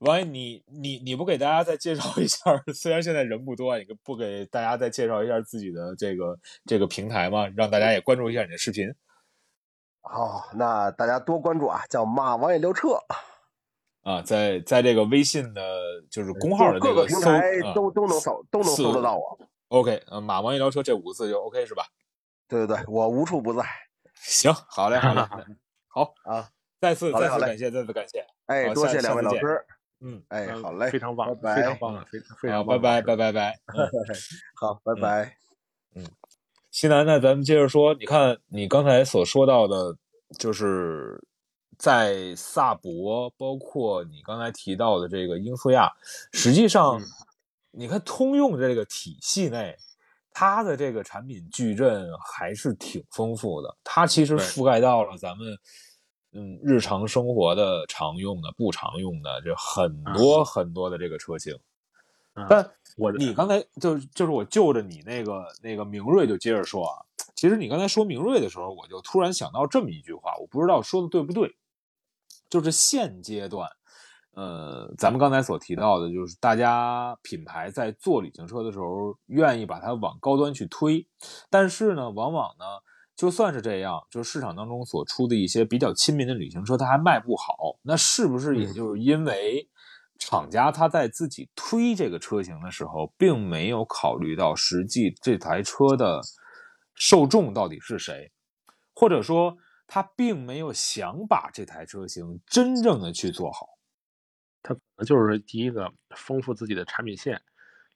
[0.00, 2.38] 王爷，你你你不给大家再介绍一下？
[2.74, 6.36] 虽然现在人不多，你不给大家再介绍一下 自己的这个
[6.66, 7.46] 这个平台吗？
[7.56, 8.92] 让大家也关注一下你的视频。
[10.04, 12.98] 好，那大家多关注啊，叫马王爷聊车，
[14.02, 15.62] 啊，在在这个微信的，
[16.10, 19.38] 就是公号的各这个平台啊都都能搜，都能搜得到我。
[19.68, 21.84] OK，呃，马王爷聊车这五个字就 OK 是吧？
[22.46, 23.64] 对对对，我无处不在。
[24.14, 25.26] 行，好嘞，好嘞，
[25.88, 26.48] 好啊，
[26.80, 28.24] 再次再次感谢，再次感谢。
[28.46, 29.66] 哎，多谢两位老师。
[30.00, 31.56] 嗯，哎，嗯好嘞，非常棒，拜拜。
[31.56, 33.58] 非常棒，非常非好，常棒，拜拜，拜拜 拜。
[33.74, 33.88] 嗯，
[34.54, 35.38] 好，拜拜。
[36.74, 39.96] 西南，那咱们接着说，你看你刚才所说到的，
[40.36, 41.24] 就是
[41.78, 45.88] 在萨博，包括你刚才提到的这个英菲亚，
[46.32, 47.04] 实际上，嗯
[47.70, 49.76] 你看通用这个体系内，
[50.32, 55.56] 它的这个产品矩阵还是挺丰富的，它其实覆盖到了咱们。
[56.36, 61.56] 嗯，日常生活的常用的、不常用的，这很多很多的这个车型。
[62.34, 67.02] 嗯但我你刚才就就是我就着你那个那个明锐就接着说啊，
[67.34, 71.54] 其实你刚才说明锐的时候，我就突然想到这么一句话，我不知道说的对不对，
[72.50, 73.68] 就是现阶段
[74.32, 81.06] 呃，咱们刚才所提到的，就是大家品牌在做旅行车的时候，愿意把它往高端去推，
[81.48, 82.64] 但是呢，往往呢，
[83.14, 89.68] 就算是这样，就是市场当中所出的一些比较亲民的旅行车，它还卖不好，那是不是也就是因为
[90.26, 96.22] 厂家他在自己推这个车型的时候，并没有考虑到实际这台车的
[96.94, 98.32] 受众到底是谁，
[98.94, 99.54] 或者说
[99.86, 103.68] 他并没有想把这台车型真正的去做好？
[104.62, 107.42] 他可能就是第一个丰富自己的产品线，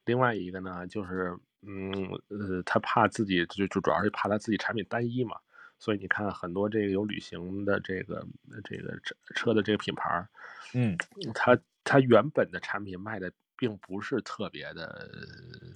[0.05, 1.91] 另外一个呢就是嗯
[2.29, 5.35] 呃，他怕自己就就主要是怕他自己产品单一嘛，
[5.79, 8.23] 所以你看很多这个有旅行的这个
[8.65, 10.29] 这个车车的这个品牌，
[10.75, 10.95] 嗯，
[11.35, 15.09] 它它原本的产品卖的并不是特别的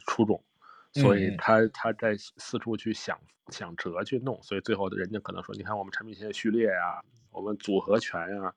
[0.06, 0.44] 出众，
[0.92, 3.18] 所以他他在四处去想
[3.48, 8.54] 想辙去弄，所以最后人家可能说，你看我们产品线序列呀，我们组合拳呀。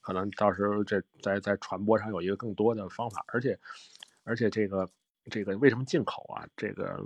[0.00, 3.58] 可能到时候这在在传播上有一个更多的方法，而且
[4.24, 4.88] 而且这个
[5.30, 6.46] 这个为什么进口啊？
[6.56, 7.00] 这个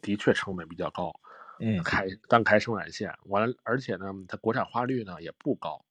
[0.00, 1.12] 的确成本比较高，
[1.60, 5.84] 嗯，开单开生产线完了，而且呢，它国产化率呢也不高，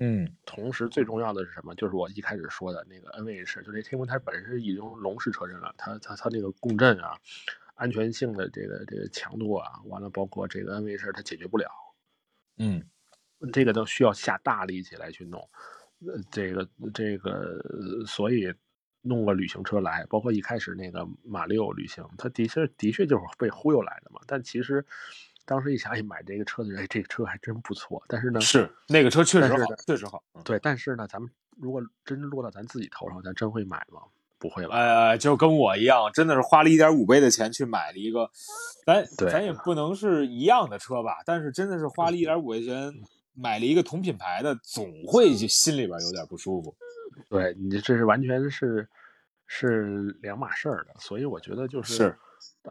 [0.00, 1.74] 嗯，同时最重要的是什么？
[1.74, 7.18] 就是我一开始说的那个 NVH，就这天文它本身是已经龙式车身了，它它它这个共振啊，
[7.74, 11.66] 安全性的这个这个强度啊，完了包括这个 NVH 它解决不了，
[12.58, 12.82] 嗯，
[13.52, 15.40] 这个都需要下大力气来去弄。
[16.06, 17.60] 呃，这个这个，
[18.06, 18.54] 所以
[19.02, 24.20] 弄个旅行车来，包括一开始那个马六旅行，它的确的确就是被忽悠来的嘛。
[24.26, 24.84] 但其实
[25.48, 28.02] 当时一想，哎，买这个车的人，哎，这个车还真不错。
[28.06, 30.22] 但是呢，是那个车确实好，确实好。
[30.44, 34.02] 对，但是呢，咱们如果真落到咱自己头上，咱真会买吗？
[34.38, 34.76] 不会吧？
[34.76, 38.30] 呃，就跟我一样，真的是花了一点五倍的钱去买了一个，
[38.84, 41.22] 咱咱也不能是一样的车吧？
[41.24, 42.92] 但是真的是花了一点五倍钱。
[43.40, 46.74] 买了一个同品牌的，总会心里边有点不舒服。
[47.28, 48.88] 对你这是完全是
[49.46, 52.18] 是两码事儿的，所以我觉得就是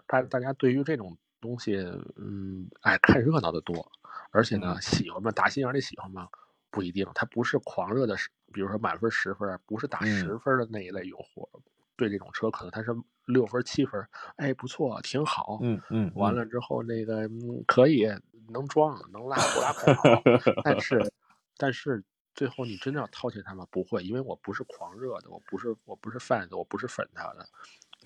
[0.06, 1.76] 大大家对于这种东西，
[2.16, 3.92] 嗯，爱看热闹的多，
[4.32, 5.32] 而且呢，喜欢嘛？
[5.32, 6.28] 打心眼里喜欢嘛？
[6.70, 8.16] 不一定，他不是狂热的，
[8.52, 11.50] 比如说满分十分，不是打十分的那一类用户。
[11.96, 12.96] 对这种车，可能他是
[13.26, 15.60] 六分七分，哎，不错，挺好。
[15.62, 17.30] 嗯嗯，完了之后那个
[17.66, 18.08] 可以。
[18.50, 20.22] 能装能拉 不拉不好，
[20.64, 21.12] 但是
[21.58, 22.02] 但是
[22.34, 23.68] 最后你真的要掏钱他吗？
[23.70, 27.46] 不会，因为我不是狂热的，我不是我不是 fans，我不是粉他的。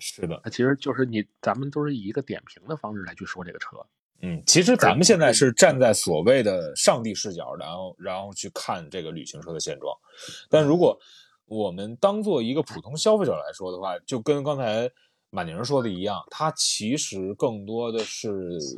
[0.02, 3.76] 是的，那其实就是你咱们都是以一个点评的方式来去说这个车。
[4.20, 9.96] 嗯，其实咱们现在是站在所谓的上帝视角，然后然后去看这个旅行车的现状。
[10.50, 10.98] 但如果
[11.46, 14.90] 我们当做一个普通消费者来说的话，就跟刚才。
[15.34, 18.30] 马宁说的一样，它其实更多的是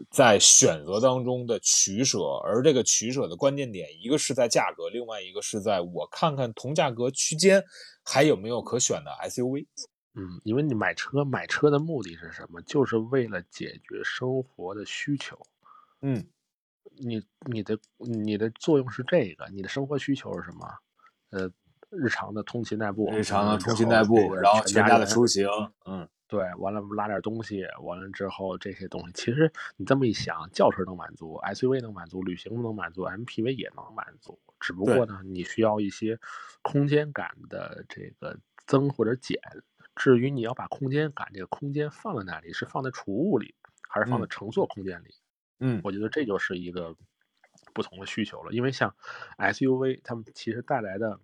[0.08, 7.60] 在选择当中的取舍，而这个取舍的关键点，一个是在价格，另外一个是在我看看同价格区间
[8.04, 9.66] 还有没有可选的 SUV。
[10.14, 12.60] 嗯，因为你买车买车的目的是什么？
[12.62, 15.38] 就是为了解决生活的需求。
[16.02, 16.24] 嗯，
[16.98, 20.68] 你你的你的作用是这个，你的生活需求是什么？
[21.30, 21.50] 呃，
[21.90, 25.46] 日常的通勤代步，日常的通勤代步，然后全家的出行，
[25.86, 26.08] 嗯。
[26.26, 36.18] 对，完了拉点东西，完了之后这些东西，其实你这么一想，轿车能满足，SUV 能满足，旅行能满足，MPV 也能满足，只不过呢，你需要一些
[36.62, 38.36] 空间感的这个
[38.66, 39.38] 增或者减。
[39.96, 43.54] 至于你要把空间感这个空间放在哪里，是放在储物里，
[43.88, 45.14] 还是放在乘坐空间里？
[45.60, 46.96] 嗯，我觉得这就是一个
[47.72, 48.52] 不同的需求了。
[48.52, 48.94] 因为像
[49.38, 51.20] SUV，他们其实带来的。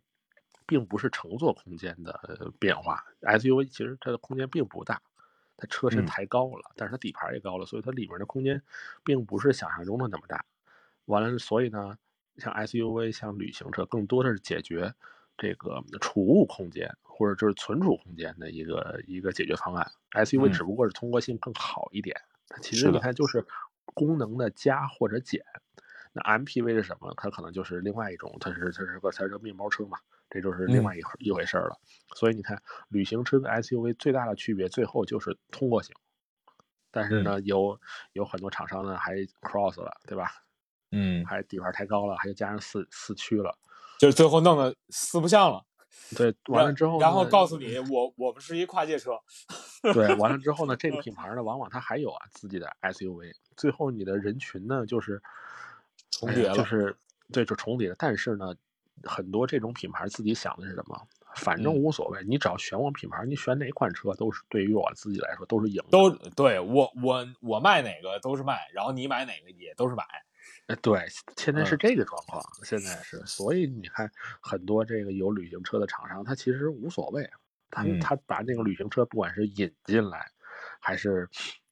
[0.66, 5.02] 并不是乘坐空间的变化，SUV 其实它的空间并不大，
[5.56, 8.62] 它车身抬高了，但是它底盘也高了，所以它里面的空间
[9.02, 10.44] 并不是想象中的那么大。
[11.06, 11.98] 完了，所以呢，
[12.36, 14.94] 像 SUV 像旅行车，更多的是解决
[15.36, 19.86] 这个储物空间或者就是存储空间的一个一个解决方案。
[20.12, 22.16] SUV 只不过是通过性更好一点，
[22.48, 23.46] 它其实你看就是
[23.84, 25.42] 功能的加或者减。
[26.14, 27.12] 那 MPV 是什么？
[27.18, 29.98] 它可能就是另外一种，它是它是个它是个面包车嘛。
[30.30, 31.76] 这就是另外一一回事了，
[32.14, 35.94] 所以你看，旅行车跟 SUV 最大的区别，最后就是通过性。
[36.90, 37.78] 但是呢，有
[38.12, 40.30] 有很多厂商呢还 cross 了，对吧？
[40.92, 43.56] 嗯，还底盘太高了，还加上四四驱了，
[43.98, 45.64] 就是最后弄得四不像了。
[46.16, 49.12] 对，完了之后，然后告诉你，我我们是一跨界车。
[49.94, 53.32] 对，完了之后呢，这个品牌呢，往往它还有啊自己的 SUV。
[53.56, 55.22] 最后你的人群呢，就是
[56.10, 56.96] 重叠了，就是
[57.32, 57.96] 对，就重叠了。
[57.98, 58.54] 但是呢。
[59.04, 61.08] 很多这种品牌自己想的是什么？
[61.36, 65.82] 反正无所谓，你只要选我品牌，你选哪款车都是对于我自己来说都是赢。
[65.90, 70.04] 都对我我我卖哪个都是卖，然后你买哪个也都是买。
[70.70, 71.04] 呃，对，
[71.36, 71.78] 现在是嗯。
[71.78, 74.08] 这个状况，现在是，所以你看
[74.40, 77.28] 很多这个有旅行车的厂商，他其实无所谓，
[77.70, 77.98] 他嗯。
[77.98, 80.30] 他把那个旅行车不管是引进来，
[80.78, 81.28] 还是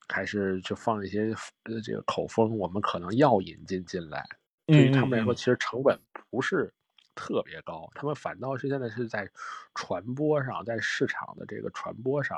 [0.09, 4.27] 还是就放一些呃这个口风，我们可能要引进进来，
[4.67, 5.97] 对于他们来说，其实成本
[6.29, 6.75] 不是
[7.15, 9.31] 特别高，他们反倒是现在是在
[9.77, 12.37] 传播上，在市场的这个传播上，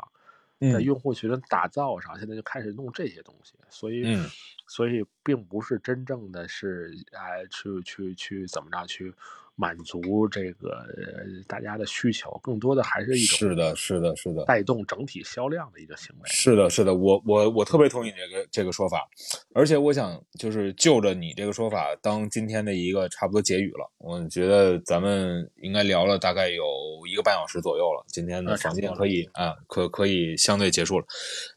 [0.61, 4.27] 在嗯用户群的打造上，现在就开始弄这些东西，所以，嗯
[4.67, 9.13] 所以并不是真正的是哎去去去怎么着去
[9.57, 14.45] 满足这个呃大家的需求，更多的还是一种是的，是的，是的。
[14.45, 16.29] 带动整体销量的一个行为。
[16.31, 19.07] 是的，是的，我我我特别同意你这个这个说法，
[19.53, 23.91] 而且我想就是就着你这个说法当今天的一个差不多结语了。
[23.99, 26.90] 我觉得咱们应该聊了大概有一
[27.21, 31.07] 个半小时左右了，今天的房间可以啊可可以相对结束了。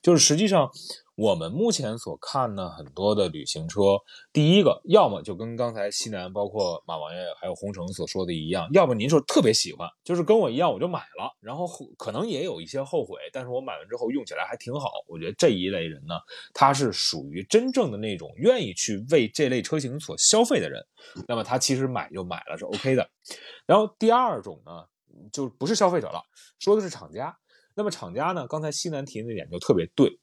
[0.01, 0.69] 就是实际上
[1.15, 3.81] 我们目前所看呢，很多的旅行车，
[4.31, 14.89] 第一个要么就跟刚才西南包括马王爷还有红城所说的一样，要么您说特别喜欢，就是跟我一样我就买了，然后后可能也有一些后悔，但是我买完之后用起来还挺好。
[15.07, 16.15] 我觉得这一类人呢，
[16.51, 20.83] 他是属于真正的那种愿意去为这类车型所消费的人，
[21.27, 23.07] 那么他其实买就买了是 OK 的。
[23.67, 24.85] 然后第二种呢，
[25.31, 26.21] 就不是消费者了，
[26.59, 27.37] 说的是厂家。
[27.75, 30.19] 那么厂家呢，刚才西南提的那点就特别对，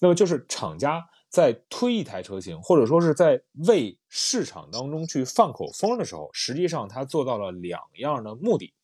[0.00, 8.74] 那么就是厂家在推一台车型，或者说是在为市场当中去放口风的时候，实际上他做到了两样的目的。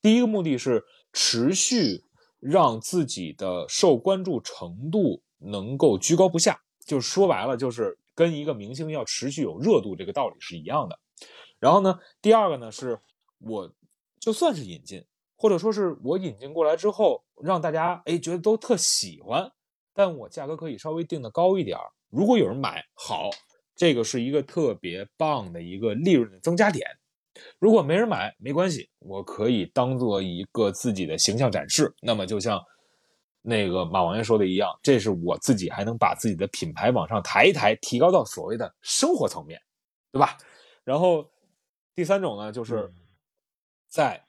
[0.00, 2.04] 第一个目的是持续
[2.38, 10.98] 让自己的受关注程度能够居高不下，就说白了，就是跟一个明星要持续有热度这个道理是一样的。
[11.58, 13.00] 然后呢，第二个呢是
[13.38, 13.74] 我
[14.24, 15.04] 就算是引进，
[15.36, 19.52] 或者说是我引进过来之后，让大家哎觉得都特喜欢，
[19.92, 21.84] 但我价格可以稍微定的高一点儿。
[22.08, 23.28] 如果有人买，好，
[23.76, 26.86] 这个是一个特别棒的一个利润的增加点。
[27.58, 31.94] 如果没人买，没关系，我可以当做一个自己的形象展示。
[32.00, 32.58] 那么就像
[33.42, 39.60] 那个马王爷说的一样，这是我自己还能把自己的品牌往上抬一抬，提高到所谓的生活层面，
[40.10, 40.38] 对吧？
[40.82, 41.30] 然后
[41.94, 42.90] 第三种呢，就是
[43.94, 44.26] 在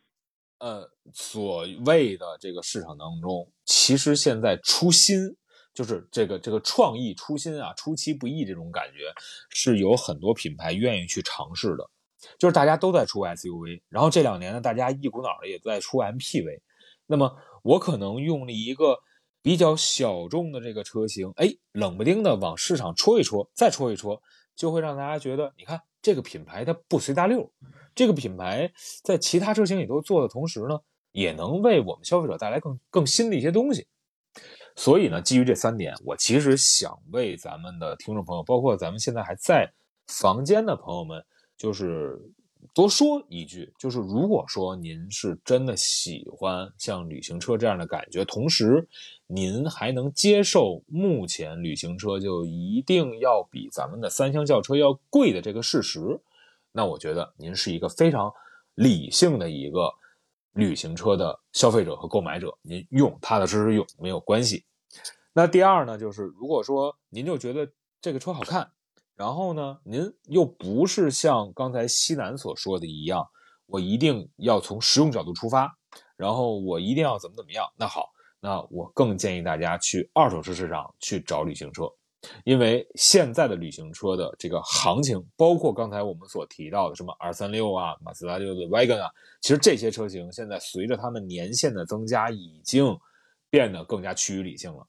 [0.59, 5.35] 呃所谓的这个市场当中，其实现在初心
[5.73, 9.11] 就是这个这个创意初心啊，出其不意这种感觉，
[9.49, 11.89] 是有很多品牌愿意去尝试的。
[12.37, 16.61] 就是大家都在出 SUV，然后这两年呢，大家一股脑的也在出 MPV。
[17.07, 18.99] 那么我可能用了一个
[19.41, 24.21] 比较小众的这个车型，哎，冷不丁的往市场戳一戳，再戳一戳，
[24.55, 27.51] 就会让大家觉得，你看这个品牌它不随大溜，
[27.95, 28.71] 这个品牌
[29.03, 30.79] 在其他车型里都做的同时呢，
[31.11, 33.87] 也能为我们消费者带来更更新的一些东西。
[34.75, 39.71] 所以呢，基于这三点，我其实想为咱们的听众朋友，包括咱们现在还在
[40.07, 41.23] 房间的朋友们。
[41.57, 42.19] 就是
[42.73, 48.85] 多说一句，就是如果说您是真的喜欢像旅行车这样的感觉，同时
[49.25, 56.19] 您还能接受目前旅行车就一定要比咱们的三厢轿车要贵的这个事实，
[56.75, 58.29] 那我觉得您是一个非常
[58.73, 59.89] 理性的一个
[60.51, 64.65] 旅行车的消费者和购买者，您用踏踏实实用没有关系。
[65.31, 67.71] 那第二呢，就是如果说您就觉得
[68.01, 68.69] 这个车好看。
[69.15, 73.25] 然后呢，您又不是像刚才西南所说的一样，
[73.65, 75.73] 我一定要从实用角度出发，
[76.17, 77.65] 然后我一定要怎么怎么样。
[77.77, 78.09] 那好，
[78.41, 81.89] 那我更建议大家去二手车市场去找旅行车，
[82.43, 89.09] 因为现在的旅行车的这个行情，包括刚才我们所提到的什么 R 三六啊、马自达六的 Wagon 啊，
[89.41, 92.97] 其实这些车型现在随着它们年限的增加，已经
[93.49, 94.85] 变得更加趋于理性了，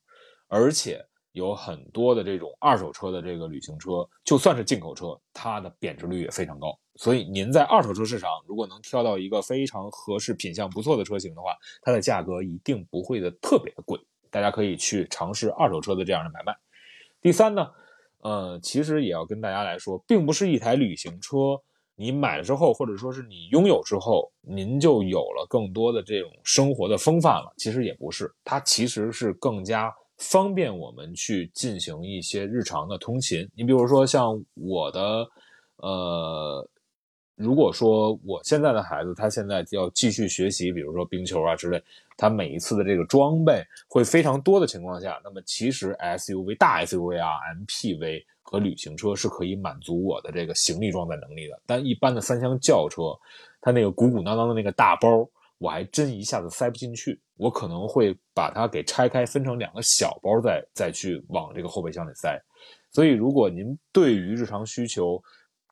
[0.48, 1.04] 而且。
[1.32, 6.68] 有很多的这种二手车的这个旅行车，就算是进口车，它的贬值率也非常高。
[6.94, 14.00] 所以您在二手车市场如果能挑到一个非常合适、品相不错的车型的话，它的价格一定不会的特别的贵。
[14.30, 16.56] 大家可以去尝试二手车的这样的买卖。
[17.26, 17.68] 第三呢，
[18.22, 21.60] 呃，其实也要跟大家来说，并不是一台旅行车
[21.96, 27.52] 你买了之后，或者说是你拥有之后，您就有了更多的这种生活的风范了。
[27.56, 29.92] 其实也不是，它其实是更加。
[30.18, 33.44] 方便我们去进行一些日常的通勤。
[33.56, 35.26] 你比如说像我的，
[35.78, 36.70] 呃，
[37.36, 41.82] 如果说我现在的孩子他现在要继续学习，比如说冰球啊之类，
[42.16, 51.60] 他每一次的这个装备会非常多的情况下，那么其实 SUV 大 SUV 啊、MPV 和旅行车是可以满足我的这个行李装载能力的。
[51.66, 53.16] 但一般的三厢轿车，
[53.60, 55.28] 它那个鼓鼓囊囊的那个大包。
[55.58, 62.38] 我还真一下子塞不进去，我可能会把它给拆开，分成两个小包，再再去往这个后备箱里塞。
[62.92, 65.18] 所以，如果您对于日常需求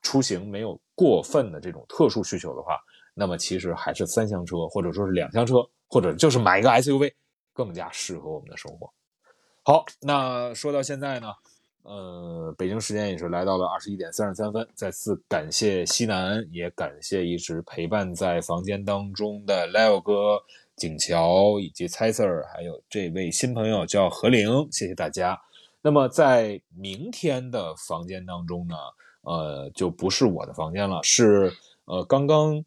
[0.00, 2.78] 出行没有过分的这种特殊需求的话，
[3.14, 5.56] 那么其实还是三厢车或者说是两厢车，
[5.88, 7.12] 或者就是买一个 SUV
[7.52, 8.92] 更加适合我们的生活。
[9.62, 11.28] 好，那说到现在呢，
[11.84, 20.38] 呃，北京时间也是来到了二十一点三十三分，再次感谢西南，也感谢一直陪伴在房间当中的 Leo 哥、
[20.76, 25.40] 景桥以及猜 Sir，还有这位新朋友叫何玲，谢谢大家。
[25.80, 28.74] 那么在明天的房间当中呢，
[29.24, 31.52] 呃，就不是我的房间了，是
[31.86, 32.64] 呃刚刚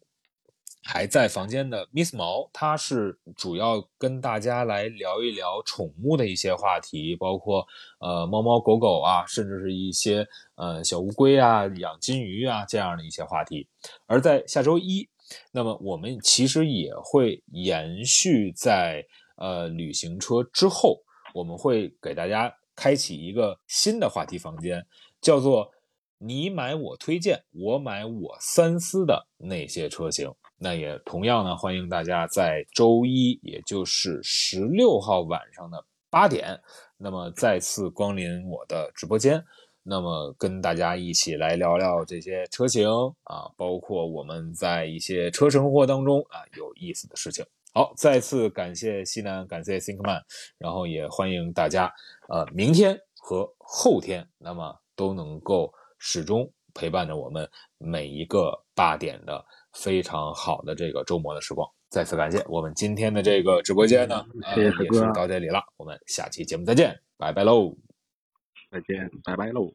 [0.82, 7.66] 还在房间的 Miss 毛，他是主要跟大家来聊一聊宠物的一些话题，包括
[8.00, 10.26] 呃猫猫狗狗啊，甚至是一些
[10.56, 13.66] 呃小乌龟啊、养金鱼啊这样的一些话题。
[14.06, 15.08] 而在下周一，
[15.52, 19.06] 那么我们其实也会延续在
[19.36, 21.00] 呃旅行车之后，
[21.34, 22.54] 我们会给大家。
[22.80, 24.86] 开启一个新的话题房间，
[25.20, 25.68] 叫做
[26.18, 30.32] “你买我推荐，我买我三思的那些车型”。
[30.60, 36.60] 那也同样呢，欢迎大家在周一，也就是十六号晚上的八点，
[36.96, 39.44] 那么再次光临我的直播间，
[39.84, 42.88] 那么跟大家一起来聊聊这些车型
[43.22, 47.44] 啊，包括我们在一些车生活当中啊有意思的事情。
[47.72, 50.22] 好，再次感谢西南，感谢 Thinkman，
[50.58, 51.92] 然后也欢迎大家，
[52.28, 61.68] 呃，明天和后天，那么都能够始终陪伴着我们每一个八点的非常好的这个周末的时光。
[61.88, 64.24] 再次感谢我们今天的这个直播间呢，
[64.56, 67.74] 也是到这里了，我们下期节目再见，拜拜喽，
[68.70, 69.72] 再见，拜拜喽。